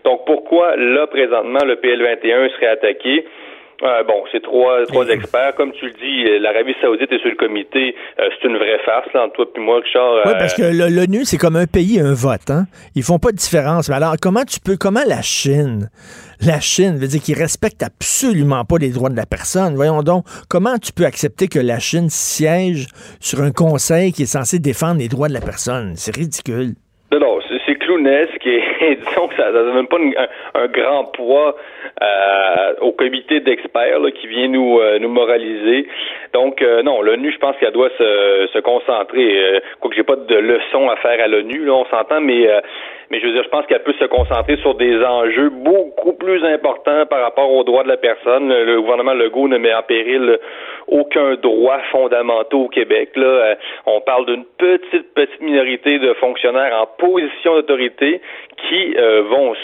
Donc, 0.05 0.24
pourquoi, 0.24 0.76
là, 0.76 1.07
présentement, 1.09 1.61
le 1.66 1.76
PL 1.76 2.02
21 2.02 2.48
serait 2.50 2.68
attaqué? 2.68 3.26
Euh, 3.83 4.05
bon, 4.05 4.23
c'est 4.31 4.42
trois, 4.42 4.87
trois 4.87 5.09
experts. 5.09 5.55
Comme 5.57 5.73
tu 5.73 5.87
le 5.87 5.92
dis, 5.92 6.31
euh, 6.31 6.38
l'Arabie 6.38 6.75
Saoudite 6.81 7.11
est 7.11 7.18
sur 7.18 7.31
le 7.31 7.35
comité. 7.35 7.95
Euh, 8.21 8.29
c'est 8.31 8.49
une 8.49 8.57
vraie 8.57 8.79
farce, 8.85 9.09
là, 9.12 9.25
entre 9.25 9.45
toi 9.45 9.47
et 9.57 9.61
moi, 9.61 9.81
Richard. 9.81 10.23
Oui, 10.25 10.33
parce 10.38 10.55
que 10.55 10.62
l'ONU, 10.62 11.25
c'est 11.25 11.37
comme 11.37 11.57
un 11.57 11.66
pays, 11.66 11.99
un 11.99 12.14
vote. 12.14 12.49
Hein? 12.49 12.66
Ils 12.95 13.03
font 13.03 13.18
pas 13.18 13.33
de 13.33 13.37
différence. 13.37 13.88
Mais 13.88 13.97
alors, 13.97 14.14
comment 14.23 14.45
tu 14.45 14.61
peux, 14.61 14.77
comment 14.77 15.03
la 15.07 15.23
Chine, 15.23 15.90
la 16.47 16.61
Chine 16.61 16.97
veut 16.97 17.09
dire 17.09 17.21
qu'ils 17.21 17.38
respectent 17.38 17.83
absolument 17.83 18.64
pas 18.64 18.77
les 18.79 18.90
droits 18.90 19.11
de 19.11 19.16
la 19.16 19.27
personne? 19.27 19.75
Voyons 19.75 20.03
donc, 20.03 20.27
comment 20.49 20.79
tu 20.79 20.92
peux 20.92 21.05
accepter 21.05 21.49
que 21.49 21.59
la 21.59 21.81
Chine 21.81 22.09
siège 22.09 22.87
sur 23.18 23.40
un 23.40 23.51
conseil 23.51 24.12
qui 24.12 24.23
est 24.23 24.27
censé 24.27 24.61
défendre 24.61 25.01
les 25.01 25.09
droits 25.09 25.29
de 25.29 25.35
la 25.35 25.40
personne? 25.40 25.95
C'est 25.97 26.14
ridicule. 26.14 26.75
Non, 27.11 27.18
non, 27.18 27.38
c'est 27.66 27.75
clownesque 27.75 28.47
et 28.47 28.62
disons 29.09 29.29
que 29.29 29.37
ça 29.37 29.51
ne 29.51 29.53
donne 29.53 29.87
pas 29.87 29.99
un, 30.55 30.66
grand 30.68 31.05
poids 31.05 31.57
euh, 32.03 32.75
au 32.81 32.92
comité 32.92 33.40
d'experts 33.40 34.01
qui 34.21 34.27
vient 34.27 34.49
nous 34.49 34.81
euh, 34.81 34.99
nous 34.99 35.09
moraliser. 35.09 35.87
Donc 36.33 36.62
euh, 36.62 36.83
non, 36.83 37.03
l'ONU, 37.03 37.31
je 37.31 37.38
pense 37.38 37.57
qu'elle 37.59 37.73
doit 37.73 37.90
se, 37.99 38.49
se 38.53 38.59
concentrer. 38.61 39.38
Euh, 39.38 39.61
quoique 39.81 39.97
j'ai 39.97 40.03
pas 40.03 40.16
de 40.16 40.37
leçon 40.37 40.88
à 40.88 40.97
faire 40.97 41.23
à 41.23 41.29
l'ONU, 41.29 41.64
là, 41.64 41.73
on 41.75 41.85
s'entend, 41.87 42.21
mais 42.21 42.49
euh, 42.49 42.61
mais 43.11 43.21
je 43.21 43.27
veux 43.27 43.33
dire, 43.33 43.42
je 43.42 43.51
pense 43.51 43.66
qu'elle 43.66 43.83
peut 43.83 43.92
se 44.01 44.07
concentrer 44.07 44.57
sur 44.59 44.75
des 44.75 45.05
enjeux 45.05 45.51
beaucoup 45.51 46.14
plus 46.14 46.42
importants 46.45 47.05
par 47.07 47.21
rapport 47.23 47.53
aux 47.53 47.62
droits 47.64 47.83
de 47.83 47.88
la 47.88 47.99
personne. 47.99 48.49
Le, 48.49 48.64
le 48.64 48.81
gouvernement 48.81 49.12
Legault 49.12 49.49
ne 49.49 49.59
met 49.59 49.75
en 49.75 49.83
péril 49.83 50.38
aucun 50.88 51.35
droit 51.35 51.79
fondamentaux 51.90 52.62
au 52.64 52.68
Québec. 52.68 53.11
Là, 53.16 53.42
Euh, 53.42 53.55
on 53.87 54.01
parle 54.01 54.27
d'une 54.27 54.45
petite, 54.59 55.14
petite 55.14 55.40
minorité 55.40 55.99
de 55.99 56.12
fonctionnaires 56.14 56.75
en 56.81 56.87
position 56.99 57.55
d'autorité 57.55 58.21
qui 58.68 58.95
euh, 58.97 59.23
vont 59.23 59.55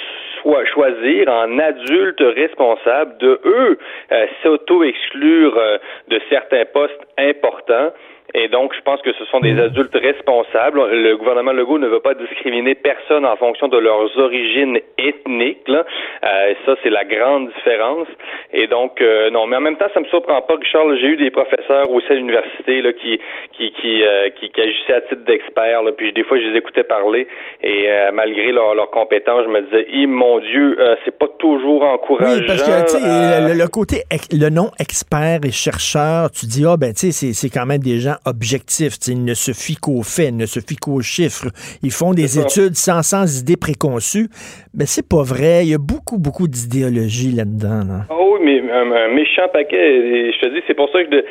soit 0.42 0.64
choisir 0.66 1.28
en 1.28 1.58
adultes 1.58 2.22
responsables 2.36 3.16
de 3.18 3.40
eux 3.44 3.78
euh, 4.12 4.26
s'auto-exclure 4.42 5.56
euh, 5.56 5.78
de 6.08 6.20
certains 6.28 6.64
postes 6.66 7.06
importants. 7.18 7.92
Et 8.34 8.48
donc, 8.48 8.74
je 8.76 8.82
pense 8.82 9.00
que 9.00 9.12
ce 9.14 9.24
sont 9.26 9.40
des 9.40 9.58
adultes 9.58 9.94
responsables. 9.94 10.80
Le 10.92 11.16
gouvernement 11.16 11.52
Legault 11.52 11.78
ne 11.78 11.88
veut 11.88 12.00
pas 12.00 12.12
discriminer 12.14 12.74
personne 12.74 13.24
en 13.24 13.36
fonction 13.36 13.68
de 13.68 13.78
leurs 13.78 14.16
origines 14.18 14.78
ethniques. 14.98 15.66
Là. 15.66 15.84
Euh, 16.24 16.54
ça, 16.66 16.74
c'est 16.82 16.90
la 16.90 17.04
grande 17.04 17.48
différence. 17.56 18.06
Et 18.52 18.66
donc, 18.66 19.00
euh, 19.00 19.30
non, 19.30 19.46
mais 19.46 19.56
en 19.56 19.60
même 19.62 19.76
temps, 19.76 19.88
ça 19.94 20.00
me 20.00 20.04
surprend 20.06 20.42
pas, 20.42 20.56
Richard. 20.56 20.84
J'ai 21.00 21.06
eu 21.08 21.16
des 21.16 21.30
professeurs 21.30 21.90
aussi 21.90 22.06
à 22.10 22.14
l'université 22.16 22.82
là, 22.82 22.92
qui, 22.92 23.18
qui, 23.56 23.72
qui, 23.72 24.02
euh, 24.04 24.28
qui, 24.38 24.50
qui 24.50 24.60
agissaient 24.60 24.94
à 24.94 25.00
titre 25.00 25.24
d'experts. 25.24 25.82
là, 25.82 25.92
Puis 25.92 26.12
des 26.12 26.24
fois, 26.24 26.38
je 26.38 26.48
les 26.48 26.58
écoutais 26.58 26.84
parler. 26.84 27.26
Et 27.62 27.86
euh, 27.88 28.10
malgré 28.12 28.52
leurs 28.52 28.74
leurs 28.74 28.90
compétences, 28.90 29.44
je 29.44 29.50
me 29.50 29.62
disais, 29.62 29.86
mon 30.06 30.38
Dieu, 30.40 30.76
euh, 30.78 30.96
c'est 31.04 31.16
pas 31.18 31.28
toujours 31.38 31.82
encourageant. 31.84 32.40
Oui, 32.40 32.46
parce 32.46 32.62
que, 32.62 32.82
tu 32.84 33.02
sais, 33.02 33.08
euh, 33.08 33.48
le, 33.48 33.58
le 33.58 33.68
côté, 33.68 34.02
le 34.32 34.50
nom 34.50 34.70
expert 34.78 35.40
et 35.46 35.50
chercheur, 35.50 36.30
tu 36.30 36.44
dis, 36.46 36.64
ah, 36.68 36.76
ben, 36.76 36.92
tu 36.92 37.10
sais, 37.10 37.12
c'est- 37.12 37.32
c'est 37.32 37.48
quand 37.48 37.64
même 37.66 37.80
des 37.80 37.98
gens 37.98 38.16
objectifs. 38.26 38.98
Tu 38.98 39.04
sais, 39.06 39.12
Ils 39.12 39.24
ne 39.24 39.34
se 39.34 39.52
fient 39.52 39.76
qu'aux 39.76 40.02
faits, 40.02 40.28
ils 40.30 40.36
ne 40.36 40.46
se 40.46 40.60
fient 40.60 40.76
qu'aux 40.76 41.00
chiffres. 41.02 41.48
Ils 41.82 41.90
font 41.92 42.12
des 42.14 42.28
ça. 42.28 42.42
études 42.42 42.74
sans, 42.76 43.02
sans 43.02 43.40
idées 43.40 43.56
préconçues. 43.56 44.28
Mais 44.74 44.86
c'est 44.86 45.08
pas 45.08 45.22
vrai. 45.22 45.64
Il 45.64 45.70
y 45.70 45.74
a 45.74 45.78
beaucoup, 45.78 46.18
beaucoup 46.18 46.48
d'idéologie 46.48 47.32
là-dedans. 47.32 47.84
là. 47.88 48.00
Ah 48.10 48.14
oui, 48.18 48.40
mais 48.42 48.70
un, 48.72 48.90
un 48.92 49.08
méchant 49.14 49.48
paquet. 49.52 49.76
Et 49.96 50.32
je 50.32 50.38
te 50.40 50.46
dis, 50.54 50.60
c'est 50.66 50.74
pour 50.74 50.90
ça 50.92 51.02
que, 51.04 51.10
de- 51.10 51.24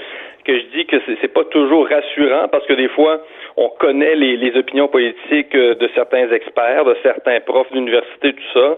que 0.45 0.54
je 0.58 0.78
dis 0.78 0.86
que 0.86 0.95
c'est 1.21 1.34
pas 1.34 1.43
toujours 1.45 1.88
rassurant 1.89 2.47
parce 2.52 2.65
que 2.67 2.73
des 2.73 2.88
fois, 2.89 3.21
on 3.58 3.69
connaît 3.80 4.15
les, 4.15 4.38
les 4.38 4.56
opinions 4.58 4.88
politiques 4.88 5.54
euh, 5.56 5.76
de 5.76 5.89
certains 5.95 6.32
experts, 6.32 6.86
de 6.86 6.95
certains 7.04 7.39
profs 7.41 7.71
d'université, 7.73 8.32
tout 8.34 8.52
ça, 8.54 8.78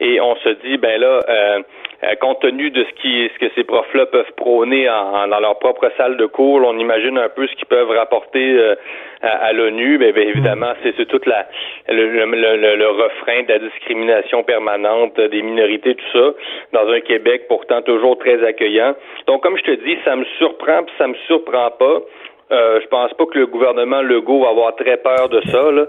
et 0.00 0.20
on 0.20 0.34
se 0.36 0.48
dit, 0.66 0.76
ben 0.76 1.00
là, 1.00 1.20
euh, 1.28 1.30
euh, 1.30 1.62
compte 2.20 2.40
tenu 2.40 2.70
de 2.70 2.84
ce 2.84 2.92
qui, 3.00 3.30
ce 3.34 3.38
que 3.38 3.52
ces 3.54 3.64
profs-là 3.64 4.06
peuvent 4.06 4.32
prôner 4.36 4.88
en, 4.88 5.26
dans 5.28 5.40
leur 5.40 5.58
propre 5.58 5.90
salle 5.96 6.16
de 6.16 6.26
cours, 6.26 6.60
on 6.64 6.78
imagine 6.78 7.18
un 7.18 7.28
peu 7.28 7.46
ce 7.46 7.54
qu'ils 7.56 7.66
peuvent 7.66 7.90
rapporter 7.90 8.52
euh, 8.58 8.74
à, 9.22 9.46
à 9.46 9.52
l'ONU. 9.52 9.98
Ben, 9.98 10.12
ben, 10.12 10.28
évidemment, 10.28 10.72
c'est 10.82 10.94
c'est 10.96 11.06
toute 11.06 11.26
la 11.26 11.46
le, 11.88 12.06
le, 12.10 12.24
le- 12.26 12.76
le 12.76 12.88
refrain 12.88 13.42
de 13.42 13.48
la 13.48 13.58
discrimination 13.58 14.42
permanente 14.44 15.18
des 15.20 15.42
minorités, 15.42 15.94
tout 15.94 16.10
ça, 16.12 16.32
dans 16.72 16.88
un 16.90 17.00
Québec 17.00 17.46
pourtant 17.48 17.80
toujours 17.82 18.18
très 18.18 18.44
accueillant. 18.44 18.94
Donc, 19.26 19.42
comme 19.42 19.56
je 19.56 19.62
te 19.64 19.70
dis, 19.84 19.96
ça 20.04 20.16
me 20.16 20.24
surprend, 20.38 20.82
puis 20.84 20.94
ça 20.98 21.06
me 21.08 21.14
surprend 21.26 21.70
pas. 21.70 21.98
Euh, 22.52 22.80
je 22.80 22.86
pense 22.86 23.12
pas 23.14 23.26
que 23.26 23.38
le 23.38 23.46
gouvernement 23.46 24.02
Legault 24.02 24.42
va 24.44 24.50
avoir 24.50 24.76
très 24.76 24.98
peur 24.98 25.28
de 25.28 25.40
ça. 25.50 25.72
Là. 25.72 25.86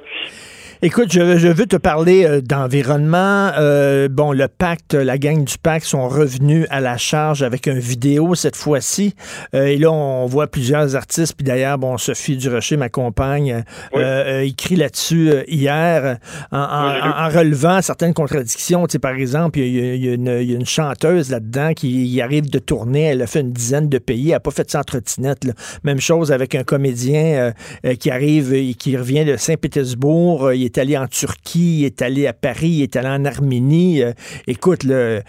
Écoute, 0.84 1.12
je, 1.12 1.40
je 1.40 1.48
veux 1.48 1.66
te 1.66 1.76
parler 1.76 2.24
euh, 2.24 2.40
d'environnement. 2.40 3.50
Euh, 3.58 4.08
bon, 4.10 4.32
le 4.32 4.48
pacte, 4.48 4.94
la 4.94 5.18
gang 5.18 5.44
du 5.44 5.58
pacte 5.58 5.88
sont 5.88 6.08
revenus 6.08 6.68
à 6.70 6.82
la 6.82 6.98
charge 6.98 7.42
avec 7.42 7.66
une 7.66 7.80
vidéo 7.80 8.36
cette 8.36 8.56
fois-ci. 8.56 9.16
Euh, 9.56 9.66
et 9.66 9.78
là, 9.78 9.92
on 9.92 10.28
voit 10.28 10.46
plusieurs 10.46 10.96
artistes. 10.96 11.34
Puis 11.36 11.44
d'ailleurs, 11.44 11.80
bon, 11.80 11.98
Sophie 11.98 12.38
Durocher, 12.38 12.78
ma 12.78 12.90
compagne, 12.90 13.64
Oui. 13.92 14.04
écrit 14.44 14.76
là-dessus 14.76 15.32
hier 15.48 16.18
en, 16.52 16.92
Oui, 16.92 17.36
relevant 17.36 17.82
certaines 17.82 18.14
contradictions. 18.14 18.86
Tu 18.86 18.94
sais, 18.94 19.00
par 19.00 19.16
exemple, 19.16 19.58
il 19.58 19.76
y, 19.76 19.80
a- 19.80 19.96
y 19.96 20.14
une- 20.14 20.38
il 20.42 20.52
y 20.52 20.54
a 20.54 20.58
une 20.60 20.66
chanteuse 20.68 21.32
là-dedans 21.32 21.74
qui 21.74 22.22
arrive 22.22 22.52
de 22.52 22.60
tourner. 22.60 23.06
Elle 23.06 23.24
a 23.24 23.28
fait 23.28 23.40
une 23.42 23.52
dizaine 23.52 23.90
de 23.90 23.98
pays. 23.98 24.28
Elle 24.28 24.34
n'a 24.34 24.40
pas 24.42 24.52
fait 24.52 24.70
ça 24.70 24.82
en 24.82 24.84
trottinette. 24.84 25.42
Même 25.84 26.00
chose 26.00 26.32
avec 26.32 26.54
un 26.54 26.64
comédien 26.64 27.52
qui 28.00 28.12
arrive 28.12 28.54
et 28.54 28.76
qui 28.76 28.96
revient 28.96 29.26
de 29.26 29.38
Saint-Pétersbourg. 29.38 30.54
Il 30.54 30.67
est 30.68 30.78
allé 30.78 30.98
en 30.98 31.08
Turquie, 31.08 31.80
il 31.80 31.86
est 31.86 32.02
allé 32.02 32.28
à 32.28 32.34
Paris, 32.34 32.70
il 32.70 32.84
est 32.84 32.96
allé 32.96 33.10
en 33.10 33.26
Arménie. 33.26 34.04
Euh, 34.04 34.14
écoute, 34.46 34.86
euh, 34.86 35.22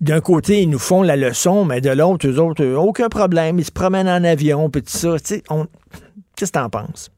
d'un 0.00 0.20
côté, 0.20 0.62
ils 0.62 0.70
nous 0.70 0.78
font 0.78 1.02
la 1.02 1.16
leçon, 1.16 1.64
mais 1.64 1.80
de 1.80 1.90
l'autre, 1.90 2.26
eux 2.28 2.38
autres, 2.38 2.64
euh, 2.64 2.76
aucun 2.76 3.08
problème. 3.08 3.58
Ils 3.58 3.64
se 3.64 3.72
promènent 3.72 4.08
en 4.08 4.24
avion, 4.24 4.70
puis 4.70 4.82
tout 4.82 4.96
ça. 4.96 5.16
Qu'est-ce 5.18 6.52
que 6.52 6.58
t'en 6.58 6.70
penses? 6.70 7.10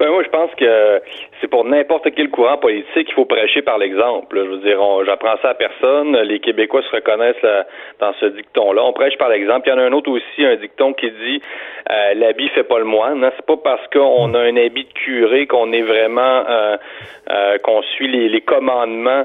Ben 0.00 0.08
moi, 0.08 0.22
je 0.24 0.30
pense 0.30 0.50
que 0.54 1.02
c'est 1.40 1.48
pour 1.48 1.66
n'importe 1.66 2.08
quel 2.16 2.30
courant 2.30 2.56
politique 2.56 3.06
qu'il 3.06 3.12
faut 3.12 3.26
prêcher 3.26 3.60
par 3.60 3.76
l'exemple. 3.76 4.34
Je 4.34 4.48
veux 4.48 4.58
dire, 4.58 4.80
j'apprends 5.04 5.36
ça 5.42 5.50
à 5.50 5.54
personne. 5.54 6.16
Les 6.22 6.40
Québécois 6.40 6.80
se 6.82 6.96
reconnaissent 6.96 7.42
là, 7.42 7.66
dans 8.00 8.14
ce 8.14 8.24
dicton-là. 8.24 8.82
On 8.82 8.94
prêche 8.94 9.18
par 9.18 9.28
l'exemple. 9.28 9.68
Il 9.68 9.70
y 9.70 9.72
en 9.74 9.78
a 9.78 9.82
un 9.82 9.92
autre 9.92 10.10
aussi, 10.10 10.42
un 10.42 10.56
dicton 10.56 10.94
qui 10.94 11.10
dit 11.10 11.42
euh, 11.90 12.14
l'habit 12.14 12.48
fait 12.48 12.64
pas 12.64 12.78
le 12.78 12.86
moine. 12.86 13.22
Hein. 13.22 13.30
C'est 13.36 13.44
pas 13.44 13.58
parce 13.58 13.86
qu'on 13.92 14.32
a 14.32 14.38
un 14.38 14.56
habit 14.56 14.84
de 14.84 14.92
curé 14.94 15.46
qu'on 15.46 15.70
est 15.72 15.82
vraiment 15.82 16.44
euh, 16.48 16.76
euh, 17.30 17.58
qu'on 17.58 17.82
suit 17.82 18.08
les, 18.08 18.40
commandements 18.40 19.24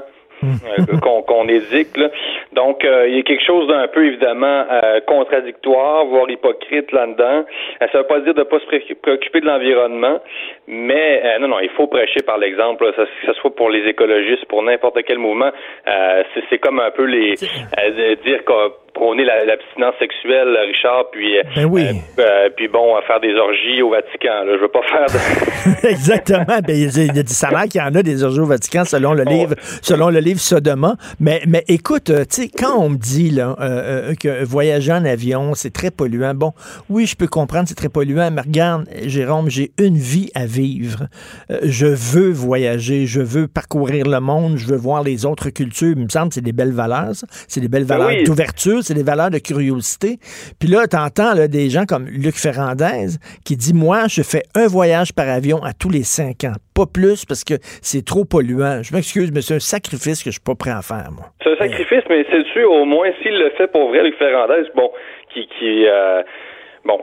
qu'on 1.02 1.22
qu'on 1.22 1.48
édicte. 1.48 1.96
là. 1.96 2.08
Donc, 2.52 2.84
euh, 2.84 3.08
il 3.08 3.16
y 3.16 3.18
a 3.20 3.22
quelque 3.22 3.44
chose 3.44 3.66
d'un 3.68 3.86
peu, 3.88 4.06
évidemment, 4.06 4.64
euh, 4.70 5.00
contradictoire, 5.06 6.04
voire 6.06 6.28
hypocrite 6.30 6.92
là-dedans. 6.92 7.44
Euh, 7.82 7.86
ça 7.92 7.98
veut 7.98 8.06
pas 8.06 8.20
dire 8.20 8.34
de 8.34 8.42
pas 8.42 8.58
se 8.60 8.66
pré- 8.66 8.96
préoccuper 9.02 9.40
de 9.40 9.46
l'environnement, 9.46 10.20
mais 10.66 11.22
euh, 11.24 11.38
non, 11.38 11.48
non, 11.48 11.60
il 11.60 11.70
faut 11.70 11.86
prêcher 11.86 12.22
par 12.22 12.38
l'exemple, 12.38 12.92
que 12.92 13.06
ce 13.26 13.32
soit 13.34 13.54
pour 13.54 13.70
les 13.70 13.86
écologistes, 13.88 14.44
pour 14.46 14.62
n'importe 14.62 14.98
quel 15.06 15.18
mouvement. 15.18 15.50
Euh, 15.88 16.22
c'est- 16.50 16.58
comme 16.58 16.80
un 16.80 16.90
peu 16.90 17.04
les 17.04 17.34
euh, 17.78 18.14
dire 18.24 18.44
qu'on 18.44 18.70
prôner 18.96 19.24
la- 19.24 19.44
l'abstinence 19.44 19.94
sexuelle, 19.98 20.48
Richard, 20.66 21.04
puis 21.12 21.38
euh, 21.38 21.42
Ben 21.54 21.64
oui. 21.66 21.82
euh, 21.84 21.92
euh, 22.22 22.48
puis 22.56 22.66
bon, 22.68 22.96
à 22.96 23.02
faire 23.02 23.20
des 23.20 23.34
orgies 23.34 23.82
au 23.82 23.90
Vatican. 23.90 24.44
Là. 24.46 24.52
Je 24.56 24.60
veux 24.62 24.68
pas 24.72 24.82
faire 24.82 25.06
de... 25.06 25.88
Exactement. 25.88 26.58
Ben, 26.66 26.74
il 26.74 27.06
y 27.06 27.18
a 27.18 27.22
des 27.22 27.26
salaires 27.28 27.64
qu'il 27.64 27.80
y 27.80 27.84
en 27.84 27.94
a 27.94 28.02
des 28.02 28.24
orgies 28.24 28.40
au 28.40 28.46
Vatican 28.46 28.84
selon 28.84 29.12
le 29.12 29.24
livre, 29.24 29.54
selon 29.82 30.08
le 30.10 30.20
livre 30.20 30.40
Sodoma. 30.40 30.96
Mais, 31.20 31.42
mais 31.46 31.62
écoute, 31.68 32.10
quand 32.58 32.78
on 32.78 32.88
me 32.90 32.96
dit 32.96 33.30
là, 33.30 33.54
euh, 33.60 34.14
que 34.14 34.44
voyager 34.44 34.92
en 34.92 35.04
avion, 35.04 35.54
c'est 35.54 35.72
très 35.72 35.90
polluant, 35.90 36.34
bon, 36.34 36.52
oui, 36.88 37.06
je 37.06 37.16
peux 37.16 37.26
comprendre, 37.28 37.68
c'est 37.68 37.74
très 37.74 37.88
polluant, 37.90 38.30
mais 38.30 38.40
regarde, 38.42 38.86
Jérôme, 39.04 39.50
j'ai 39.50 39.72
une 39.78 39.96
vie 39.96 40.30
à 40.34 40.46
vivre. 40.46 41.04
Euh, 41.50 41.58
je 41.64 41.86
veux 41.86 42.30
voyager, 42.30 43.06
je 43.06 43.20
veux 43.20 43.46
parcourir 43.48 44.06
le 44.06 44.20
monde, 44.20 44.56
je 44.56 44.66
veux 44.66 44.76
voir 44.76 45.02
les 45.02 45.26
autres 45.26 45.50
cultures. 45.50 45.94
Il 45.96 46.04
me 46.04 46.08
semble 46.08 46.28
que 46.28 46.34
c'est 46.36 46.40
des 46.40 46.52
belles 46.52 46.72
valeurs, 46.72 47.14
ça. 47.14 47.26
C'est 47.48 47.60
des 47.60 47.68
belles 47.68 47.84
Ben 47.84 47.98
valeurs 47.98 48.16
oui. 48.16 48.24
d'ouverture, 48.24 48.82
c'est 48.86 48.94
des 48.94 49.02
valeurs 49.02 49.30
de 49.30 49.38
curiosité. 49.38 50.18
Puis 50.60 50.68
là, 50.68 50.86
t'entends 50.86 51.34
là, 51.34 51.48
des 51.48 51.68
gens 51.70 51.84
comme 51.84 52.06
Luc 52.06 52.36
Ferrandez 52.36 53.18
qui 53.44 53.56
dit, 53.56 53.74
moi, 53.74 54.06
je 54.08 54.22
fais 54.22 54.42
un 54.54 54.66
voyage 54.66 55.12
par 55.12 55.28
avion 55.28 55.58
à 55.62 55.72
tous 55.72 55.90
les 55.90 56.04
cinq 56.04 56.44
ans. 56.44 56.56
Pas 56.74 56.86
plus 56.86 57.24
parce 57.24 57.42
que 57.42 57.54
c'est 57.82 58.04
trop 58.04 58.24
polluant. 58.24 58.82
Je 58.82 58.94
m'excuse, 58.94 59.32
mais 59.34 59.40
c'est 59.40 59.56
un 59.56 59.60
sacrifice 59.60 60.22
que 60.22 60.30
je 60.30 60.38
suis 60.38 60.46
pas 60.46 60.54
prêt 60.54 60.70
à 60.70 60.82
faire, 60.82 61.10
moi. 61.10 61.26
C'est 61.42 61.52
un 61.52 61.56
sacrifice, 61.56 62.04
mais 62.08 62.24
c'est 62.30 62.46
sûr, 62.52 62.70
au 62.70 62.84
moins, 62.84 63.10
s'il 63.22 63.36
le 63.36 63.50
fait 63.56 63.66
pour 63.66 63.88
vrai, 63.88 64.02
Luc 64.02 64.16
Ferrandez, 64.18 64.68
bon, 64.74 64.90
qui, 65.32 65.48
qui 65.58 65.86
euh, 65.88 66.22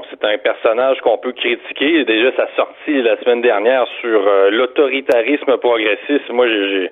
c'est 0.09 0.23
un 0.25 0.37
personnage 0.37 0.99
qu'on 1.01 1.17
peut 1.17 1.33
critiquer. 1.33 2.05
Déjà, 2.05 2.31
sa 2.35 2.47
sortie 2.55 3.01
la 3.01 3.17
semaine 3.19 3.41
dernière 3.41 3.85
sur 4.01 4.27
euh, 4.27 4.49
l'autoritarisme 4.51 5.57
progressiste, 5.57 6.29
moi, 6.29 6.47
j'ai 6.47 6.91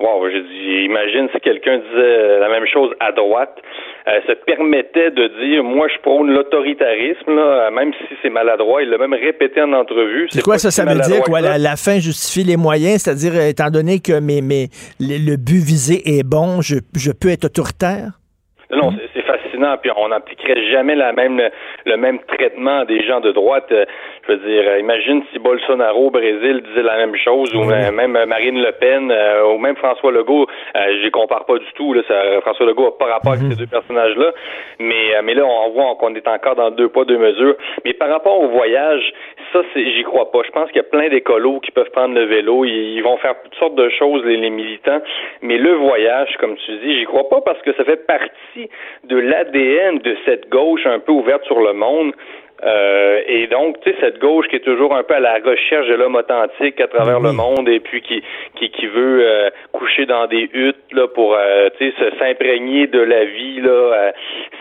wow, 0.00 0.28
j'ai 0.30 0.42
dit, 0.42 0.84
imagine 0.84 1.28
si 1.32 1.40
quelqu'un 1.40 1.78
disait 1.78 2.38
la 2.38 2.48
même 2.48 2.66
chose 2.66 2.90
à 3.00 3.12
droite, 3.12 3.56
euh, 4.08 4.20
se 4.26 4.32
permettait 4.32 5.10
de 5.10 5.28
dire, 5.44 5.62
moi, 5.64 5.86
je 5.94 6.00
prône 6.00 6.30
l'autoritarisme, 6.32 7.34
là, 7.34 7.70
même 7.70 7.92
si 7.94 8.14
c'est 8.22 8.30
maladroit. 8.30 8.82
Il 8.82 8.90
l'a 8.90 8.98
même 8.98 9.12
répété 9.14 9.60
en 9.62 9.72
entrevue. 9.72 10.26
C'est 10.30 10.42
quoi 10.42 10.58
ça? 10.58 10.70
Ça 10.70 10.84
veut 10.84 10.98
dire 11.00 11.22
quoi? 11.22 11.40
La, 11.40 11.58
la 11.58 11.76
fin 11.76 11.98
justifie 11.98 12.46
les 12.46 12.56
moyens, 12.56 13.02
c'est-à-dire, 13.02 13.32
euh, 13.34 13.48
étant 13.48 13.70
donné 13.70 13.98
que 14.00 14.18
mes, 14.20 14.40
mes, 14.40 14.68
le, 15.00 15.18
le 15.18 15.36
but 15.36 15.62
visé 15.62 16.02
est 16.18 16.24
bon, 16.24 16.60
je, 16.62 16.76
je 16.96 17.10
peux 17.12 17.28
être 17.28 17.44
autoritaire? 17.46 18.12
Non, 18.70 18.92
c'est- 18.92 19.08
c'est 19.14 19.22
fascinant. 19.26 19.76
puis 19.82 19.90
on 19.96 20.08
n'appliquerait 20.08 20.70
jamais 20.70 20.94
la 20.94 21.12
même, 21.12 21.40
le 21.86 21.96
même 21.96 22.18
traitement 22.28 22.84
des 22.84 23.04
gens 23.06 23.20
de 23.20 23.32
droite. 23.32 23.72
Euh, 24.28 24.36
je 24.38 24.46
veux 24.46 24.50
dire, 24.50 24.70
euh, 24.70 24.78
imagine 24.78 25.22
si 25.32 25.38
Bolsonaro 25.38 26.06
au 26.06 26.10
Brésil 26.10 26.62
disait 26.68 26.82
la 26.82 26.96
même 26.96 27.16
chose, 27.16 27.54
ou 27.54 27.64
même 27.64 28.24
Marine 28.26 28.60
Le 28.60 28.72
Pen, 28.72 29.12
ou 29.52 29.58
même 29.58 29.76
François 29.76 30.12
Legault. 30.12 30.46
je 30.74 31.02
les 31.02 31.10
compare 31.10 31.44
pas 31.46 31.58
du 31.58 31.72
tout. 31.74 31.94
Là, 31.94 32.02
ça, 32.06 32.40
François 32.42 32.66
Legault 32.66 32.84
n'a 32.84 32.90
pas 32.92 33.12
rapport 33.12 33.32
avec 33.32 33.44
mhm. 33.44 33.52
ces 33.52 33.56
deux 33.56 33.66
personnages-là. 33.66 34.32
Mais, 34.78 35.22
mais 35.22 35.34
là, 35.34 35.44
on 35.44 35.70
voit 35.70 35.96
qu'on 35.96 36.14
est 36.14 36.28
encore 36.28 36.56
dans 36.56 36.70
deux 36.70 36.88
poids, 36.88 37.04
deux 37.04 37.18
mesures. 37.18 37.56
Mais 37.84 37.94
par 37.94 38.08
rapport 38.08 38.40
au 38.40 38.48
voyage, 38.48 39.12
ça, 39.52 39.60
j'y 39.74 40.02
crois 40.02 40.30
pas. 40.30 40.40
Je 40.44 40.50
pense 40.50 40.68
qu'il 40.68 40.76
y 40.76 40.80
a 40.80 40.88
plein 40.88 41.08
d'écolos 41.08 41.60
qui 41.60 41.70
peuvent 41.70 41.90
prendre 41.90 42.14
le 42.14 42.24
vélo. 42.24 42.64
Ils, 42.64 43.00
vont 43.02 43.16
faire 43.18 43.34
toutes 43.42 43.54
sortes 43.54 43.76
de 43.76 43.88
choses, 43.90 44.24
les, 44.24 44.36
les 44.36 44.50
militants. 44.50 45.00
Mais 45.42 45.56
le 45.56 45.74
voyage, 45.74 46.36
comme 46.38 46.56
tu 46.56 46.72
dis, 46.78 46.98
j'y 46.98 47.04
crois 47.04 47.28
pas 47.28 47.40
parce 47.40 47.60
que 47.62 47.72
ça 47.74 47.84
fait 47.84 48.06
partie 48.06 48.68
de 49.04 49.16
l'ADN 49.16 49.98
de 49.98 50.16
cette 50.24 50.48
gauche 50.48 50.84
un 50.86 50.98
peu 50.98 51.12
ouverte 51.12 51.44
sur 51.44 51.60
le 51.60 51.72
monde. 51.72 52.12
Euh, 52.64 53.22
et 53.26 53.46
donc, 53.46 53.80
tu 53.80 53.90
sais, 53.90 53.96
cette 54.00 54.18
gauche 54.18 54.48
qui 54.48 54.56
est 54.56 54.64
toujours 54.64 54.94
un 54.96 55.02
peu 55.04 55.14
à 55.14 55.20
la 55.20 55.38
recherche 55.44 55.86
de 55.86 55.94
l'homme 55.94 56.16
authentique 56.16 56.80
à 56.80 56.88
travers 56.88 57.20
le 57.20 57.32
monde 57.32 57.68
et 57.68 57.78
puis 57.78 58.02
qui 58.02 58.22
qui, 58.56 58.70
qui 58.70 58.86
veut 58.86 59.20
euh, 59.22 59.50
coucher 59.72 60.06
dans 60.06 60.26
des 60.26 60.50
huttes 60.52 60.92
là 60.92 61.06
pour 61.06 61.34
euh, 61.34 61.68
tu 61.78 61.92
sais 61.92 62.10
s'imprégner 62.18 62.88
de 62.88 63.00
la 63.00 63.24
vie 63.24 63.60
là 63.60 64.12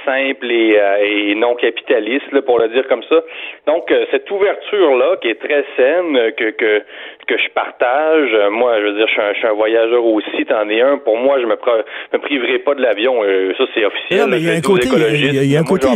simple 0.05 0.51
et, 0.51 0.79
et 1.01 1.35
non 1.35 1.55
capitaliste 1.55 2.31
là 2.31 2.41
pour 2.41 2.59
le 2.59 2.67
dire 2.69 2.87
comme 2.87 3.03
ça. 3.03 3.21
Donc 3.65 3.91
cette 4.11 4.29
ouverture 4.29 4.95
là 4.95 5.17
qui 5.17 5.29
est 5.29 5.41
très 5.41 5.65
saine 5.75 6.31
que 6.37 6.51
que 6.51 6.83
que 7.27 7.37
je 7.37 7.49
partage. 7.53 8.31
Moi, 8.51 8.79
je 8.79 8.85
veux 8.87 8.95
dire, 8.95 9.07
je 9.07 9.37
suis 9.37 9.47
un, 9.47 9.53
voyageur 9.53 10.03
aussi. 10.05 10.45
T'en 10.45 10.67
es 10.69 10.81
un. 10.81 10.97
Pour 10.97 11.17
moi, 11.17 11.39
je 11.39 11.45
me, 11.45 11.55
me 11.55 12.19
priverai 12.19 12.59
pas 12.59 12.73
de 12.73 12.81
l'avion. 12.81 13.21
ça, 13.57 13.65
c'est 13.73 13.85
officiel. 13.85 14.29
il 14.33 14.45
y 14.45 14.49
a 14.49 14.53
un 14.53 14.61
côté, 14.61 14.87
il 14.87 15.51
y 15.51 15.57
a 15.57 15.59
un 15.59 15.63
côté, 15.63 15.87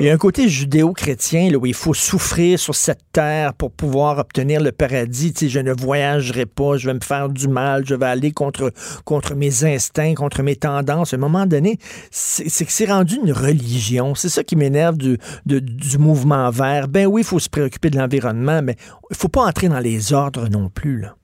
il 0.00 0.06
y 0.06 0.10
a 0.10 0.12
un 0.12 0.18
côté 0.18 0.48
judéo-chrétien 0.48 1.50
où 1.54 1.66
il 1.66 1.74
faut 1.74 1.94
souffrir 1.94 2.58
sur 2.58 2.74
cette 2.74 3.12
terre 3.12 3.52
pour 3.58 3.70
pouvoir 3.70 4.18
obtenir 4.18 4.60
le 4.60 4.72
paradis. 4.72 5.34
Tu 5.34 5.48
je 5.48 5.60
ne 5.60 5.72
voyagerai 5.72 6.46
pas, 6.46 6.76
je 6.76 6.86
vais 6.86 6.94
me 6.94 7.04
faire 7.04 7.28
du 7.28 7.48
mal, 7.48 7.84
je 7.86 7.94
vais 7.94 8.06
aller 8.06 8.32
contre, 8.32 8.70
contre 9.04 9.34
mes 9.34 9.64
instincts, 9.64 10.14
contre 10.14 10.42
mes 10.42 10.56
tendances. 10.56 11.12
À 11.12 11.16
un 11.16 11.20
moment 11.20 11.46
donné, 11.46 11.76
c'est 12.10 12.64
que 12.64 12.72
c'est 12.72 12.90
rendu 12.90 13.16
une 13.22 13.32
religion. 13.32 14.14
C'est 14.14 14.30
ça 14.30 14.42
qui 14.42 14.56
m'énerve 14.56 14.96
du, 14.96 15.18
du 15.44 15.98
mouvement 15.98 16.48
vert. 16.50 16.88
Ben 16.88 17.06
oui, 17.06 17.20
il 17.20 17.26
faut 17.26 17.38
se 17.38 17.50
préoccuper 17.50 17.90
de 17.90 17.98
l'environnement, 17.98 18.60
mais 18.62 18.76
il 19.10 19.16
faut 19.16 19.28
pas 19.28 19.42
entrer 19.42 19.68
dans 19.68 19.80
les 19.80 20.12
ordres 20.14 20.48
non 20.50 20.61
plus. 20.68 21.00
Là. 21.00 21.14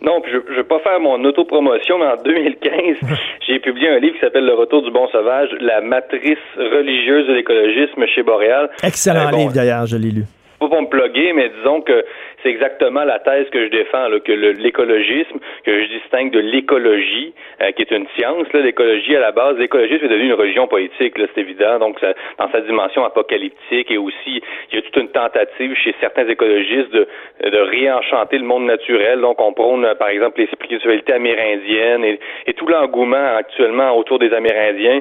Non, 0.00 0.22
je 0.30 0.36
ne 0.36 0.56
vais 0.56 0.64
pas 0.64 0.78
faire 0.80 1.00
mon 1.00 1.22
autopromotion, 1.24 1.98
mais 1.98 2.06
en 2.06 2.22
2015, 2.22 2.96
j'ai 3.48 3.58
publié 3.58 3.88
un 3.88 3.98
livre 3.98 4.14
qui 4.14 4.20
s'appelle 4.20 4.46
Le 4.46 4.54
retour 4.54 4.82
du 4.82 4.90
bon 4.90 5.08
sauvage, 5.08 5.48
la 5.60 5.80
matrice 5.80 6.38
religieuse 6.56 7.26
de 7.26 7.34
l'écologisme 7.34 8.06
chez 8.06 8.22
Boréal. 8.22 8.70
Excellent 8.82 9.32
euh, 9.32 9.36
livre 9.36 9.52
d'ailleurs, 9.52 9.86
je 9.86 9.96
l'ai 9.96 10.10
lu 10.10 10.24
pas 10.58 10.68
pour 10.68 10.82
me 10.82 10.88
plugger, 10.88 11.32
mais 11.32 11.50
disons 11.58 11.80
que 11.80 12.04
c'est 12.42 12.50
exactement 12.50 13.04
la 13.04 13.18
thèse 13.18 13.48
que 13.50 13.64
je 13.64 13.70
défends, 13.70 14.08
là, 14.08 14.20
que 14.20 14.32
l'écologisme, 14.32 15.38
que 15.64 15.82
je 15.82 15.88
distingue 15.88 16.30
de 16.30 16.40
l'écologie, 16.40 17.34
euh, 17.60 17.72
qui 17.72 17.82
est 17.82 17.90
une 17.90 18.06
science, 18.16 18.46
l'écologie 18.52 19.16
à 19.16 19.20
la 19.20 19.32
base, 19.32 19.56
l'écologisme 19.58 20.04
est 20.04 20.08
devenu 20.08 20.26
une 20.26 20.34
religion 20.34 20.66
politique, 20.66 21.14
c'est 21.16 21.40
évident, 21.40 21.78
donc 21.78 21.98
ça, 22.00 22.14
dans 22.38 22.50
sa 22.50 22.60
dimension 22.60 23.04
apocalyptique 23.04 23.90
et 23.90 23.98
aussi, 23.98 24.42
il 24.70 24.76
y 24.76 24.78
a 24.78 24.82
toute 24.82 24.96
une 24.96 25.10
tentative 25.10 25.74
chez 25.74 25.94
certains 26.00 26.28
écologistes 26.28 26.92
de, 26.92 27.08
de 27.44 27.58
réenchanter 27.58 28.38
le 28.38 28.44
monde 28.44 28.66
naturel, 28.66 29.20
donc 29.20 29.40
on 29.40 29.52
prône 29.52 29.86
par 29.98 30.08
exemple 30.08 30.40
les 30.40 30.46
spiritualités 30.46 31.12
amérindiennes 31.12 32.04
et, 32.04 32.20
et 32.46 32.52
tout 32.54 32.66
l'engouement 32.66 33.36
actuellement 33.36 33.96
autour 33.96 34.18
des 34.18 34.32
Amérindiens 34.32 35.00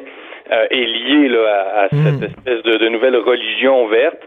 euh, 0.51 0.67
est 0.69 0.85
lié 0.85 1.29
là, 1.29 1.73
à, 1.75 1.89
cette 1.89 2.19
hmm. 2.19 2.23
espèce 2.23 2.63
de, 2.63 2.77
de 2.77 2.89
nouvelle 2.89 3.15
religion 3.17 3.87
verte. 3.87 4.21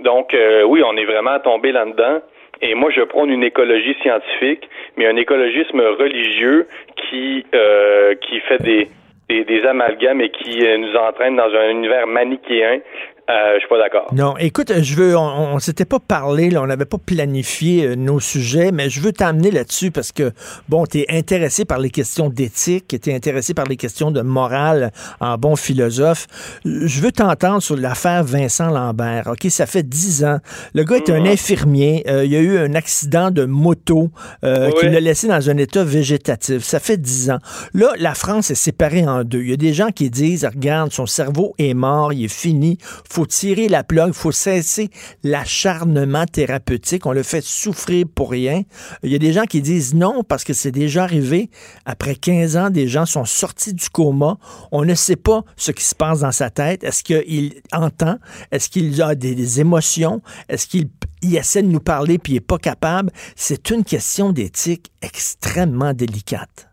Donc, 0.00 0.32
euh, 0.32 0.62
oui, 0.62 0.82
on 0.84 0.96
est 0.96 1.04
vraiment 1.04 1.38
tombé 1.40 1.72
là-dedans. 1.72 2.20
Et 2.60 2.74
moi, 2.74 2.90
je 2.90 3.02
prône 3.02 3.30
une 3.30 3.44
écologie 3.44 3.94
scientifique, 4.02 4.68
mais 4.96 5.06
un 5.06 5.16
écologisme 5.16 5.80
religieux 5.80 6.66
qui 6.96 7.44
euh, 7.54 8.14
qui 8.16 8.40
fait 8.40 8.62
des, 8.62 8.88
des, 9.28 9.64
amalgames 9.64 10.20
et 10.20 10.30
qui 10.30 10.66
euh, 10.66 10.78
nous 10.78 10.94
entraîne 10.96 11.36
dans 11.36 11.54
un 11.54 11.70
univers 11.70 12.06
manichéen 12.06 12.80
euh, 13.28 13.54
je 13.54 13.58
suis 13.58 13.68
pas 13.68 13.78
d'accord. 13.78 14.06
Non, 14.14 14.36
écoute, 14.38 14.72
je 14.80 14.94
veux, 14.94 15.16
on, 15.16 15.54
on 15.54 15.58
s'était 15.58 15.84
pas 15.84 15.98
parlé, 15.98 16.48
là, 16.50 16.62
on 16.62 16.66
n'avait 16.66 16.86
pas 16.86 16.98
planifié 16.98 17.86
euh, 17.86 17.94
nos 17.94 18.20
sujets, 18.20 18.72
mais 18.72 18.88
je 18.88 19.00
veux 19.00 19.12
t'amener 19.12 19.50
là-dessus 19.50 19.90
parce 19.90 20.12
que, 20.12 20.32
bon, 20.68 20.86
tu 20.86 21.00
es 21.00 21.06
intéressé 21.10 21.64
par 21.64 21.78
les 21.78 21.90
questions 21.90 22.30
d'éthique, 22.30 22.96
tu 23.00 23.10
es 23.10 23.14
intéressé 23.14 23.52
par 23.52 23.66
les 23.66 23.76
questions 23.76 24.10
de 24.10 24.22
morale 24.22 24.92
en 25.20 25.36
bon 25.36 25.56
philosophe. 25.56 26.26
Je 26.64 27.00
veux 27.00 27.12
t'entendre 27.12 27.60
sur 27.60 27.76
l'affaire 27.76 28.24
Vincent 28.24 28.70
Lambert. 28.70 29.26
OK, 29.26 29.50
ça 29.50 29.66
fait 29.66 29.82
dix 29.82 30.24
ans. 30.24 30.38
Le 30.74 30.84
gars 30.84 30.96
est 30.96 31.10
un 31.10 31.20
mm-hmm. 31.20 31.32
infirmier. 31.32 32.04
Euh, 32.08 32.24
il 32.24 32.32
y 32.32 32.36
a 32.36 32.40
eu 32.40 32.58
un 32.58 32.74
accident 32.74 33.30
de 33.30 33.44
moto 33.44 34.10
qui 34.42 34.88
l'a 34.88 35.00
laissé 35.00 35.28
dans 35.28 35.50
un 35.50 35.56
état 35.56 35.84
végétatif. 35.84 36.62
Ça 36.62 36.80
fait 36.80 36.96
dix 36.96 37.30
ans. 37.30 37.38
Là, 37.74 37.92
la 37.98 38.14
France 38.14 38.50
est 38.50 38.54
séparée 38.54 39.06
en 39.06 39.24
deux. 39.24 39.42
Il 39.42 39.50
y 39.50 39.52
a 39.52 39.56
des 39.56 39.72
gens 39.72 39.90
qui 39.90 40.08
disent, 40.10 40.46
regarde, 40.46 40.92
son 40.92 41.06
cerveau 41.06 41.54
est 41.58 41.74
mort, 41.74 42.12
il 42.12 42.24
est 42.24 42.28
fini 42.28 42.78
faut 43.17 43.17
tirer 43.26 43.68
la 43.68 43.84
plug, 43.84 44.12
faut 44.12 44.32
cesser 44.32 44.88
l'acharnement 45.24 46.24
thérapeutique. 46.24 47.06
On 47.06 47.12
le 47.12 47.22
fait 47.22 47.42
souffrir 47.42 48.06
pour 48.14 48.30
rien. 48.30 48.62
Il 49.02 49.10
y 49.10 49.14
a 49.14 49.18
des 49.18 49.32
gens 49.32 49.44
qui 49.44 49.60
disent 49.60 49.94
non 49.94 50.22
parce 50.28 50.44
que 50.44 50.52
c'est 50.52 50.70
déjà 50.70 51.04
arrivé. 51.04 51.48
Après 51.86 52.14
15 52.14 52.56
ans, 52.56 52.70
des 52.70 52.86
gens 52.86 53.06
sont 53.06 53.24
sortis 53.24 53.74
du 53.74 53.88
coma. 53.90 54.36
On 54.72 54.84
ne 54.84 54.94
sait 54.94 55.16
pas 55.16 55.42
ce 55.56 55.72
qui 55.72 55.84
se 55.84 55.94
passe 55.94 56.20
dans 56.20 56.32
sa 56.32 56.50
tête. 56.50 56.84
Est-ce 56.84 57.02
qu'il 57.02 57.52
entend? 57.72 58.16
Est-ce 58.52 58.68
qu'il 58.68 59.00
a 59.02 59.14
des, 59.14 59.60
émotions? 59.60 60.20
Est-ce 60.48 60.66
qu'il 60.66 60.88
essaie 61.22 61.62
de 61.62 61.68
nous 61.68 61.80
parler 61.80 62.18
puis 62.18 62.34
il 62.34 62.36
n'est 62.36 62.40
pas 62.40 62.58
capable? 62.58 63.10
C'est 63.36 63.70
une 63.70 63.84
question 63.84 64.30
d'éthique 64.32 64.90
extrêmement 65.02 65.92
délicate. 65.92 66.68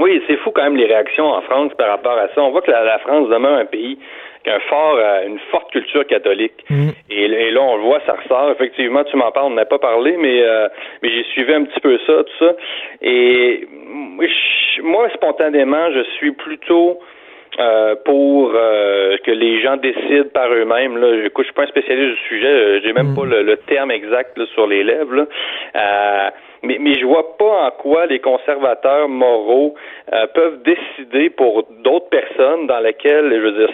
Oui, 0.00 0.22
c'est 0.28 0.36
fou 0.36 0.52
quand 0.54 0.62
même 0.62 0.76
les 0.76 0.86
réactions 0.86 1.26
en 1.26 1.42
France 1.42 1.72
par 1.76 1.88
rapport 1.88 2.16
à 2.16 2.28
ça. 2.34 2.40
On 2.40 2.52
voit 2.52 2.62
que 2.62 2.70
la 2.70 2.98
France 3.00 3.28
demeure 3.28 3.58
un 3.58 3.66
pays 3.66 3.98
un 4.50 4.60
fort, 4.60 4.96
euh, 4.96 5.26
une 5.26 5.38
forte 5.50 5.70
culture 5.70 6.06
catholique. 6.06 6.64
Mm. 6.68 6.88
Et, 7.10 7.28
là, 7.50 7.62
on 7.62 7.76
le 7.76 7.82
voit, 7.82 8.00
ça 8.06 8.14
ressort. 8.14 8.50
Effectivement, 8.52 9.04
tu 9.04 9.16
m'en 9.16 9.30
parles, 9.30 9.46
on 9.46 9.54
n'a 9.54 9.64
pas 9.64 9.78
parlé, 9.78 10.16
mais, 10.16 10.42
euh, 10.42 10.68
mais 11.02 11.10
j'ai 11.10 11.24
suivi 11.32 11.52
un 11.52 11.64
petit 11.64 11.80
peu 11.80 11.98
ça, 12.06 12.24
tout 12.24 12.44
ça. 12.44 12.52
Et 13.02 13.66
moi, 14.82 15.08
spontanément, 15.14 15.92
je 15.92 16.02
suis 16.16 16.32
plutôt 16.32 17.00
euh, 17.58 17.96
pour 18.04 18.52
que 18.52 19.30
les 19.30 19.60
gens 19.62 19.76
décident 19.76 20.28
par 20.32 20.52
eux-mêmes. 20.52 20.96
Là, 20.96 21.24
écoute, 21.26 21.44
je 21.44 21.48
suis 21.48 21.54
pas 21.54 21.64
un 21.64 21.66
spécialiste 21.66 22.14
du 22.14 22.28
sujet, 22.28 22.80
j'ai 22.82 22.92
même 22.92 23.12
mm. 23.12 23.16
pas 23.16 23.24
le, 23.24 23.56
terme 23.66 23.90
exact 23.90 24.38
sur 24.54 24.66
les 24.66 24.84
lèvres. 24.84 25.26
mais, 26.62 26.76
mais 26.80 26.94
je 26.94 27.04
vois 27.04 27.36
pas 27.36 27.66
en 27.66 27.70
quoi 27.70 28.06
les 28.06 28.20
conservateurs 28.20 29.08
moraux 29.08 29.74
peuvent 30.34 30.62
décider 30.62 31.30
pour 31.30 31.66
d'autres 31.82 32.10
personnes 32.10 32.66
dans 32.66 32.80
lesquelles, 32.80 33.30
je 33.32 33.40
veux 33.40 33.52
dire, 33.52 33.70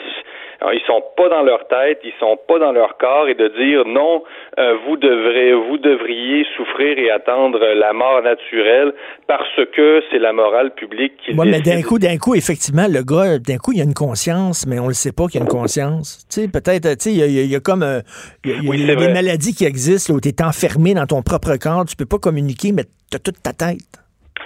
ils 0.72 0.82
sont 0.86 1.02
pas 1.16 1.28
dans 1.28 1.42
leur 1.42 1.66
tête, 1.68 2.00
ils 2.04 2.12
sont 2.18 2.38
pas 2.48 2.58
dans 2.58 2.72
leur 2.72 2.96
corps 2.98 3.28
et 3.28 3.34
de 3.34 3.48
dire 3.48 3.84
non, 3.86 4.22
euh, 4.58 4.76
vous 4.86 4.96
devrez, 4.96 5.52
vous 5.52 5.78
devriez 5.78 6.46
souffrir 6.56 6.98
et 6.98 7.10
attendre 7.10 7.58
la 7.58 7.92
mort 7.92 8.22
naturelle 8.22 8.92
parce 9.26 9.60
que 9.76 10.02
c'est 10.10 10.18
la 10.18 10.32
morale 10.32 10.74
publique 10.74 11.14
qui. 11.24 11.32
Oui, 11.36 11.48
mais 11.50 11.60
d'un 11.60 11.82
coup, 11.82 11.98
d'un 11.98 12.18
coup, 12.18 12.34
effectivement, 12.34 12.86
le 12.88 13.02
gars, 13.02 13.38
d'un 13.38 13.58
coup, 13.58 13.72
il 13.72 13.80
a 13.80 13.84
une 13.84 13.94
conscience, 13.94 14.66
mais 14.66 14.78
on 14.78 14.88
le 14.88 14.94
sait 14.94 15.12
pas 15.12 15.26
qu'il 15.26 15.40
a 15.40 15.44
une 15.44 15.50
conscience. 15.50 16.26
Tu 16.30 16.42
sais, 16.42 16.48
peut-être, 16.48 16.88
tu 16.98 17.10
sais, 17.10 17.12
il 17.12 17.50
y, 17.50 17.56
a 17.56 17.60
comme, 17.60 17.82
euh, 17.82 18.00
y 18.44 18.90
a, 18.90 18.96
des 18.96 19.12
maladies 19.12 19.54
qui 19.54 19.64
existent 19.64 20.14
où 20.14 20.20
tu 20.20 20.28
es 20.28 20.42
enfermé 20.42 20.94
dans 20.94 21.06
ton 21.06 21.22
propre 21.22 21.56
corps, 21.56 21.84
tu 21.84 21.96
peux 21.96 22.06
pas 22.06 22.18
communiquer, 22.18 22.72
mais 22.72 22.84
tu 23.10 23.16
as 23.16 23.18
toute 23.18 23.42
ta 23.42 23.52
tête. 23.52 24.03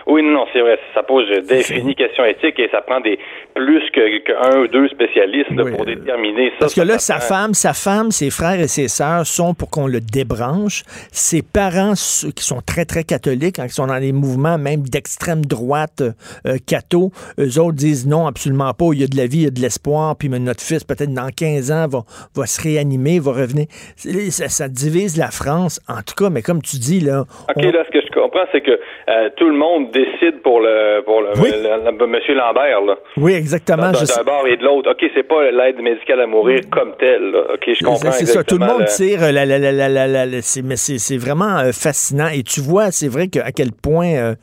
Oui, 0.08 0.22
non, 0.22 0.46
c'est 0.54 0.60
vrai. 0.60 0.78
Ça 0.94 1.02
pose 1.02 1.28
d'infinies 1.46 1.94
questions 1.94 2.24
éthiques 2.24 2.58
et 2.58 2.70
ça 2.70 2.80
prend 2.80 2.98
des 3.00 3.18
plus 3.54 3.82
qu'un 3.90 4.60
ou 4.60 4.66
deux 4.66 4.88
spécialistes 4.88 5.54
pour 5.54 5.84
déterminer 5.84 6.48
ça. 6.52 6.60
Parce 6.60 6.74
que 6.74 6.80
là, 6.80 6.98
sa 6.98 7.18
femme, 7.18 7.52
sa 7.52 7.74
femme, 7.74 8.10
ses 8.10 8.30
frères 8.30 8.58
et 8.58 8.68
ses 8.68 8.88
sœurs 8.88 9.26
sont 9.26 9.52
pour 9.52 9.68
qu'on 9.68 9.86
le 9.86 10.00
débranche. 10.00 10.84
Ses 11.12 11.42
parents, 11.42 11.92
qui 12.34 12.42
sont 12.42 12.62
très, 12.66 12.86
très 12.86 13.04
catholiques, 13.04 13.58
hein, 13.58 13.66
qui 13.66 13.74
sont 13.74 13.86
dans 13.86 13.98
les 13.98 14.12
mouvements 14.12 14.56
même 14.56 14.80
d'extrême 14.80 15.44
droite 15.44 16.00
euh, 16.46 16.56
catho, 16.66 17.10
eux 17.38 17.60
autres 17.60 17.76
disent 17.76 18.08
non, 18.08 18.26
absolument 18.26 18.72
pas. 18.72 18.86
Il 18.94 19.00
y 19.00 19.04
a 19.04 19.08
de 19.08 19.16
la 19.16 19.26
vie, 19.26 19.40
il 19.40 19.44
y 19.44 19.48
a 19.48 19.50
de 19.50 19.60
l'espoir. 19.60 20.16
Puis 20.18 20.30
notre 20.30 20.62
fils, 20.62 20.84
peut-être 20.84 21.12
dans 21.12 21.28
15 21.28 21.70
ans, 21.70 21.86
va, 21.86 22.00
va 22.34 22.46
se 22.46 22.62
réanimer, 22.62 23.18
va 23.18 23.32
revenir. 23.32 23.66
Ça, 23.68 24.68
divise 24.68 25.18
la 25.18 25.30
France, 25.30 25.80
en 25.86 26.00
tout 26.00 26.14
cas, 26.16 26.30
mais 26.30 26.40
comme 26.40 26.62
tu 26.62 26.78
dis, 26.78 27.00
là... 27.00 27.24
OK, 27.54 27.62
là, 27.62 27.84
ce 27.84 27.90
que 27.90 28.00
je 28.00 28.10
comprends, 28.18 28.46
c'est 28.52 28.62
que 28.62 28.70
euh, 28.70 29.28
tout 29.36 29.48
le 29.48 29.56
monde 29.56 29.90
décide 29.98 30.42
pour 30.42 30.60
le 30.60 31.02
pour 31.04 31.22
le, 31.22 32.06
Monsieur 32.06 32.34
Lambert 32.34 32.80
là. 32.82 32.96
Oui, 33.16 33.32
exactement. 33.32 33.90
D'un 33.92 34.24
bord 34.24 34.46
et 34.46 34.56
de 34.56 34.64
l'autre. 34.64 34.90
Ok, 34.92 35.10
c'est 35.14 35.26
pas 35.26 35.50
l'aide 35.50 35.80
médicale 35.80 36.20
à 36.20 36.26
mourir 36.26 36.60
comme 36.70 36.94
telle. 36.98 37.34
Ok, 37.54 37.64
je 37.66 37.84
comprends. 37.84 38.12
C'est 38.12 38.26
ça. 38.26 38.44
Tout 38.44 38.58
le 38.58 38.66
monde 38.66 38.84
tire. 38.86 39.20
La, 39.32 39.44
la, 39.44 39.58
la, 39.58 40.26
mais 40.64 40.76
c'est 40.76 41.16
vraiment 41.16 41.58
euh, 41.58 41.72
fascinant. 41.72 42.28
Et 42.28 42.42
tu 42.42 42.60
vois, 42.60 42.90
c'est 42.90 43.08
vrai 43.08 43.28
que, 43.28 43.38
à 43.40 43.52
quel 43.52 43.72
point 43.72 44.34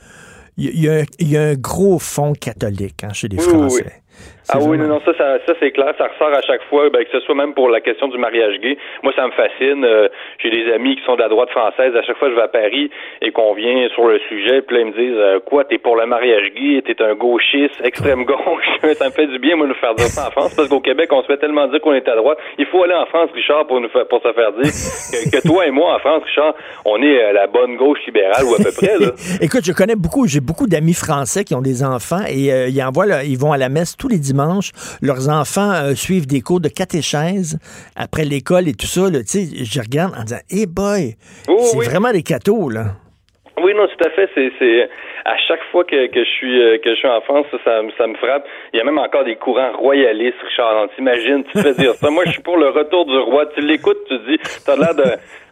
il 0.57 0.69
euh, 0.69 1.03
y, 1.19 1.25
y, 1.25 1.37
a 1.37 1.41
un 1.41 1.53
gros 1.55 1.99
fond 1.99 2.33
catholique 2.33 3.03
hein, 3.03 3.13
chez 3.13 3.27
les 3.27 3.37
Français. 3.37 4.03
Ah 4.49 4.59
oui, 4.61 4.77
non, 4.77 4.87
non, 4.87 5.01
ça, 5.05 5.11
ça, 5.17 5.37
ça 5.45 5.53
c'est 5.59 5.71
clair, 5.71 5.93
ça 5.97 6.07
ressort 6.07 6.33
à 6.35 6.41
chaque 6.41 6.61
fois, 6.69 6.89
ben, 6.89 7.03
que 7.03 7.11
ce 7.11 7.19
soit 7.21 7.35
même 7.35 7.53
pour 7.53 7.69
la 7.69 7.81
question 7.81 8.07
du 8.07 8.17
mariage 8.17 8.59
gay. 8.59 8.77
Moi, 9.03 9.11
ça 9.15 9.25
me 9.25 9.31
fascine. 9.31 9.83
euh, 9.83 10.07
J'ai 10.43 10.49
des 10.51 10.71
amis 10.73 10.95
qui 10.95 11.03
sont 11.05 11.15
de 11.15 11.21
la 11.21 11.29
droite 11.29 11.49
française. 11.49 11.95
À 11.95 12.03
chaque 12.03 12.17
fois 12.17 12.27
que 12.27 12.33
je 12.33 12.37
vais 12.39 12.45
à 12.45 12.47
Paris 12.47 12.89
et 13.21 13.31
qu'on 13.31 13.53
vient 13.53 13.87
sur 13.93 14.07
le 14.07 14.19
sujet, 14.29 14.61
puis 14.61 14.75
là, 14.77 14.81
ils 14.83 14.87
me 14.87 14.93
disent 14.93 15.17
euh, 15.17 15.39
quoi, 15.39 15.63
t'es 15.65 15.77
pour 15.77 15.95
le 15.95 16.05
mariage 16.05 16.51
gay, 16.55 16.81
t'es 16.85 17.01
un 17.01 17.15
gauchiste, 17.15 17.79
extrême 17.83 18.23
gauche. 18.25 18.65
ça 18.93 19.05
me 19.05 19.11
fait 19.11 19.27
du 19.27 19.39
bien, 19.39 19.55
moi, 19.55 19.65
de 19.65 19.69
nous 19.73 19.79
faire 19.79 19.95
dire 19.95 20.05
ça 20.07 20.27
en 20.27 20.31
France, 20.31 20.53
parce 20.55 20.69
qu'au 20.69 20.79
Québec, 20.81 21.09
on 21.11 21.21
se 21.21 21.27
fait 21.27 21.37
tellement 21.37 21.67
dire 21.67 21.81
qu'on 21.81 21.93
est 21.93 22.07
à 22.07 22.15
droite. 22.15 22.37
Il 22.57 22.65
faut 22.67 22.83
aller 22.83 22.93
en 22.93 23.05
France, 23.07 23.29
Richard, 23.33 23.65
pour 23.67 23.81
nous 23.81 23.89
faire, 23.89 24.07
pour 24.07 24.21
se 24.21 24.31
faire 24.33 24.51
dire 24.53 24.71
que, 24.71 25.37
que 25.37 25.47
toi 25.47 25.65
et 25.65 25.71
moi, 25.71 25.95
en 25.95 25.99
France, 25.99 26.23
Richard, 26.25 26.53
on 26.85 27.01
est 27.01 27.23
euh, 27.23 27.33
la 27.33 27.47
bonne 27.47 27.75
gauche 27.77 27.99
libérale 28.05 28.43
ou 28.45 28.53
à 28.53 28.57
peu 28.57 28.71
près, 28.75 28.97
là. 28.99 29.11
Écoute, 29.41 29.65
je 29.65 29.71
connais 29.73 29.95
beaucoup, 29.95 30.27
j'ai 30.27 30.39
beaucoup 30.41 30.67
d'amis 30.67 30.93
français 30.93 31.43
qui 31.43 31.55
ont 31.55 31.61
des 31.61 31.83
enfants 31.83 32.21
et 32.29 32.51
euh, 32.53 32.67
ils 32.67 32.83
envoient, 32.83 33.05
là, 33.07 33.23
ils 33.23 33.37
vont 33.37 33.51
à 33.51 33.57
la 33.57 33.69
messe 33.69 33.97
tous 33.97 34.07
les 34.07 34.17
dimanches. 34.17 34.34
Leurs 35.01 35.29
enfants 35.29 35.71
euh, 35.71 35.95
suivent 35.95 36.27
des 36.27 36.41
cours 36.41 36.59
de 36.61 36.69
catéchèse 36.69 37.57
après 37.95 38.25
l'école 38.25 38.67
et 38.67 38.73
tout 38.73 38.85
ça. 38.87 39.09
là. 39.09 39.19
Je 39.25 39.79
regarde 39.81 40.13
en 40.17 40.23
disant, 40.23 40.41
hey 40.49 40.65
boy, 40.65 41.15
Oh, 41.47 41.57
c'est 41.71 41.77
oui. 41.77 41.85
vraiment 41.85 42.11
des 42.11 42.23
cathos 42.23 42.69
là. 42.69 42.85
Oui, 43.63 43.73
non, 43.73 43.87
tout 43.87 44.05
à 44.05 44.09
fait. 44.11 44.29
C'est, 44.35 44.89
à 45.23 45.37
chaque 45.47 45.61
fois 45.71 45.83
que, 45.85 46.07
que 46.07 46.23
je 46.23 46.29
suis 46.29 46.61
euh, 46.61 46.77
que 46.83 46.89
je 46.91 46.95
suis 46.95 47.07
en 47.07 47.21
France, 47.21 47.45
ça, 47.51 47.57
ça, 47.63 47.81
me- 47.81 47.91
ça 47.97 48.05
me 48.05 48.15
frappe. 48.15 48.45
Il 48.73 48.77
y 48.77 48.81
a 48.81 48.83
même 48.83 48.97
encore 48.99 49.23
des 49.23 49.37
courants 49.37 49.71
royalistes, 49.77 50.37
Richard. 50.47 50.89
T'imagines, 50.95 51.43
tu 51.45 51.53
te 51.53 51.59
fais 51.61 51.73
dire 51.73 51.93
ça. 51.95 52.09
Moi, 52.11 52.23
je 52.25 52.31
suis 52.31 52.41
pour 52.41 52.57
le 52.57 52.67
retour 52.69 53.05
du 53.05 53.17
roi. 53.17 53.45
Tu 53.55 53.61
l'écoutes, 53.61 53.97
tu 54.09 54.17
dis, 54.27 54.37
t'as 54.65 54.75
l'air 54.75 54.93
de- 54.93 55.03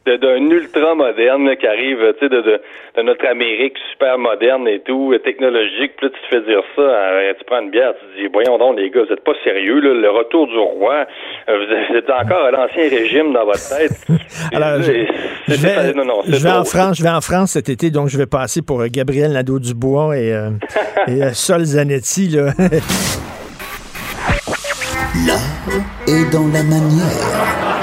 d'un 0.06 0.50
ultra 0.50 0.96
moderne 0.96 1.46
là, 1.48 1.56
qui 1.56 1.68
arrive, 1.68 2.00
tu 2.20 2.20
sais, 2.20 2.30
de, 2.30 2.42
de, 2.42 2.62
de 2.98 3.02
notre 3.02 3.26
Amérique 3.26 3.78
super 3.92 4.18
moderne 4.18 4.68
et 4.68 4.80
tout, 4.80 5.14
euh, 5.14 5.20
technologique. 5.20 5.94
Puis 5.98 6.08
là, 6.08 6.10
tu 6.14 6.22
te 6.22 6.28
fais 6.28 6.42
dire 6.42 6.62
ça, 6.76 6.82
euh, 6.82 7.34
tu 7.38 7.46
prends 7.46 7.62
une 7.62 7.72
bière, 7.72 7.94
tu 8.00 8.06
te 8.06 8.22
dis, 8.22 8.30
voyons 8.32 8.58
donc, 8.58 8.78
les 8.78 8.90
gars, 8.90 9.04
vous 9.08 9.14
êtes 9.14 9.24
pas 9.24 9.34
sérieux, 9.44 9.80
là, 9.80 9.94
le 9.94 10.10
retour 10.10 10.48
du 10.48 10.58
roi, 10.58 11.06
euh, 11.50 11.58
vous 11.58 11.96
êtes 11.98 12.10
encore 12.10 12.46
à 12.46 12.52
l'ancien 12.52 12.90
régime 12.90 13.34
dans 13.34 13.46
votre 13.46 13.70
tête. 13.70 13.94
Alors, 14.54 14.82
je, 14.82 14.92
vais, 14.92 15.94
non, 15.94 16.06
non, 16.06 16.22
c'est 16.26 16.34
je 16.34 16.44
vais 16.44 16.52
en. 16.52 16.64
France, 16.64 16.98
je 16.98 17.04
vais 17.04 17.10
en 17.10 17.22
France 17.22 17.52
cet 17.52 17.70
été, 17.70 17.92
donc 17.92 18.10
je 18.10 18.18
vais 18.18 18.26
passer 18.26 18.62
pour 18.62 18.82
euh, 18.82 18.88
Gabriel 18.92 19.32
Nadeau-Dubois 19.34 20.18
et, 20.18 20.34
euh, 20.34 20.50
et 21.08 21.24
euh, 21.24 21.34
Sol 21.34 21.64
Zanetti. 21.64 22.30
Là. 22.30 22.54
L'art 25.28 25.40
est 26.08 26.32
dans 26.32 26.48
la 26.48 26.64
manière. 26.64 27.83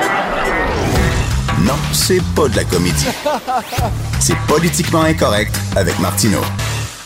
C'est 1.93 2.23
pas 2.35 2.49
de 2.49 2.57
la 2.57 2.65
comédie. 2.65 3.07
C'est 4.21 4.37
politiquement 4.49 5.03
incorrect 5.03 5.59
avec 5.77 5.99
Martineau. 5.99 6.41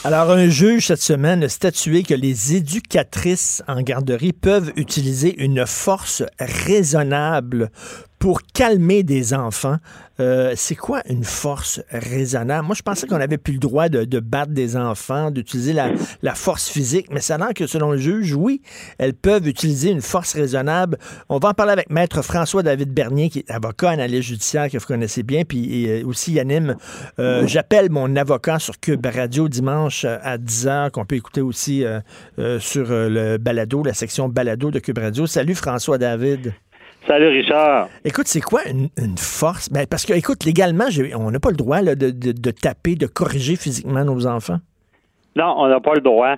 Alors, 0.04 0.30
un 0.30 0.48
juge 0.48 0.88
cette 0.88 1.00
semaine 1.00 1.44
a 1.44 1.48
statué 1.48 2.02
que 2.02 2.14
les 2.14 2.54
éducatrices 2.54 3.62
en 3.68 3.80
garderie 3.80 4.32
peuvent 4.32 4.72
utiliser 4.76 5.42
une 5.42 5.66
force 5.66 6.22
raisonnable 6.38 7.70
pour 8.18 8.42
calmer 8.54 9.02
des 9.02 9.34
enfants. 9.34 9.76
Euh, 10.20 10.52
c'est 10.56 10.76
quoi 10.76 11.02
une 11.08 11.24
force 11.24 11.80
raisonnable? 11.90 12.66
Moi, 12.66 12.76
je 12.76 12.82
pensais 12.82 13.06
qu'on 13.06 13.18
n'avait 13.18 13.38
plus 13.38 13.54
le 13.54 13.58
droit 13.58 13.88
de, 13.88 14.04
de 14.04 14.20
battre 14.20 14.52
des 14.52 14.76
enfants, 14.76 15.30
d'utiliser 15.30 15.72
la, 15.72 15.90
la 16.22 16.34
force 16.34 16.68
physique, 16.68 17.06
mais 17.10 17.20
ça 17.20 17.34
a 17.34 17.38
l'air 17.38 17.54
que 17.54 17.66
selon 17.66 17.92
le 17.92 17.98
juge, 17.98 18.34
oui, 18.34 18.62
elles 18.98 19.14
peuvent 19.14 19.46
utiliser 19.46 19.90
une 19.90 20.02
force 20.02 20.34
raisonnable. 20.34 20.98
On 21.28 21.38
va 21.38 21.50
en 21.50 21.54
parler 21.54 21.72
avec 21.72 21.90
Maître 21.90 22.22
François-David 22.22 22.92
Bernier, 22.92 23.28
qui 23.28 23.40
est 23.40 23.50
avocat 23.50 23.90
analyste 23.90 24.28
judiciaire, 24.28 24.70
que 24.70 24.78
vous 24.78 24.86
connaissez 24.86 25.22
bien, 25.22 25.44
puis 25.44 25.84
et, 25.84 26.02
euh, 26.02 26.06
aussi 26.06 26.32
il 26.32 26.40
anime 26.40 26.76
euh, 27.18 27.46
J'appelle 27.46 27.90
mon 27.90 28.16
avocat 28.16 28.58
sur 28.58 28.78
Cube 28.78 29.06
Radio 29.06 29.48
dimanche 29.48 30.04
euh, 30.04 30.18
à 30.22 30.38
10h, 30.38 30.90
qu'on 30.90 31.04
peut 31.04 31.16
écouter 31.16 31.40
aussi 31.40 31.84
euh, 31.84 32.00
sur 32.60 32.86
le 32.88 33.38
balado, 33.38 33.82
la 33.82 33.94
section 33.94 34.28
balado 34.28 34.70
de 34.70 34.78
Cube 34.78 34.98
Radio. 34.98 35.26
Salut 35.26 35.54
François-David. 35.54 36.54
Salut 37.06 37.28
Richard. 37.28 37.88
Écoute, 38.04 38.26
c'est 38.28 38.40
quoi 38.40 38.62
une, 38.66 38.88
une 38.96 39.18
force? 39.18 39.68
Ben, 39.70 39.86
parce 39.86 40.06
que, 40.06 40.14
écoute, 40.14 40.44
légalement, 40.44 40.86
on 41.18 41.30
n'a 41.30 41.38
pas 41.40 41.50
le 41.50 41.56
droit 41.56 41.82
là, 41.82 41.94
de, 41.94 42.10
de- 42.10 42.32
de 42.32 42.50
taper, 42.50 42.94
de 42.96 43.06
corriger 43.06 43.56
physiquement 43.56 44.04
nos 44.04 44.26
enfants. 44.26 44.58
Non, 45.36 45.54
on 45.58 45.68
n'a 45.68 45.80
pas 45.80 45.94
le 45.94 46.00
droit. 46.00 46.36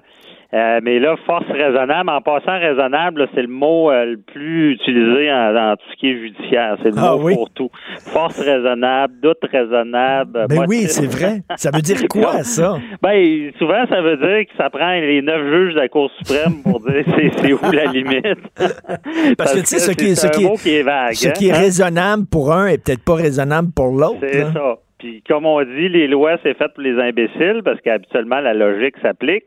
Euh, 0.55 0.79
mais 0.83 1.01
là, 1.01 1.17
force 1.27 1.45
raisonnable, 1.51 2.09
en 2.09 2.21
passant 2.21 2.59
raisonnable, 2.59 3.27
c'est 3.35 3.43
le 3.43 3.49
mot 3.49 3.91
euh, 3.91 4.05
le 4.05 4.17
plus 4.19 4.75
utilisé 4.75 5.31
en- 5.33 5.53
dans 5.53 5.75
tout 5.77 5.85
ce 5.91 5.97
qui 5.97 6.11
est 6.11 6.19
judiciaire. 6.19 6.77
C'est 6.83 6.91
le 6.91 6.95
Ah 6.99 7.17
mot 7.17 7.23
oui? 7.25 7.35
pour 7.35 7.51
tout. 7.51 7.69
Force 8.13 8.39
raisonnable, 8.41 9.15
doute 9.21 9.39
raisonnable. 9.51 10.47
Ben 10.49 10.65
oui, 10.69 10.85
c'est 10.89 11.07
vrai. 11.07 11.41
Ça 11.57 11.71
veut 11.75 11.83
dire 11.83 11.97
quoi, 12.09 12.33
ça? 12.45 12.77
Ben, 13.03 13.51
souvent, 13.59 13.85
ça 13.89 14.01
veut 14.01 14.17
dire 14.19 14.47
que 14.47 14.57
ça 14.57 14.71
prend 14.71 14.93
les 14.93 15.21
neuf 15.21 15.43
juges 15.53 15.75
de 15.75 15.81
la 15.81 15.89
Cour 15.89 16.11
suprême 16.19 16.63
pour 16.63 16.79
dire 16.81 17.05
c'est, 17.39 17.53
où 17.53 17.59
la 17.73 17.87
limite. 17.87 18.25
Parce 19.37 19.53
que, 19.55 19.59
tu 19.61 19.67
sais, 19.67 19.79
ce 19.81 19.91
qui 19.93 20.07
est- 20.11 20.15
ce 20.15 20.29
qui 20.29 20.45
est- 20.45 20.49
mot 20.49 20.55
qui 20.55 20.75
est 20.77 20.83
vague. 20.83 21.13
Ce 21.15 21.29
hein? 21.29 21.33
qui 21.33 21.49
est 21.49 21.53
Hein? 21.53 21.59
raisonnable 21.59 22.25
pour 22.31 22.53
un 22.53 22.67
est 22.69 22.79
peut-être 22.85 23.05
pas 23.05 23.15
raisonnable 23.15 23.69
pour 23.75 23.89
l'autre. 23.89 24.19
C'est 24.23 24.45
ça. 24.53 24.77
Puis 24.99 25.23
comme 25.29 25.45
on 25.45 25.63
dit, 25.63 25.89
les 25.91 26.07
lois, 26.09 26.37
c'est 26.43 26.57
fait 26.57 26.69
pour 26.73 26.83
les 26.83 26.99
imbéciles 26.99 27.61
parce 27.65 27.81
qu'habituellement, 27.83 28.41
la 28.41 28.55
logique 28.55 28.95
s'applique. 29.03 29.45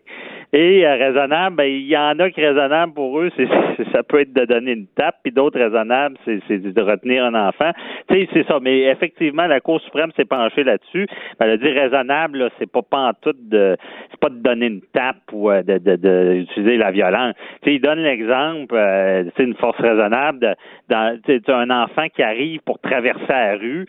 Et 0.51 0.85
euh, 0.85 0.95
raisonnable, 0.95 1.57
ben, 1.57 1.65
il 1.65 1.87
y 1.87 1.97
en 1.97 2.17
a 2.17 2.31
qui 2.31 2.43
raisonnable 2.43 2.93
pour 2.93 3.19
eux, 3.19 3.29
c'est, 3.37 3.47
ça 3.91 4.01
peut 4.01 4.21
être 4.21 4.33
de 4.33 4.45
donner 4.45 4.71
une 4.71 4.87
tape, 4.87 5.17
puis 5.23 5.31
d'autres 5.31 5.59
raisonnables, 5.59 6.17
c'est, 6.25 6.39
c'est 6.47 6.57
de 6.57 6.81
retenir 6.81 7.23
un 7.23 7.35
enfant. 7.35 7.71
Tu 8.09 8.15
sais, 8.15 8.29
c'est 8.33 8.47
ça. 8.47 8.59
Mais 8.59 8.85
effectivement, 8.85 9.45
la 9.45 9.59
Cour 9.59 9.79
suprême 9.81 10.11
s'est 10.15 10.25
penchée 10.25 10.63
là-dessus. 10.63 11.07
Elle 11.39 11.51
a 11.51 11.57
dit 11.57 11.69
raisonnable, 11.69 12.39
là, 12.39 12.49
c'est 12.57 12.71
pas 12.71 12.81
pantoute 12.81 13.37
de, 13.47 13.77
c'est 14.09 14.19
pas 14.19 14.29
de 14.29 14.39
donner 14.39 14.67
une 14.67 14.81
tape 14.91 15.17
ou 15.31 15.51
euh, 15.51 15.61
de, 15.61 15.77
de, 15.77 15.95
de 15.95 16.33
utiliser 16.41 16.77
la 16.77 16.89
violence. 16.89 17.35
Tu 17.61 17.69
sais, 17.69 17.75
il 17.75 17.81
donne 17.81 17.99
l'exemple, 17.99 18.73
euh, 18.75 19.25
c'est 19.37 19.43
une 19.43 19.55
force 19.55 19.77
raisonnable 19.77 20.39
de, 20.39 20.55
dans, 20.89 21.19
un 21.55 21.69
enfant 21.69 22.07
qui 22.15 22.23
arrive 22.23 22.61
pour 22.65 22.79
traverser 22.79 23.21
la 23.29 23.55
rue 23.55 23.85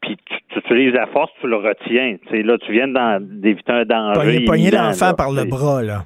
puis 0.00 0.16
tu, 0.26 0.58
utilises 0.58 0.94
la 0.94 1.06
force, 1.08 1.30
tu 1.40 1.46
le 1.46 1.56
retiens. 1.56 2.16
Là, 2.32 2.56
tu 2.58 2.72
viens 2.72 2.88
d'éviter 3.20 3.72
un 3.72 3.84
danger. 3.84 4.44
Pogner, 4.44 4.70
l'enfant 4.70 5.14
par 5.14 5.30
le 5.30 5.44
bras, 5.44 5.82
là. 5.82 6.04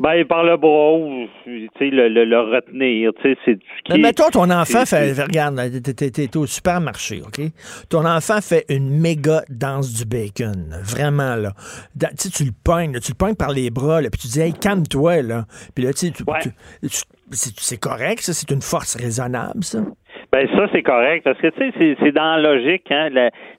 Ben, 0.00 0.24
par 0.26 0.44
le 0.44 0.56
bras, 0.56 0.92
ou, 0.92 1.26
tu 1.44 1.68
sais, 1.76 1.90
le, 1.90 2.08
le, 2.08 2.24
le 2.24 2.38
retenir, 2.38 3.10
tu 3.20 3.34
sais, 3.34 3.38
c'est 3.44 3.58
Mais 3.90 3.98
mettons, 3.98 4.28
ton 4.30 4.48
enfant 4.48 4.86
fait. 4.86 5.12
Regarde, 5.20 5.60
t'es- 5.96 6.36
au 6.36 6.46
supermarché, 6.46 7.20
OK? 7.22 7.40
Ton 7.88 8.04
enfant 8.06 8.40
fait 8.40 8.64
une 8.68 8.90
méga 9.00 9.42
danse 9.48 9.92
du 9.92 10.04
bacon. 10.04 10.72
Vraiment, 10.84 11.34
là. 11.34 11.50
Tu 11.98 12.06
sais, 12.16 12.30
tu 12.30 12.44
le 12.44 12.52
pognes, 12.62 13.00
tu 13.00 13.10
le 13.10 13.16
pognes 13.16 13.34
par 13.34 13.50
les 13.50 13.70
bras, 13.70 14.00
là, 14.00 14.08
puis 14.08 14.20
tu 14.20 14.28
dis, 14.28 14.40
hey, 14.40 14.52
calme-toi, 14.52 15.22
là. 15.22 15.46
Puis 15.74 15.82
là, 15.82 15.92
tu 15.92 16.06
sais, 16.06 16.12
Ouais. 16.28 16.38
c'est 17.32 17.80
correct, 17.80 18.20
ça? 18.20 18.32
C'est 18.34 18.52
une 18.52 18.62
force 18.62 18.94
raisonnable, 18.94 19.64
ça? 19.64 19.80
Ben 20.30 20.46
ça 20.54 20.68
c'est 20.72 20.82
correct 20.82 21.24
parce 21.24 21.38
que 21.38 21.46
tu 21.48 21.72
sais 21.78 21.96
c'est, 22.00 22.12
dans 22.12 22.36
la 22.36 22.54
logique 22.54 22.90
hein. 22.92 23.08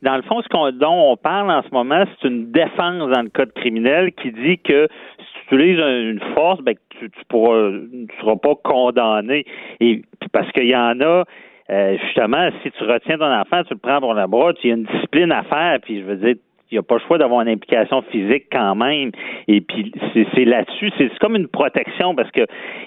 Dans 0.04 0.16
le 0.18 0.22
fond 0.24 0.40
ce 0.44 0.48
qu'on, 0.50 0.72
dont 0.72 1.12
on 1.12 1.18
parle 1.18 1.50
en 1.50 1.64
ce 1.64 1.70
moment 1.72 2.04
c'est 2.22 2.28
une 2.28 2.52
défense 2.52 3.10
dans 3.10 3.24
le 3.24 3.30
code 3.30 3.52
criminel 3.54 4.12
qui 4.14 4.32
dit 4.32 4.60
que 4.60 4.88
si 5.18 5.26
tu 5.50 5.56
utilises 5.56 5.80
un- 5.80 6.02
une 6.12 6.20
force 6.36 6.62
ben 6.62 6.76
tu 7.00 7.10
tu 7.10 7.20
pourras 7.28 7.72
tu 7.72 8.16
seras 8.20 8.36
pas 8.36 8.54
condamné 8.64 9.46
et 9.80 10.04
parce 10.32 10.52
qu'il 10.52 10.68
y 10.68 10.76
en 10.76 11.00
a 11.02 11.24
euh, 11.72 11.98
justement 12.06 12.50
si 12.62 12.70
tu 12.72 12.84
retiens 12.84 13.18
ton 13.18 13.34
enfant 13.34 13.64
tu 13.64 13.74
le 13.74 13.80
prends 13.80 14.00
pour 14.00 14.14
la 14.14 14.28
bras 14.28 14.54
tu 14.54 14.68
y 14.68 14.72
a 14.72 14.76
une 14.76 14.84
discipline 14.84 15.32
à 15.32 15.42
faire 15.44 15.80
puis 15.82 16.02
je 16.02 16.06
veux 16.06 16.18
dire 16.18 16.36
il 16.72 16.76
n'y 16.76 16.80
a 16.80 16.84
pas 16.84 16.96
le 16.96 17.02
choix 17.08 17.18
d'avoir 17.18 17.42
une 17.42 17.50
implication 17.50 18.02
physique 18.12 18.46
quand 18.52 18.76
même. 18.76 19.12
Et 19.48 19.62
puis, 19.62 19.92
c'est 20.14 20.46
là-dessus, 20.46 20.92
c'est 20.98 21.10
comme 21.20 21.36
une 21.36 21.48
protection 21.48 22.14
parce 22.16 22.30
que, 22.32 22.42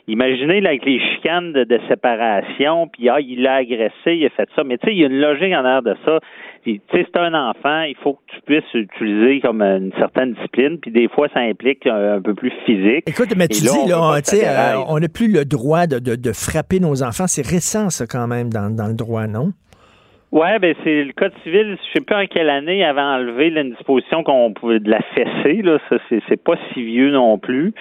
imaginez 0.06 0.60
là, 0.60 0.70
avec 0.70 0.84
les 0.84 1.00
chicanes 1.00 1.52
de, 1.52 1.64
de 1.64 1.80
séparation, 1.88 2.86
puis 2.88 3.08
ah, 3.08 3.20
il 3.20 3.42
l'a 3.42 3.56
agressé, 3.56 3.92
il 4.06 4.26
a 4.26 4.30
fait 4.30 4.48
ça. 4.54 4.62
Mais 4.64 4.78
tu 4.78 4.86
sais, 4.86 4.94
il 4.94 5.00
y 5.00 5.04
a 5.04 5.08
une 5.08 5.20
logique 5.20 5.52
en 5.52 5.64
arrière 5.64 5.82
de 5.82 5.96
ça. 6.04 6.20
Tu 6.64 6.80
sais, 6.92 7.04
c'est 7.12 7.16
un 7.18 7.34
enfant, 7.34 7.82
il 7.82 7.96
faut 8.04 8.14
que 8.14 8.20
tu 8.28 8.40
puisses 8.46 8.74
utiliser 8.74 9.40
comme 9.40 9.62
une 9.62 9.92
certaine 9.98 10.34
discipline, 10.34 10.78
puis 10.78 10.92
des 10.92 11.08
fois, 11.08 11.26
ça 11.34 11.40
implique 11.40 11.84
un, 11.88 12.14
un 12.18 12.22
peu 12.22 12.34
plus 12.34 12.52
physique. 12.64 13.02
Écoute, 13.08 13.34
mais 13.36 13.48
tu 13.48 13.64
là, 13.64 13.72
dis, 13.72 13.90
là, 13.90 14.20
tu 14.22 14.36
sais, 14.36 14.46
euh, 14.46 14.78
on 14.86 15.00
n'a 15.00 15.08
plus 15.08 15.26
le 15.32 15.44
droit 15.44 15.88
de, 15.88 15.98
de- 15.98 16.14
de 16.14 16.32
frapper 16.32 16.78
nos 16.78 17.02
enfants. 17.02 17.26
C'est 17.26 17.44
récent, 17.44 17.90
ça, 17.90 18.06
quand 18.06 18.28
même, 18.28 18.48
dans, 18.50 18.70
dans 18.72 18.86
le 18.86 18.94
droit, 18.94 19.26
non? 19.26 19.50
Ouais, 20.32 20.58
ben 20.58 20.74
c'est 20.82 21.04
le 21.04 21.12
code 21.12 21.34
civil, 21.42 21.76
je 21.86 21.92
sais 21.98 22.04
pas 22.04 22.22
en 22.22 22.26
quelle 22.26 22.48
année 22.48 22.82
avait 22.82 23.02
enlevé 23.02 23.50
là, 23.50 23.60
une 23.60 23.72
disposition 23.72 24.24
qu'on 24.24 24.54
pouvait 24.54 24.80
de 24.80 24.88
la 24.90 25.00
fesser, 25.14 25.60
là, 25.60 25.78
ça 25.90 25.96
c'est 26.08 26.20
c'est 26.26 26.42
pas 26.42 26.54
si 26.72 26.82
vieux 26.82 27.10
non 27.10 27.36
plus, 27.36 27.74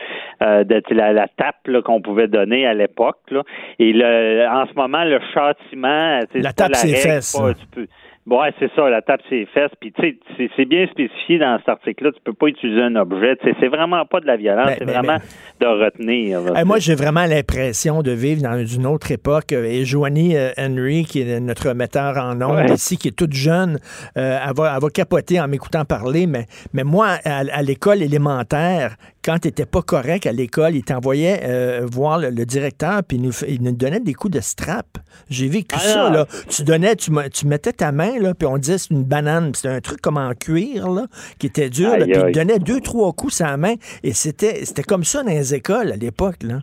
euh, 0.43 0.66
de 0.66 0.82
la, 0.89 1.14
la 1.14 1.28
tape 1.30 1.56
qu'on 1.86 2.02
pouvait 2.02 2.28
donner 2.28 2.68
à 2.68 2.74
l'époque. 2.74 3.20
Là. 3.30 3.43
Et 3.80 3.93
le 3.93 4.45
en 4.49 4.66
ce 4.68 4.74
moment, 4.74 5.06
le 5.06 5.22
châtiment, 5.34 6.20
La 6.34 6.52
tape, 6.52 6.76
c'est 6.76 6.93
fesses, 6.93 7.38
pas- 7.39 7.54
tu 7.54 7.66
peux- 7.68 7.88
Ouais, 8.28 8.53
c'est 8.59 8.69
ça, 8.76 8.88
la 8.88 9.01
tape 9.01 9.22
ses 9.30 9.47
fesses. 9.47 9.72
Puis, 9.80 9.91
tu 9.91 10.01
sais, 10.38 10.49
c'est- 10.55 10.65
bien 10.65 10.86
spécifié 10.88 11.39
dans 11.39 11.57
cet 11.57 11.69
article-là. 11.69 12.11
Tu 12.11 12.19
peux 12.24 12.34
pas 12.34 12.47
utiliser 12.47 12.82
un 12.84 12.95
objet. 12.95 13.36
C'est 13.59 13.67
vraiment 13.67 14.05
pas 14.05 14.19
de 14.19 14.28
la 14.28 14.38
violence, 14.38 14.67
Ben, 14.67 14.76
c'est 14.78 14.86
ben, 14.86 14.93
vraiment 15.01 15.17
de 15.59 15.65
retenir. 15.65 16.39
là. 16.41 16.53
Eh, 16.61 16.63
moi, 16.63 16.78
j'ai 16.78 16.93
vraiment 16.93 17.26
l'impression 17.26 18.03
de 18.03 18.11
vivre 18.11 18.43
dans 18.43 18.63
une 18.63 18.86
autre 18.86 19.11
époque. 19.11 19.51
Euh, 19.53 19.63
Et 19.65 19.86
Joanie 19.86 20.38
euh, 20.38 20.51
Henry, 20.57 21.03
qui 21.05 21.22
est 21.22 21.39
notre 21.39 21.74
metteur 21.74 22.15
en 22.17 22.39
ondes 22.41 22.55
Ouais. 22.69 22.74
ici, 22.74 22.95
qui 22.97 23.07
est 23.07 23.15
toute 23.17 23.34
jeune, 23.34 23.80
euh, 24.17 24.38
elle, 24.47 24.53
va, 24.55 24.74
elle 24.76 24.82
va 24.82 24.89
capoter 24.93 25.41
en 25.41 25.47
m'écoutant 25.47 25.84
parler. 25.84 26.28
Mais, 26.28 26.45
mais 26.74 26.84
moi, 26.84 27.17
à, 27.26 27.39
à 27.39 27.61
l'école 27.63 28.03
élémentaire, 28.03 28.95
quand 29.24 29.38
tu 29.39 29.47
n'étais 29.47 29.65
pas 29.65 29.82
correct 29.82 30.26
à 30.26 30.32
l'école, 30.32 30.76
il 30.76 30.84
t'envoyait 30.84 31.41
euh, 31.43 31.88
voir 31.91 32.17
le, 32.17 32.30
le 32.30 32.45
directeur, 32.45 33.03
puis 33.03 33.17
il 33.17 33.24
nous, 33.24 33.32
fait- 33.32 33.51
il 33.51 33.61
nous 33.61 33.72
donnait 33.72 33.99
des 33.99 34.13
coups 34.13 34.34
de 34.34 34.39
strap. 34.41 34.97
J'ai 35.30 35.47
vécu 35.47 35.76
Ah, 35.78 35.80
ça, 35.80 36.09
là. 36.09 36.28
Tu 36.49 36.63
donnais, 36.63 36.95
tu, 36.95 37.11
tu 37.32 37.47
mettais 37.47 37.74
ta 37.74 37.91
main, 37.91 38.19
là, 38.19 38.34
puis 38.34 38.47
on 38.47 38.57
disait 38.57 38.78
c'est 38.78 38.91
une 38.91 39.03
banane. 39.03 39.53
C'était 39.55 39.69
un 39.69 39.82
truc 39.82 40.01
comme 40.01 40.17
en 40.17 40.34
cuir, 40.34 40.89
là, 40.89 41.05
qui 41.39 41.47
était 41.47 41.69
dur. 41.69 41.91
là, 41.97 42.05
puis 42.05 42.13
il 42.15 42.17
aïe. 42.26 42.32
donnait 42.32 42.59
deux, 42.59 42.82
trois 42.82 43.11
coups 43.13 43.39
la 43.39 43.57
main. 43.57 43.76
Et 44.03 44.13
c'était 44.13 44.65
c'était 44.65 44.84
comme 44.84 45.03
ça 45.03 45.24
dans 45.24 45.30
les 45.30 45.53
écoles 45.53 45.91
à 45.91 45.95
l'époque, 45.95 46.43
là. 46.43 46.61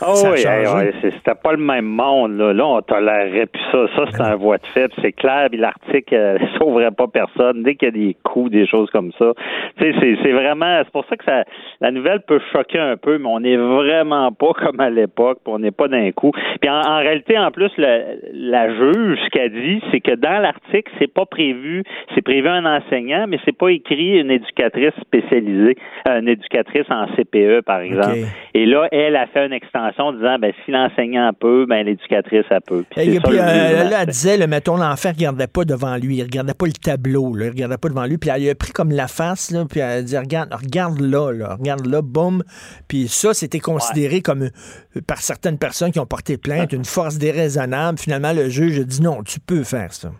Ah 0.00 0.14
Ça 0.14 0.28
a 0.28 0.32
oui, 0.32 0.40
hey, 0.46 0.66
ouais, 0.66 0.92
c'était 1.02 1.34
pas 1.34 1.52
le 1.52 1.58
même 1.58 1.84
monde. 1.86 2.36
Là, 2.38 2.52
là 2.52 2.66
on 2.66 2.80
tolérait 2.82 3.46
plus 3.46 3.62
ça. 3.72 3.86
Ça, 3.96 4.04
c'est 4.10 4.22
un 4.22 4.36
voie 4.36 4.58
de 4.58 4.66
fait. 4.66 4.90
C'est 5.02 5.12
clair, 5.12 5.48
puis 5.50 5.58
l'article 5.58 6.14
euh, 6.14 6.38
sauverait 6.58 6.90
pas 6.90 7.06
personne. 7.06 7.62
Dès 7.62 7.74
qu'il 7.74 7.88
y 7.88 7.90
a 7.90 8.06
des 8.06 8.16
coups, 8.22 8.50
des 8.50 8.66
choses 8.66 8.90
comme 8.90 9.12
ça. 9.18 9.32
C'est, 9.80 9.92
vraiment. 10.32 10.80
C'est 10.84 10.92
pour 10.92 11.04
ça 11.06 11.16
que 11.16 11.24
ça, 11.24 11.44
la 11.80 11.90
nouvelle 11.90 12.20
peut 12.26 12.40
choquer 12.52 12.78
un 12.78 12.96
peu, 12.96 13.18
mais 13.18 13.28
on 13.28 13.40
n'est 13.40 13.56
vraiment 13.56 14.32
pas 14.32 14.52
comme 14.54 14.80
à 14.80 14.90
l'époque, 14.90 15.38
puis 15.44 15.52
on 15.54 15.58
n'est 15.58 15.70
pas 15.70 15.88
d'un 15.88 16.10
coup. 16.12 16.32
Puis 16.60 16.70
en, 16.70 16.80
en 16.80 16.98
réalité, 16.98 17.38
en 17.38 17.50
plus, 17.50 17.70
le- 17.78 18.20
la 18.32 18.68
juge, 18.74 19.18
ce 19.24 19.30
qu'elle 19.30 19.52
dit, 19.52 19.82
c'est 19.90 20.00
que 20.00 20.14
dans 20.14 20.40
l'article, 20.40 20.90
c'est 20.98 21.12
pas 21.12 21.26
prévu. 21.26 21.82
C'est 22.14 22.22
prévu 22.22 22.48
un 22.48 22.64
enseignant, 22.64 23.26
mais 23.28 23.38
c'est 23.44 23.56
pas 23.56 23.68
écrit 23.68 24.18
une 24.18 24.30
éducatrice 24.30 24.92
spécialisée, 25.00 25.76
euh, 26.08 26.20
une 26.20 26.28
éducatrice 26.28 26.86
en 26.90 27.06
CPE, 27.16 27.62
par 27.64 27.80
exemple. 27.80 28.18
Et 28.54 28.66
là, 28.66 28.88
elle 28.92 29.16
a 29.16 29.26
fait 29.26 29.46
une 29.46 29.52
extension 29.74 30.04
en 30.04 30.12
disant 30.12 30.38
ben 30.38 30.52
si 30.64 30.70
l'enseignant 30.70 31.32
peut, 31.32 31.66
ben 31.66 31.84
l'éducatrice 31.84 32.44
elle 32.50 32.60
peut. 32.60 32.84
Puis 32.90 33.02
Et 33.02 33.14
ça, 33.14 33.20
puis, 33.22 33.38
euh, 33.38 33.90
là, 33.90 34.02
elle 34.02 34.06
disait, 34.06 34.36
le, 34.36 34.46
mettons, 34.46 34.76
l'enfant 34.76 35.10
ne 35.10 35.14
regardait 35.14 35.46
pas 35.46 35.64
devant 35.64 35.96
lui, 35.96 36.16
il 36.16 36.22
regardait 36.22 36.54
pas 36.54 36.66
le 36.66 36.72
tableau, 36.72 37.34
là, 37.34 37.46
il 37.46 37.50
regardait 37.50 37.78
pas 37.78 37.88
devant 37.88 38.04
lui, 38.04 38.18
puis 38.18 38.30
elle 38.34 38.42
lui 38.42 38.50
a 38.50 38.54
pris 38.54 38.72
comme 38.72 38.90
la 38.90 39.08
face, 39.08 39.50
là, 39.50 39.64
puis 39.68 39.80
elle 39.80 39.98
a 39.98 40.02
dit, 40.02 40.18
regarde, 40.18 40.52
regarde 40.52 41.00
là, 41.00 41.32
là, 41.32 41.56
regarde 41.56 41.86
là, 41.86 42.02
boum. 42.02 42.42
Puis 42.88 43.08
ça, 43.08 43.34
c'était 43.34 43.60
considéré 43.60 44.20
comme, 44.20 44.42
euh, 44.42 45.00
par 45.06 45.18
certaines 45.18 45.58
personnes 45.58 45.90
qui 45.90 46.00
ont 46.00 46.06
porté 46.06 46.36
plainte, 46.38 46.72
une 46.72 46.84
force 46.84 47.18
déraisonnable. 47.18 47.98
Finalement, 47.98 48.32
le 48.32 48.48
juge 48.48 48.78
a 48.80 48.84
dit, 48.84 49.02
non, 49.02 49.22
tu 49.22 49.40
peux 49.40 49.64
faire 49.64 49.92
ça. 49.92 50.10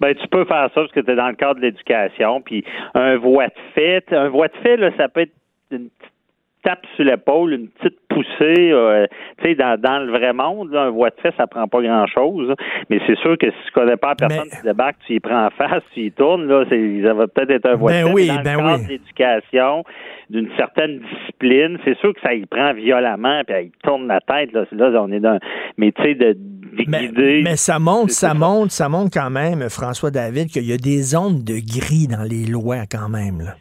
Ben, 0.00 0.14
tu 0.14 0.28
peux 0.28 0.44
faire 0.44 0.70
ça 0.74 0.80
parce 0.80 0.92
que 0.92 1.00
tu 1.00 1.10
es 1.10 1.16
dans 1.16 1.28
le 1.28 1.34
cadre 1.34 1.56
de 1.56 1.66
l'éducation. 1.66 2.40
Puis 2.40 2.64
un 2.94 3.16
voie 3.16 3.48
de 3.48 3.52
fait, 3.74 4.04
un 4.12 4.28
voie 4.28 4.46
de 4.46 4.56
fait, 4.62 4.76
là, 4.76 4.90
ça 4.96 5.08
peut 5.08 5.22
être 5.22 5.32
une 5.70 5.88
tape 6.62 6.84
sur 6.96 7.04
l'épaule, 7.04 7.52
une 7.52 7.68
petite 7.68 7.98
poussée. 8.08 8.70
euh, 8.72 9.06
tu 9.42 9.48
sais, 9.48 9.54
dans, 9.54 9.80
dans 9.80 9.98
le 9.98 10.10
vrai 10.10 10.32
monde, 10.32 10.72
là, 10.72 10.82
un 10.82 10.90
voie 10.90 11.10
de 11.10 11.16
fait, 11.20 11.34
ça 11.36 11.46
prend 11.46 11.66
pas 11.68 11.80
grand-chose. 11.82 12.54
Mais 12.90 13.00
c'est 13.06 13.18
sûr 13.18 13.36
que 13.38 13.46
si 13.50 13.56
tu 13.66 13.72
connais 13.72 13.96
pas 13.96 14.10
la 14.20 14.28
personne 14.28 14.48
qui 14.50 14.62
débarque, 14.62 14.96
tu 15.06 15.14
y 15.14 15.20
prends 15.20 15.46
en 15.46 15.50
face, 15.50 15.82
tu 15.94 16.06
y 16.06 16.12
tournes, 16.12 16.46
là, 16.46 16.64
ça 16.68 17.14
va 17.14 17.26
peut-être 17.26 17.50
être 17.50 17.66
un 17.66 17.76
voie 17.76 17.92
Ben 17.92 18.02
de 18.04 18.08
fait. 18.08 18.14
oui, 18.14 18.30
mais 18.30 18.36
dans 18.36 18.42
ben 18.42 18.52
le 18.52 18.58
cadre 18.58 18.78
oui. 18.78 18.84
de 18.84 18.88
l'éducation, 18.90 19.84
d'une 20.30 20.48
certaine 20.56 21.00
discipline, 21.00 21.78
c'est 21.84 21.98
sûr 21.98 22.14
que 22.14 22.20
ça 22.22 22.34
y 22.34 22.44
prend 22.46 22.72
violemment, 22.74 23.42
puis 23.46 23.56
il 23.64 23.70
tourne 23.82 24.08
la 24.08 24.20
tête. 24.20 24.52
Là, 24.52 24.64
là 24.72 25.02
on 25.02 25.10
est 25.12 25.20
dans... 25.20 25.38
Mais 25.76 25.92
tu 25.92 26.02
sais, 26.02 26.14
de, 26.14 26.32
de 26.32 26.84
Mais, 26.86 27.06
guider... 27.08 27.40
mais 27.44 27.56
ça 27.56 27.78
montre, 27.78 28.10
ça 28.10 28.34
montre, 28.34 28.72
ça 28.72 28.88
montre 28.88 29.10
quand 29.12 29.30
même, 29.30 29.68
François 29.70 30.10
David, 30.10 30.48
qu'il 30.48 30.68
y 30.68 30.72
a 30.72 30.76
des 30.76 31.02
zones 31.02 31.42
de 31.44 31.54
gris 31.54 32.08
dans 32.08 32.24
les 32.24 32.50
lois 32.50 32.84
quand 32.90 33.08
même. 33.08 33.38
Là. 33.40 33.54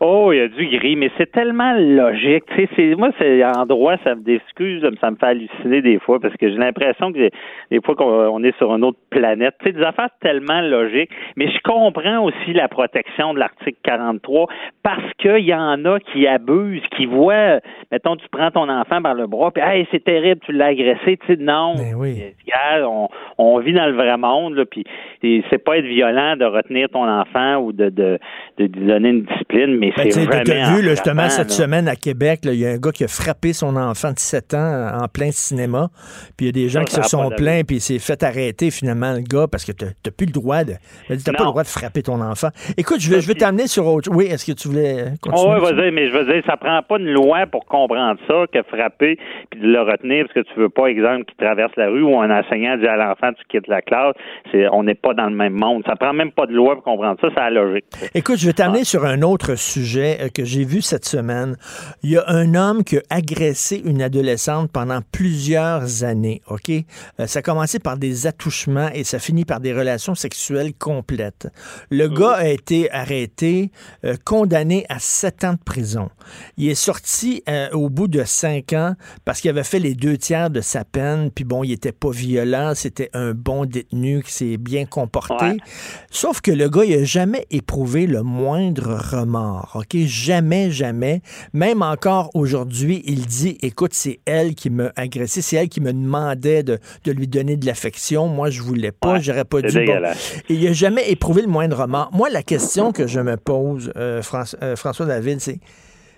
Oh, 0.00 0.30
il 0.32 0.38
y 0.38 0.40
a 0.40 0.46
du 0.46 0.66
gris, 0.68 0.94
mais 0.94 1.10
c'est 1.18 1.32
tellement 1.32 1.74
logique. 1.76 2.44
Tu 2.54 2.56
sais, 2.56 2.68
c'est, 2.76 2.94
moi, 2.94 3.10
c'est 3.18 3.44
en 3.44 3.66
droit, 3.66 3.96
ça 4.04 4.14
me 4.14 4.22
excuse, 4.28 4.80
ça 5.00 5.10
me 5.10 5.16
fait 5.16 5.26
halluciner 5.26 5.82
des 5.82 5.98
fois 5.98 6.20
parce 6.20 6.36
que 6.36 6.48
j'ai 6.48 6.56
l'impression 6.56 7.12
que 7.12 7.30
des 7.70 7.80
fois 7.84 7.96
qu'on 7.96 8.04
on 8.06 8.42
est 8.44 8.56
sur 8.58 8.72
une 8.72 8.84
autre 8.84 8.98
planète. 9.10 9.54
Tu 9.58 9.66
sais, 9.66 9.72
des 9.72 9.82
affaires 9.82 10.10
tellement 10.20 10.60
logiques. 10.60 11.10
Mais 11.36 11.50
je 11.50 11.58
comprends 11.64 12.22
aussi 12.22 12.52
la 12.52 12.68
protection 12.68 13.34
de 13.34 13.40
l'article 13.40 13.78
43 13.82 14.46
parce 14.84 15.12
qu'il 15.18 15.44
y 15.44 15.54
en 15.54 15.84
a 15.84 15.98
qui 15.98 16.28
abusent, 16.28 16.86
qui 16.96 17.06
voient, 17.06 17.58
mettons, 17.90 18.14
tu 18.14 18.26
prends 18.30 18.52
ton 18.52 18.68
enfant 18.68 19.02
par 19.02 19.14
le 19.14 19.26
bras, 19.26 19.50
puis 19.50 19.62
hey, 19.64 19.86
c'est 19.90 20.04
terrible, 20.04 20.40
tu 20.44 20.52
l'as 20.52 20.66
agressé. 20.66 21.16
Tu 21.16 21.26
sais, 21.26 21.36
non. 21.40 21.74
Ben 21.74 21.94
oui. 21.96 22.22
Regarde, 22.46 22.84
on, 22.88 23.08
on 23.38 23.58
vit 23.58 23.72
dans 23.72 23.86
le 23.86 23.96
vrai 23.96 24.16
monde, 24.16 24.54
là, 24.54 24.64
puis 24.64 24.84
c'est 25.22 25.58
pas 25.58 25.78
être 25.78 25.86
violent 25.86 26.36
de 26.36 26.44
retenir 26.44 26.88
ton 26.88 27.08
enfant 27.08 27.56
ou 27.56 27.72
de, 27.72 27.88
de, 27.88 28.18
de 28.58 28.64
lui 28.64 28.86
donner 28.86 29.08
une 29.08 29.22
discipline, 29.22 29.76
mais 29.76 29.87
Ben, 29.96 30.04
tu 30.04 30.12
c'est 30.12 30.26
t'as- 30.26 30.32
jamais 30.32 30.44
t'as 30.44 30.74
vu, 30.76 30.82
là, 30.82 30.90
justement, 30.90 31.28
cette 31.28 31.50
semaine 31.50 31.88
à 31.88 31.96
Québec, 31.96 32.40
il 32.44 32.54
y 32.54 32.66
a 32.66 32.70
un 32.70 32.76
gars 32.78 32.92
qui 32.92 33.04
a 33.04 33.08
frappé 33.08 33.52
son 33.52 33.76
enfant 33.76 34.12
de 34.12 34.18
7 34.18 34.54
ans 34.54 34.58
euh, 34.58 34.90
en 35.04 35.08
plein 35.08 35.30
cinéma. 35.30 35.88
Puis 36.36 36.46
il 36.46 36.46
y 36.46 36.48
a 36.48 36.52
des 36.52 36.68
gens 36.68 36.80
Ça, 36.80 36.84
qui 36.86 36.94
ça 36.94 37.02
se 37.04 37.08
sont 37.10 37.30
plaints, 37.36 37.62
puis 37.66 37.76
il 37.76 37.80
s'est 37.80 37.98
fait 37.98 38.22
arrêter 38.22 38.70
finalement, 38.70 39.12
le 39.12 39.20
gars, 39.20 39.46
parce 39.50 39.64
que 39.64 39.72
t'as 39.72 39.86
t'as 40.02 40.10
plus 40.10 40.26
le 40.26 40.32
droit 40.32 40.64
de. 40.64 40.72
il 41.08 41.12
a 41.12 41.16
dit, 41.16 41.24
T'as 41.24 41.32
pas 41.32 41.44
le 41.44 41.50
droit 41.50 41.62
de 41.62 41.68
frapper 41.68 42.02
ton 42.02 42.20
enfant. 42.20 42.48
Écoute, 42.76 43.00
je 43.00 43.10
vais, 43.10 43.20
je 43.20 43.28
vais 43.28 43.34
t'amener 43.34 43.66
sur 43.66 43.86
autre. 43.86 44.10
Oui, 44.12 44.26
est-ce 44.26 44.44
que 44.46 44.52
tu 44.52 44.68
voulais 44.68 45.00
euh, 45.02 45.08
Oh, 45.26 45.30
continuer? 45.30 45.54
ouais, 45.60 45.66
ça? 45.68 45.72
vas-y, 45.74 45.90
mais 45.92 46.08
je 46.08 46.12
veux 46.16 46.24
dire, 46.24 46.42
ça 46.46 46.56
prend 46.56 46.80
pas 46.82 46.98
une 46.98 47.12
loi 47.12 47.46
pour 47.50 47.64
comprendre 47.66 48.18
ça, 48.26 48.44
que 48.52 48.62
frapper 48.68 49.16
puis 49.50 49.60
de 49.60 49.66
le 49.66 49.80
retenir 49.82 50.24
parce 50.26 50.34
que 50.46 50.52
tu 50.52 50.60
veux 50.60 50.68
pas, 50.68 50.86
exemple, 50.86 51.24
qu'il 51.24 51.36
traverse 51.36 51.72
la 51.76 51.88
rue 51.88 52.02
ou 52.02 52.18
un 52.20 52.30
enseignant 52.30 52.76
dit 52.76 52.86
à 52.86 52.96
l'enfant 52.96 53.30
tu 53.32 53.44
quittes 53.48 53.68
la 53.68 53.82
classe. 53.82 54.14
C'est, 54.52 54.66
on 54.72 54.82
n'est 54.82 54.94
pas 54.94 55.14
dans 55.14 55.28
le 55.28 55.34
même 55.36 55.54
monde. 55.54 55.82
Ça 55.86 55.96
prend 55.96 56.12
même 56.12 56.32
pas 56.32 56.46
de 56.46 56.52
loi 56.52 56.74
pour 56.74 56.84
comprendre 56.84 57.18
ça, 57.20 57.28
c'est 57.34 57.40
la 57.40 57.50
logique. 57.50 57.84
Écoute, 58.14 58.38
je 58.38 58.46
vais 58.46 58.52
t'amener 58.52 58.84
sur 58.84 59.04
un 59.04 59.22
autre 59.22 59.54
sujet 59.56 59.77
euh, 59.78 60.28
que 60.28 60.44
j'ai 60.44 60.64
vu 60.64 60.82
cette 60.82 61.04
semaine. 61.04 61.56
Il 62.02 62.10
y 62.10 62.16
a 62.16 62.24
un 62.28 62.54
homme 62.54 62.84
qui 62.84 62.98
a 62.98 63.02
agressé 63.10 63.80
une 63.84 64.02
adolescente 64.02 64.70
pendant 64.70 65.00
plusieurs 65.12 66.04
années, 66.04 66.42
OK? 66.48 66.70
Euh, 66.70 67.26
ça 67.26 67.40
a 67.40 67.42
commencé 67.42 67.78
par 67.78 67.96
des 67.96 68.26
attouchements 68.26 68.90
et 68.92 69.04
ça 69.04 69.18
finit 69.18 69.44
par 69.44 69.60
des 69.60 69.72
relations 69.72 70.14
sexuelles 70.14 70.74
complètes. 70.74 71.48
Le 71.90 72.08
gars 72.08 72.32
a 72.32 72.48
été 72.48 72.90
arrêté, 72.90 73.70
euh, 74.04 74.16
condamné 74.24 74.86
à 74.88 74.98
sept 74.98 75.44
ans 75.44 75.52
de 75.52 75.58
prison. 75.58 76.10
Il 76.56 76.68
est 76.68 76.74
sorti 76.74 77.42
euh, 77.48 77.70
au 77.72 77.88
bout 77.88 78.08
de 78.08 78.24
cinq 78.24 78.72
ans 78.72 78.94
parce 79.24 79.40
qu'il 79.40 79.50
avait 79.50 79.64
fait 79.64 79.78
les 79.78 79.94
deux 79.94 80.16
tiers 80.16 80.50
de 80.50 80.60
sa 80.60 80.84
peine, 80.84 81.30
puis 81.30 81.44
bon, 81.44 81.64
il 81.64 81.72
était 81.72 81.92
pas 81.92 82.10
violent, 82.10 82.72
c'était 82.74 83.10
un 83.12 83.32
bon 83.32 83.64
détenu 83.64 84.22
qui 84.22 84.32
s'est 84.32 84.56
bien 84.56 84.86
comporté. 84.86 85.34
Ouais. 85.44 85.56
Sauf 86.10 86.40
que 86.40 86.50
le 86.50 86.68
gars, 86.68 86.84
il 86.84 86.94
a 86.94 87.04
jamais 87.04 87.46
éprouvé 87.50 88.06
le 88.06 88.22
moindre 88.22 88.94
remords, 88.94 89.67
OK? 89.74 89.96
Jamais, 90.06 90.70
jamais. 90.70 91.22
Même 91.52 91.82
encore 91.82 92.30
aujourd'hui, 92.34 93.02
il 93.06 93.26
dit, 93.26 93.58
écoute, 93.62 93.92
c'est 93.94 94.20
elle 94.24 94.54
qui 94.54 94.70
m'a 94.70 94.90
agressé, 94.96 95.42
c'est 95.42 95.56
elle 95.56 95.68
qui 95.68 95.80
me 95.80 95.92
demandait 95.92 96.62
de, 96.62 96.78
de 97.04 97.12
lui 97.12 97.28
donner 97.28 97.56
de 97.56 97.66
l'affection. 97.66 98.28
Moi, 98.28 98.50
je 98.50 98.62
voulais 98.62 98.92
pas, 98.92 99.14
Ouais, 99.14 99.20
j'aurais 99.20 99.44
pas 99.44 99.60
dû. 99.62 99.84
Bon. 99.86 100.02
il 100.48 100.66
a 100.66 100.72
jamais 100.72 101.10
éprouvé 101.10 101.42
le 101.42 101.48
moindre 101.48 101.76
remords. 101.82 102.10
Moi, 102.12 102.30
la 102.30 102.42
question 102.42 102.92
que 102.92 103.06
je 103.06 103.20
me 103.20 103.36
pose, 103.36 103.92
euh, 103.96 104.22
Franç- 104.22 104.56
euh, 104.62 104.76
François 104.76 105.06
David, 105.06 105.40
c'est 105.40 105.60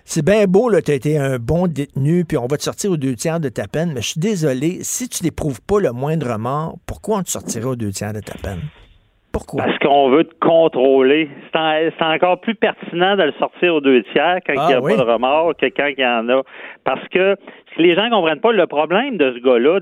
c'est 0.03 0.25
bien 0.25 0.45
beau, 0.47 0.67
là, 0.67 0.81
tu 0.81 0.91
as 0.91 0.95
été 0.95 1.17
un 1.19 1.37
bon 1.37 1.67
détenu, 1.67 2.25
puis 2.25 2.35
on 2.35 2.47
va 2.47 2.57
te 2.57 2.63
sortir 2.63 2.91
aux 2.91 2.97
deux 2.97 3.15
tiers 3.15 3.39
de 3.39 3.49
ta 3.49 3.67
peine, 3.67 3.91
mais 3.93 4.01
je 4.01 4.07
suis 4.07 4.19
désolé, 4.19 4.79
si 4.81 5.07
tu 5.07 5.23
n'éprouves 5.23 5.61
pas 5.61 5.79
le 5.79 5.91
moindre 5.91 6.31
remords, 6.31 6.79
pourquoi 6.87 7.19
on 7.19 7.23
te 7.23 7.29
sortirait 7.29 7.65
aux 7.65 7.75
deux 7.75 7.91
tiers 7.91 8.11
de 8.11 8.19
ta 8.19 8.33
peine? 8.33 8.61
Pourquoi? 9.33 9.63
Parce 9.63 9.77
qu'on 9.79 10.09
veut 10.09 10.25
te 10.25 10.33
contrôler. 10.39 11.29
C'est, 11.51 11.57
en- 11.59 11.89
c'est 11.97 12.05
encore 12.05 12.41
plus 12.41 12.55
pertinent 12.55 13.15
de 13.15 13.23
le 13.23 13.31
sortir 13.39 13.75
aux 13.75 13.81
deux 13.81 14.03
tiers 14.11 14.39
quand 14.45 14.53
Ah, 14.57 14.65
il 14.65 14.67
n'y 14.67 14.73
a 14.73 14.81
oui. 14.81 14.95
pas 14.95 15.03
de 15.05 15.09
remords 15.09 15.55
que 15.55 15.67
quand 15.67 15.87
il 15.87 16.01
y 16.01 16.05
en 16.05 16.27
a. 16.29 16.41
Parce 16.83 17.07
que 17.09 17.35
si 17.75 17.81
les 17.81 17.93
gens 17.95 18.05
ne 18.05 18.09
comprennent 18.11 18.41
pas, 18.41 18.51
le 18.51 18.67
problème 18.67 19.17
de 19.17 19.33
ce 19.33 19.39
gars-là, 19.43 19.79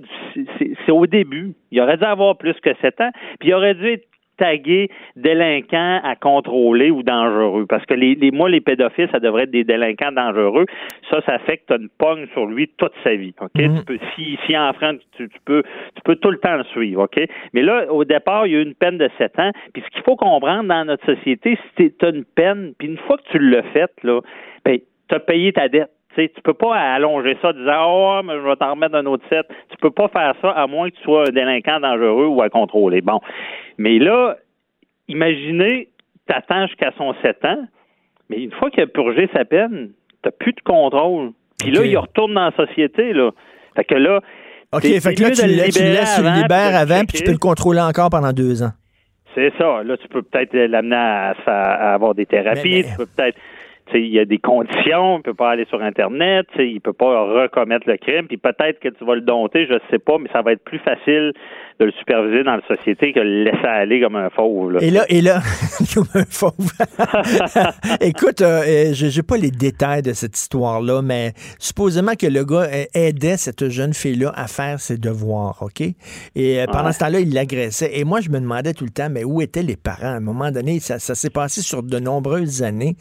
c'est 0.86 0.92
au 0.92 1.08
début. 1.08 1.54
Il 1.72 1.82
aurait 1.82 1.98
dû 1.98 2.04
avoir 2.04 2.38
plus 2.38 2.54
que 2.62 2.70
sept 2.82 3.00
ans, 3.02 3.10
puis 3.40 3.50
il 3.50 3.54
aurait 3.54 3.74
dû 3.76 3.88
être 3.94 4.06
tagué 4.40 4.90
délinquant 5.16 6.00
à 6.04 6.16
contrôler 6.16 6.90
ou 6.90 7.04
dangereux. 7.04 7.66
Parce 7.68 7.86
que 7.86 7.94
les, 7.94 8.16
les 8.16 8.32
moi, 8.32 8.50
les 8.50 8.62
pédophiles, 8.62 9.10
ça 9.12 9.20
devrait 9.20 9.44
être 9.44 9.52
des 9.52 9.64
délinquants 9.64 10.12
dangereux. 10.12 10.66
Ça, 11.10 11.22
ça 11.26 11.38
fait 11.40 11.58
que 11.58 11.64
tu 11.68 11.74
as 11.74 11.78
une 11.78 11.90
pogne 11.90 12.28
sur 12.34 12.46
lui 12.46 12.70
toute 12.78 12.94
sa 13.04 13.16
vie. 13.16 13.34
OK? 13.40 13.52
Tu 13.54 13.86
peux, 13.86 14.00
si, 14.16 14.40
si 14.46 14.58
enfreint, 14.58 14.96
tu, 15.16 15.30
tu 15.30 15.40
peux, 15.46 15.64
tu 15.96 16.02
peux 16.04 16.16
tout 16.16 16.32
le 16.32 16.40
temps 16.40 16.56
le 16.56 16.64
suivre. 16.66 17.04
OK? 17.04 17.20
Mais 17.54 17.62
là, 17.62 17.92
au 17.92 18.06
départ, 18.06 18.48
il 18.48 18.54
y 18.54 18.56
a 18.56 18.60
eu 18.60 18.64
une 18.64 18.76
peine 18.76 18.98
de 18.98 19.10
7 19.18 19.40
ans. 19.40 19.52
Puis 19.74 19.84
ce 19.86 19.90
qu'il 19.94 20.04
faut 20.04 20.16
comprendre 20.16 20.70
dans 20.70 20.86
notre 20.86 21.06
société, 21.06 21.58
si 21.78 21.92
tu 21.92 22.06
as 22.06 22.10
une 22.10 22.26
peine, 22.26 22.74
puis 22.78 22.88
une 22.88 22.98
fois 22.98 23.18
que 23.18 23.30
tu 23.32 23.40
l'as 23.40 23.64
faite, 23.74 23.94
là, 24.04 24.22
ben, 24.66 24.80
tu 25.10 25.16
as 25.16 25.20
payé 25.20 25.52
ta 25.54 25.68
dette. 25.68 25.92
Tu 26.16 26.24
sais, 26.24 26.32
tu 26.36 26.42
peux 26.42 26.54
pas 26.56 26.76
allonger 26.76 27.38
ça 27.42 27.50
en 27.50 27.54
disant 27.54 27.86
Oh, 27.88 28.22
mais 28.24 28.34
je 28.34 28.40
vais 28.40 28.56
t'en 28.56 28.72
remettre 28.72 28.96
un 28.96 29.06
autre 29.06 29.24
set. 29.30 29.46
Tu 29.70 29.78
peux 29.78 29.92
pas 29.92 30.08
faire 30.08 30.34
ça 30.42 30.50
à 30.52 30.66
moins 30.68 30.90
que 30.90 30.96
tu 30.96 31.04
sois 31.04 31.22
un 31.28 31.32
délinquant 31.32 31.80
dangereux 31.80 32.26
ou 32.28 32.42
à 32.42 32.50
contrôler. 32.50 33.02
Bon. 33.02 33.20
Mais 33.78 34.00
là, 34.00 34.36
imaginez, 35.08 35.90
t'attends 36.28 36.68
jusqu'à 36.68 36.92
son 36.98 37.14
7 37.22 37.46
ans, 37.46 37.64
mais 38.30 38.38
une 38.44 38.52
fois 38.52 38.70
qu'il 38.70 38.84
a 38.84 38.88
purgé 38.88 39.30
sa 39.34 39.46
peine, 39.46 39.92
t'as 40.22 40.32
plus 40.32 40.54
de 40.54 40.62
contrôle. 40.62 41.32
Puis 41.60 41.72
là, 41.72 41.84
il 41.84 41.98
retourne 41.98 42.34
dans 42.34 42.46
la 42.46 42.66
société, 42.68 43.14
là. 43.14 43.32
Fait 43.76 43.84
que 43.84 43.96
là, 43.96 44.22
OK, 44.74 44.82
fait 44.84 45.14
que 45.16 45.22
là, 45.24 45.32
tu 45.32 45.42
le 45.48 45.54
laisses, 45.56 45.76
tu 45.76 46.24
le 46.24 46.42
libères 46.42 46.76
avant, 46.76 47.00
puis 47.06 47.18
tu 47.18 47.24
peux 47.24 47.32
le 47.32 47.38
contrôler 47.38 47.82
encore 47.82 48.10
pendant 48.10 48.32
deux 48.32 48.62
ans. 48.64 48.72
c'est 49.36 49.52
ça. 49.58 49.84
Là, 49.84 49.98
tu 49.98 50.08
peux 50.08 50.22
peut-être 50.22 50.54
l'amener 50.54 50.96
à, 50.96 51.34
à 51.48 51.94
avoir 51.94 52.14
des 52.16 52.26
thérapies. 52.26 52.62
Mais- 52.70 52.76
mais- 52.78 52.84
Tu 52.92 52.98
peux 52.98 53.06
peut-être 53.06 53.38
il 53.94 54.08
y 54.14 54.20
a 54.20 54.26
des 54.26 54.38
conditions, 54.40 55.18
il 55.18 55.22
peut 55.24 55.34
pas 55.34 55.52
aller 55.52 55.66
sur 55.70 55.82
Internet, 55.82 56.48
il 56.58 56.80
peut 56.82 56.94
pas 56.94 57.24
recommettre 57.24 57.88
le 57.90 57.98
crime, 57.98 58.28
puis 58.28 58.38
peut-être 58.38 58.80
que 58.80 58.90
tu 58.90 59.06
vas 59.06 59.16
le 59.16 59.22
dompter, 59.22 59.66
je 59.68 59.76
sais 59.92 60.00
pas, 60.00 60.18
mais 60.20 60.30
ça 60.34 60.42
va 60.42 60.52
être 60.54 60.64
plus 60.64 60.80
facile 60.80 61.34
de 61.80 61.86
le 61.86 61.92
superviser 61.94 62.44
dans 62.44 62.56
la 62.58 62.68
société 62.76 63.14
que 63.14 63.20
de 63.20 63.24
le 63.24 63.44
laisser 63.46 63.66
aller 63.66 64.02
comme 64.02 64.16
un 64.18 64.30
fauve. 64.30 64.72
là. 64.74 64.80
Et 64.82 64.90
là, 64.92 65.06
et 65.10 65.22
là, 65.22 65.40
comme 65.94 66.08
un 66.14 66.26
fauve. 66.26 66.54
Écoute, 68.02 68.42
euh, 68.42 68.62
euh, 68.68 68.94
j'ai 68.94 69.24
pas 69.24 69.38
les 69.38 69.52
détails 69.52 70.02
de 70.02 70.14
cette 70.14 70.38
histoire-là, 70.38 71.02
mais 71.02 71.34
supposément 71.58 72.14
que 72.20 72.28
le 72.28 72.44
gars 72.44 72.68
euh, 72.72 72.84
aidait 72.94 73.38
cette 73.38 73.70
jeune 73.70 73.94
fille-là 73.94 74.32
à 74.36 74.48
faire 74.48 74.80
ses 74.80 74.98
devoirs, 74.98 75.58
OK? 75.62 75.82
Et 75.82 75.96
euh, 76.62 76.66
pendant 76.68 76.88
Ouais. 76.88 76.94
ce 76.94 77.00
temps-là, 77.00 77.20
il 77.20 77.34
l'agressait. 77.34 77.92
Et 78.00 78.04
moi, 78.04 78.20
je 78.22 78.30
me 78.30 78.40
demandais 78.40 78.74
tout 78.74 78.84
le 78.86 78.90
temps, 78.90 79.10
mais 79.10 79.24
où 79.24 79.42
étaient 79.42 79.64
les 79.64 79.78
parents? 79.78 80.08
À 80.08 80.16
un 80.18 80.20
moment 80.20 80.52
donné, 80.52 80.80
ça, 80.80 80.98
ça 81.00 81.14
s'est 81.16 81.30
passé 81.30 81.62
sur 81.62 81.84
de 81.84 82.00
nombreuses 82.00 82.64
années. 82.64 82.96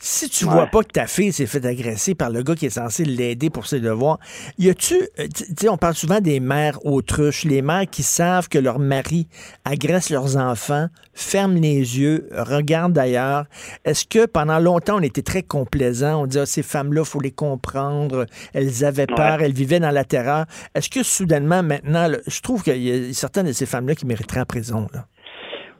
Si 0.00 0.28
tu 0.30 0.44
Ouais. 0.44 0.52
vois 0.52 0.66
pas 0.68 0.82
que 0.84 0.92
ta 0.92 1.08
fille 1.08 1.32
s'est 1.32 1.46
fait 1.46 1.64
agresser 1.66 2.14
par 2.14 2.30
le 2.30 2.42
gars 2.44 2.54
qui 2.54 2.66
est 2.66 2.70
censé 2.70 3.04
l'aider 3.04 3.50
pour 3.50 3.66
ses 3.66 3.80
devoirs, 3.80 4.18
y 4.56 4.68
a-tu, 4.70 4.94
euh, 4.94 5.26
tu 5.34 5.44
tu 5.44 5.54
sais, 5.58 5.68
on 5.68 5.76
parle 5.76 5.94
souvent 5.96 6.20
des 6.20 6.38
mères 6.38 6.78
autruches, 6.86 7.44
les 7.44 7.62
mères 7.62 7.86
qui 7.90 8.04
savent 8.04 8.48
que 8.48 8.58
leur 8.58 8.78
mari 8.78 9.26
agresse 9.64 10.10
leurs 10.10 10.36
enfants, 10.36 10.86
ferment 11.14 11.58
les 11.60 11.98
yeux, 11.98 12.28
regardent 12.32 12.92
d'ailleurs. 12.92 13.46
Est-ce 13.84 14.04
que 14.06 14.26
pendant 14.26 14.60
longtemps, 14.60 14.98
on 14.98 15.02
était 15.02 15.22
très 15.22 15.42
complaisant, 15.42 16.22
on 16.22 16.26
disait, 16.26 16.40
ah, 16.42 16.46
ces 16.46 16.62
femmes-là, 16.62 17.04
faut 17.04 17.20
les 17.20 17.32
comprendre, 17.32 18.26
elles 18.54 18.84
avaient 18.84 19.06
peur, 19.06 19.38
Ouais. 19.40 19.46
elles 19.46 19.52
vivaient 19.52 19.80
dans 19.80 19.90
la 19.90 20.04
terreur. 20.04 20.46
Est-ce 20.76 20.90
que 20.90 21.02
soudainement, 21.02 21.64
maintenant, 21.64 22.06
là, 22.06 22.18
je 22.26 22.40
trouve 22.40 22.62
qu'il 22.62 22.80
y 22.82 23.10
a 23.10 23.12
certaines 23.12 23.46
de 23.46 23.52
ces 23.52 23.66
femmes-là 23.66 23.96
qui 23.96 24.06
mériteraient 24.06 24.40
en 24.42 24.46
prison, 24.46 24.86
là? 24.94 25.06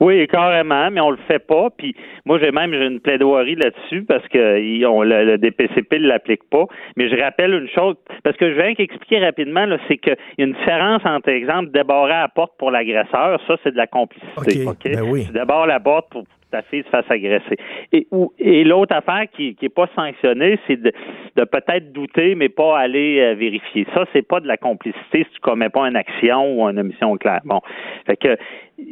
Oui, 0.01 0.27
carrément, 0.29 0.91
mais 0.91 1.01
on 1.01 1.11
le 1.11 1.19
fait 1.27 1.39
pas. 1.45 1.69
Puis 1.77 1.95
moi, 2.25 2.39
j'ai 2.39 2.53
même 2.53 2.73
une 2.73 3.01
plaidoirie 3.01 3.57
là-dessus 3.57 4.05
parce 4.05 4.27
que 4.29 4.85
on, 4.87 5.03
le, 5.03 5.25
le 5.25 5.39
DPCP 5.39 5.99
ne 5.99 6.07
l'applique 6.09 6.49
pas. 6.51 6.67
Mais 6.97 7.09
je 7.09 7.17
rappelle 7.21 7.53
une 7.55 7.69
chose, 7.69 7.97
parce 8.23 8.37
que 8.37 8.51
je 8.51 8.55
viens 8.61 8.75
qu'expliquer 8.75 9.19
rapidement, 9.19 9.67
là, 9.67 9.79
c'est 9.89 9.97
qu'il 9.99 10.17
y 10.39 10.43
a 10.43 10.45
une 10.47 10.53
différence 10.55 11.03
entre, 11.05 11.29
exemple, 11.31 11.71
débarrer 11.71 12.11
la 12.11 12.29
porte 12.29 12.53
pour 12.59 12.71
l'agresseur, 12.71 13.41
ça, 13.47 13.57
c'est 13.65 13.73
de 13.73 13.77
la 13.77 13.87
complicité. 13.87 14.67
OK, 14.67 14.85
ben 14.85 15.03
oui. 15.03 15.27
Tu 15.27 15.33
débarres 15.33 15.67
la 15.67 15.81
porte 15.81 16.09
pour 16.11 16.23
que 16.23 16.29
ta 16.51 16.63
fille 16.63 16.83
se 16.85 16.89
fasse 16.89 17.05
agresser. 17.11 17.57
Et, 17.93 18.07
ou- 18.11 18.33
et 18.39 18.65
l'autre 18.65 18.95
affaire 18.95 19.25
qui 19.37 19.55
n'est 19.61 19.69
pas 19.69 19.89
sanctionnée, 19.95 20.59
c'est 20.67 20.81
de, 20.81 20.93
de 21.37 21.45
peut-être 21.45 21.93
douter, 21.93 22.35
mais 22.37 22.49
pas 22.49 22.79
aller 22.79 23.21
euh, 23.21 23.35
vérifier. 23.35 23.87
Ça, 23.95 24.05
c'est 24.13 24.27
pas 24.27 24.41
de 24.41 24.47
la 24.47 24.57
complicité 24.57 25.25
si 25.25 25.31
tu 25.35 25.41
commets 25.41 25.69
pas 25.69 25.87
une 25.89 25.97
action 25.97 26.55
ou 26.59 26.67
une 26.69 26.79
omission 26.79 27.15
claire. 27.19 27.41
Bon. 27.45 27.61
Fait 28.07 28.17
que 28.17 28.37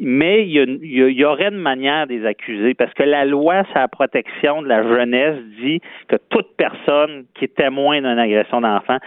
mais 0.01 0.47
il 0.47 0.53
y, 0.53 0.59
a 0.59 0.65
il 0.65 1.17
y 1.17 1.25
aurait 1.25 1.49
une 1.49 1.59
manière 1.59 2.07
de 2.07 2.15
les 2.15 2.27
accuser 2.27 2.75
parce 2.75 2.93
que 2.95 3.03
la 3.03 3.25
loi 3.25 3.65
sur 3.65 3.79
la 3.79 3.89
protection 3.89 4.63
de 4.63 4.69
la 4.69 4.83
jeunesse 4.83 5.39
dit 5.63 5.81
que 6.09 6.17
toute 6.29 6.57
personne 6.57 7.25
qui 7.35 7.45
est 7.45 7.55
témoin 7.55 7.99
d'une 7.99 8.19
agression 8.19 8.61
d'enfant 8.61 8.99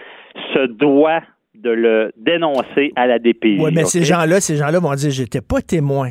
se 0.54 0.66
doit 0.66 1.20
de 1.54 1.70
le 1.70 2.12
dénoncer 2.16 2.92
à 2.96 3.06
la 3.06 3.18
DPI. 3.18 3.58
Oui, 3.60 3.70
mais 3.74 3.84
ces 3.84 4.04
gens-là, 4.04 4.40
ces 4.40 4.56
gens-là 4.56 4.78
vont 4.78 4.94
dire, 4.94 5.10
j'étais 5.10 5.42
pas 5.42 5.60
témoin. 5.60 6.10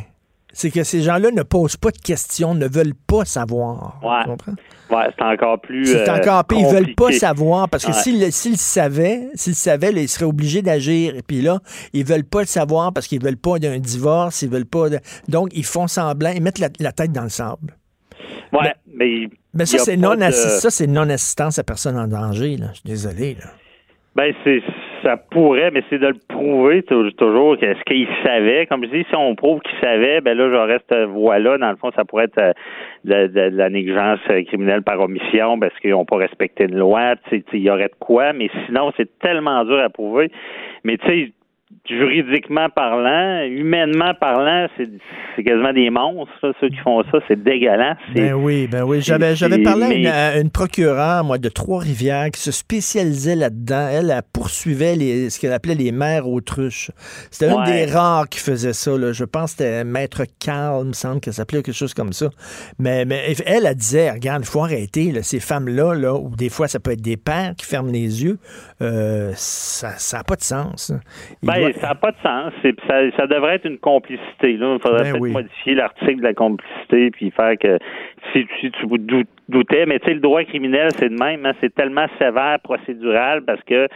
C'est 0.62 0.72
que 0.72 0.84
ces 0.84 1.02
gens-là 1.04 1.32
ne 1.32 1.42
posent 1.42 1.78
pas 1.78 1.90
de 1.92 1.98
questions, 1.98 2.54
ne 2.54 2.68
veulent 2.68 2.94
pas 3.08 3.24
savoir. 3.24 3.98
Ouais. 4.04 4.24
Tu 4.24 4.30
comprends? 4.30 4.52
Ouais, 4.92 5.06
c'est 5.18 5.24
encore 5.24 5.62
plus. 5.62 5.86
C'est 5.86 6.10
euh, 6.10 6.16
encore 6.18 6.44
pire. 6.44 6.58
Ils 6.60 6.66
veulent 6.76 6.96
pas 6.96 7.14
savoir 7.14 7.70
parce 7.70 7.86
que 7.86 7.92
Ouais. 7.92 8.30
s'ils 8.32 8.52
le 8.52 8.58
savaient, 8.58 9.30
s'ils 9.36 9.56
savaient, 9.56 9.94
là, 9.94 10.02
ils 10.02 10.10
seraient 10.10 10.26
obligés 10.26 10.62
d'agir. 10.62 11.16
Et 11.16 11.22
puis 11.22 11.42
là, 11.42 11.60
ils 11.94 12.04
veulent 12.04 12.26
pas 12.26 12.42
le 12.42 12.46
savoir 12.48 12.92
parce 12.92 13.08
qu'ils 13.08 13.24
veulent 13.24 13.38
pas 13.38 13.58
d'un 13.58 13.80
divorce, 13.80 14.42
ils 14.42 14.50
veulent 14.50 14.66
pas. 14.66 14.90
de- 14.90 15.00
Donc, 15.30 15.52
ils 15.54 15.64
font 15.64 15.88
semblant, 15.88 16.32
ils 16.32 16.42
mettent 16.42 16.60
la, 16.60 16.68
la 16.82 16.92
tête 16.92 17.14
dans 17.14 17.24
le 17.24 17.30
sable. 17.30 17.78
Ouais, 18.52 18.74
mais. 18.94 19.30
Mais 19.54 19.66
ça, 19.66 19.78
c'est 19.78 19.96
non, 19.96 20.14
de- 20.16 20.22
assi- 20.24 20.60
ça, 20.60 20.70
c'est 20.70 20.88
non-assistance 20.88 21.58
à 21.58 21.64
personne 21.64 21.98
en 21.98 22.08
danger. 22.08 22.58
Là. 22.58 22.68
Je 22.74 22.80
suis 22.80 22.84
désolé. 22.90 23.36
Là. 23.36 23.46
Ben, 24.16 24.34
c'est 24.44 24.60
ça 25.04 25.18
pourrait, 25.18 25.72
mais 25.72 25.84
c'est 25.90 25.98
de 26.00 26.08
le 26.08 26.16
prouver 26.28 26.84
tou- 26.84 27.12
toujours. 27.12 27.56
Est-ce 27.62 27.84
qu'il 27.86 28.08
savait? 28.24 28.66
Comme 28.68 28.84
je 28.86 28.90
dis, 28.90 29.06
si 29.10 29.16
on 29.16 29.36
prouve 29.36 29.60
qu'il 29.62 29.78
savait, 29.80 30.22
ben 30.22 30.38
là, 30.38 30.50
j'aurais 30.52 30.80
cette 30.90 31.08
voie-là. 31.10 31.58
Dans 31.58 31.70
le 31.70 31.76
fond, 31.78 31.92
ça 31.96 32.06
pourrait 32.06 32.26
être 32.26 32.38
euh, 32.38 32.54
de, 33.06 33.28
de- 33.28 33.56
la 33.58 33.70
négligence 33.70 34.20
euh, 34.30 34.44
criminelle 34.44 34.82
par 34.84 35.00
omission 35.00 35.60
parce 35.60 35.78
qu'ils 35.80 35.92
n'ont 35.92 36.06
pas 36.06 36.18
respecté 36.18 36.66
une 36.66 36.78
loi. 36.78 37.16
Il 37.32 37.60
y 37.60 37.70
aurait 37.70 37.88
de 37.90 37.96
quoi, 38.00 38.34
mais 38.34 38.50
sinon, 38.66 38.92
c'est 38.98 39.10
tellement 39.20 39.64
dur 39.66 39.80
à 39.80 39.90
prouver. 39.90 40.32
Mais 40.84 40.98
tu 40.98 41.08
sais, 41.08 41.32
juridiquement 41.88 42.70
parlant, 42.70 43.44
humainement 43.46 44.14
parlant, 44.20 44.68
c'est 44.78 45.44
quasiment 45.44 45.74
des 45.74 45.90
monstres, 45.90 46.34
là, 46.44 46.52
ceux 46.60 46.70
qui 46.70 46.78
font 46.78 47.04
ça. 47.12 47.20
C'est 47.28 47.42
dégueulasse. 47.42 47.98
Ben 48.14 48.34
oui, 48.34 48.68
ben 48.68 48.84
oui. 48.84 49.02
J'avais, 49.02 49.36
parlé 49.64 49.86
à 49.86 49.94
une, 49.94 50.08
à 50.08 50.38
une 50.40 50.50
procureure, 50.50 51.24
moi, 51.24 51.38
de 51.38 51.50
Trois-Rivières, 51.50 52.32
qui 52.32 52.42
se 52.42 52.52
spécialisait 52.52 53.36
là-dedans. 53.36 53.88
Elle, 53.92 54.12
elle 54.12 54.22
poursuivait 54.34 54.96
les, 54.96 55.30
ce 55.30 55.40
qu'elle 55.40 55.54
appelait 55.54 55.76
les 55.76 55.92
mères 55.92 56.28
autruches. 56.28 56.92
C'était 57.32 57.52
une 57.52 57.64
des 57.64 57.86
rares 57.86 58.28
qui 58.30 58.40
faisait 58.40 58.74
ça. 58.74 58.98
Là. 58.98 59.12
Je 59.12 59.24
pense 59.24 59.54
que 59.54 59.64
c'était 59.64 59.84
Maître 59.84 60.24
Carl, 60.40 60.88
me 60.88 60.94
semble 60.94 61.22
qu'elle 61.22 61.34
s'appelait 61.34 61.62
quelque 61.64 61.76
chose 61.76 61.94
comme 61.94 62.14
ça. 62.14 62.30
Mais, 62.80 63.06
mais 63.06 63.36
elle, 63.46 63.66
elle 63.66 63.76
disait, 63.76 64.12
regarde, 64.12 64.44
il 64.44 64.48
faut 64.48 64.64
arrêter 64.64 65.12
là, 65.12 65.24
ces 65.24 65.40
femmes-là, 65.40 65.94
là, 65.94 66.16
ou 66.16 66.36
des 66.36 66.50
fois, 66.50 66.68
ça 66.68 66.80
peut 66.80 66.92
être 66.92 67.02
des 67.02 67.18
pères 67.18 67.54
qui 67.58 67.66
ferment 67.66 67.92
les 67.92 68.24
yeux. 68.24 68.38
Euh, 68.82 69.32
ça 69.36 69.94
n'a 70.14 70.24
pas 70.24 70.36
de 70.36 70.44
sens. 70.44 70.92
hein. 70.92 71.00
Ça 71.80 71.88
n'a 71.88 71.96
pas 71.96 72.12
de 72.12 72.18
sens. 72.24 72.54
Ça, 72.88 73.12
ça 73.18 73.28
devrait 73.28 73.56
être 73.56 73.66
une 73.66 73.78
complicité. 73.78 74.58
Là. 74.58 74.76
Il 74.76 74.82
faudrait 74.82 75.04
Ben 75.04 75.12
peut-être 75.12 75.22
oui. 75.22 75.32
modifier 75.32 75.76
l'article 75.76 76.18
de 76.18 76.24
la 76.24 76.34
complicité 76.34 77.12
puis 77.12 77.32
faire 77.32 77.58
que 77.58 77.78
si, 78.34 78.46
si 78.60 78.72
tu 78.72 78.86
dou- 79.00 79.24
doutais, 79.48 79.86
mais 79.88 80.00
tu 80.00 80.08
sais, 80.08 80.14
le 80.14 80.20
droit 80.20 80.44
criminel, 80.44 80.90
c'est 80.98 81.10
de 81.10 81.16
même. 81.18 81.46
hein. 81.46 81.54
c'est 81.60 81.74
tellement 81.74 82.06
sévère, 82.20 82.60
procédural, 82.64 83.42
parce 83.44 83.62
que 83.64 83.88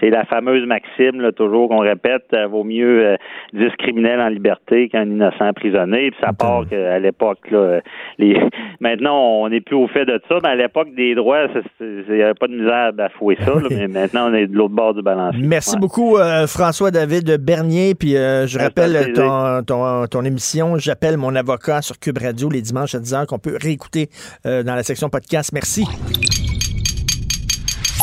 c'est 0.00 0.10
la 0.10 0.24
fameuse 0.24 0.66
maxime, 0.66 1.20
là, 1.20 1.32
toujours 1.32 1.68
qu'on 1.68 1.80
répète, 1.80 2.24
euh, 2.34 2.46
vaut 2.46 2.64
mieux 2.64 3.04
euh, 3.06 3.16
10 3.52 3.68
criminels 3.78 4.20
en 4.20 4.28
liberté 4.28 4.88
qu'un 4.88 5.04
innocent 5.04 5.46
emprisonné. 5.48 6.10
Puis 6.12 6.20
ça 6.22 6.32
part 6.32 6.66
qu'à 6.68 6.98
l'époque, 6.98 7.50
là, 7.50 7.58
euh, 7.58 7.80
les... 8.18 8.40
maintenant, 8.80 9.18
on 9.42 9.48
n'est 9.48 9.60
plus 9.60 9.76
au 9.76 9.86
fait 9.88 10.04
de 10.06 10.20
ça, 10.28 10.36
mais 10.42 10.48
à 10.50 10.56
l'époque 10.56 10.94
des 10.94 11.14
droits, 11.14 11.46
il 11.80 12.04
n'y 12.14 12.22
avait 12.22 12.34
pas 12.34 12.46
de 12.48 12.54
misère 12.54 12.74
à 12.74 12.92
bafouer 12.92 13.36
ça, 13.44 13.52
là, 13.54 13.62
mais 13.70 13.88
maintenant, 13.88 14.30
on 14.30 14.34
est 14.34 14.46
de 14.46 14.56
l'autre 14.56 14.74
bord 14.74 14.94
du 14.94 15.02
balancier. 15.02 15.42
Merci 15.46 15.74
Ouais. 15.74 15.80
beaucoup, 15.80 16.16
euh, 16.18 16.46
François-David 16.46 17.36
Bernier. 17.44 17.94
Puis 17.94 18.16
euh, 18.16 18.46
je 18.46 18.58
rappelle 18.58 18.92
plaisir. 18.92 19.12
ton, 19.14 19.62
ton, 19.64 20.06
ton 20.06 20.22
émission. 20.24 20.76
J'appelle 20.78 21.16
mon 21.16 21.34
avocat 21.34 21.82
sur 21.82 21.98
Cube 21.98 22.18
Radio 22.18 22.48
les 22.50 22.60
dimanches 22.62 22.94
à 22.94 22.98
10h 22.98 23.26
qu'on 23.26 23.38
peut 23.38 23.56
réécouter 23.72 24.10
euh, 24.46 24.62
dans 24.62 24.74
la 24.74 24.82
section 24.82 25.08
podcast. 25.08 25.50
Merci. 25.52 25.86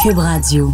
Cube 0.03 0.17
Radio. 0.17 0.73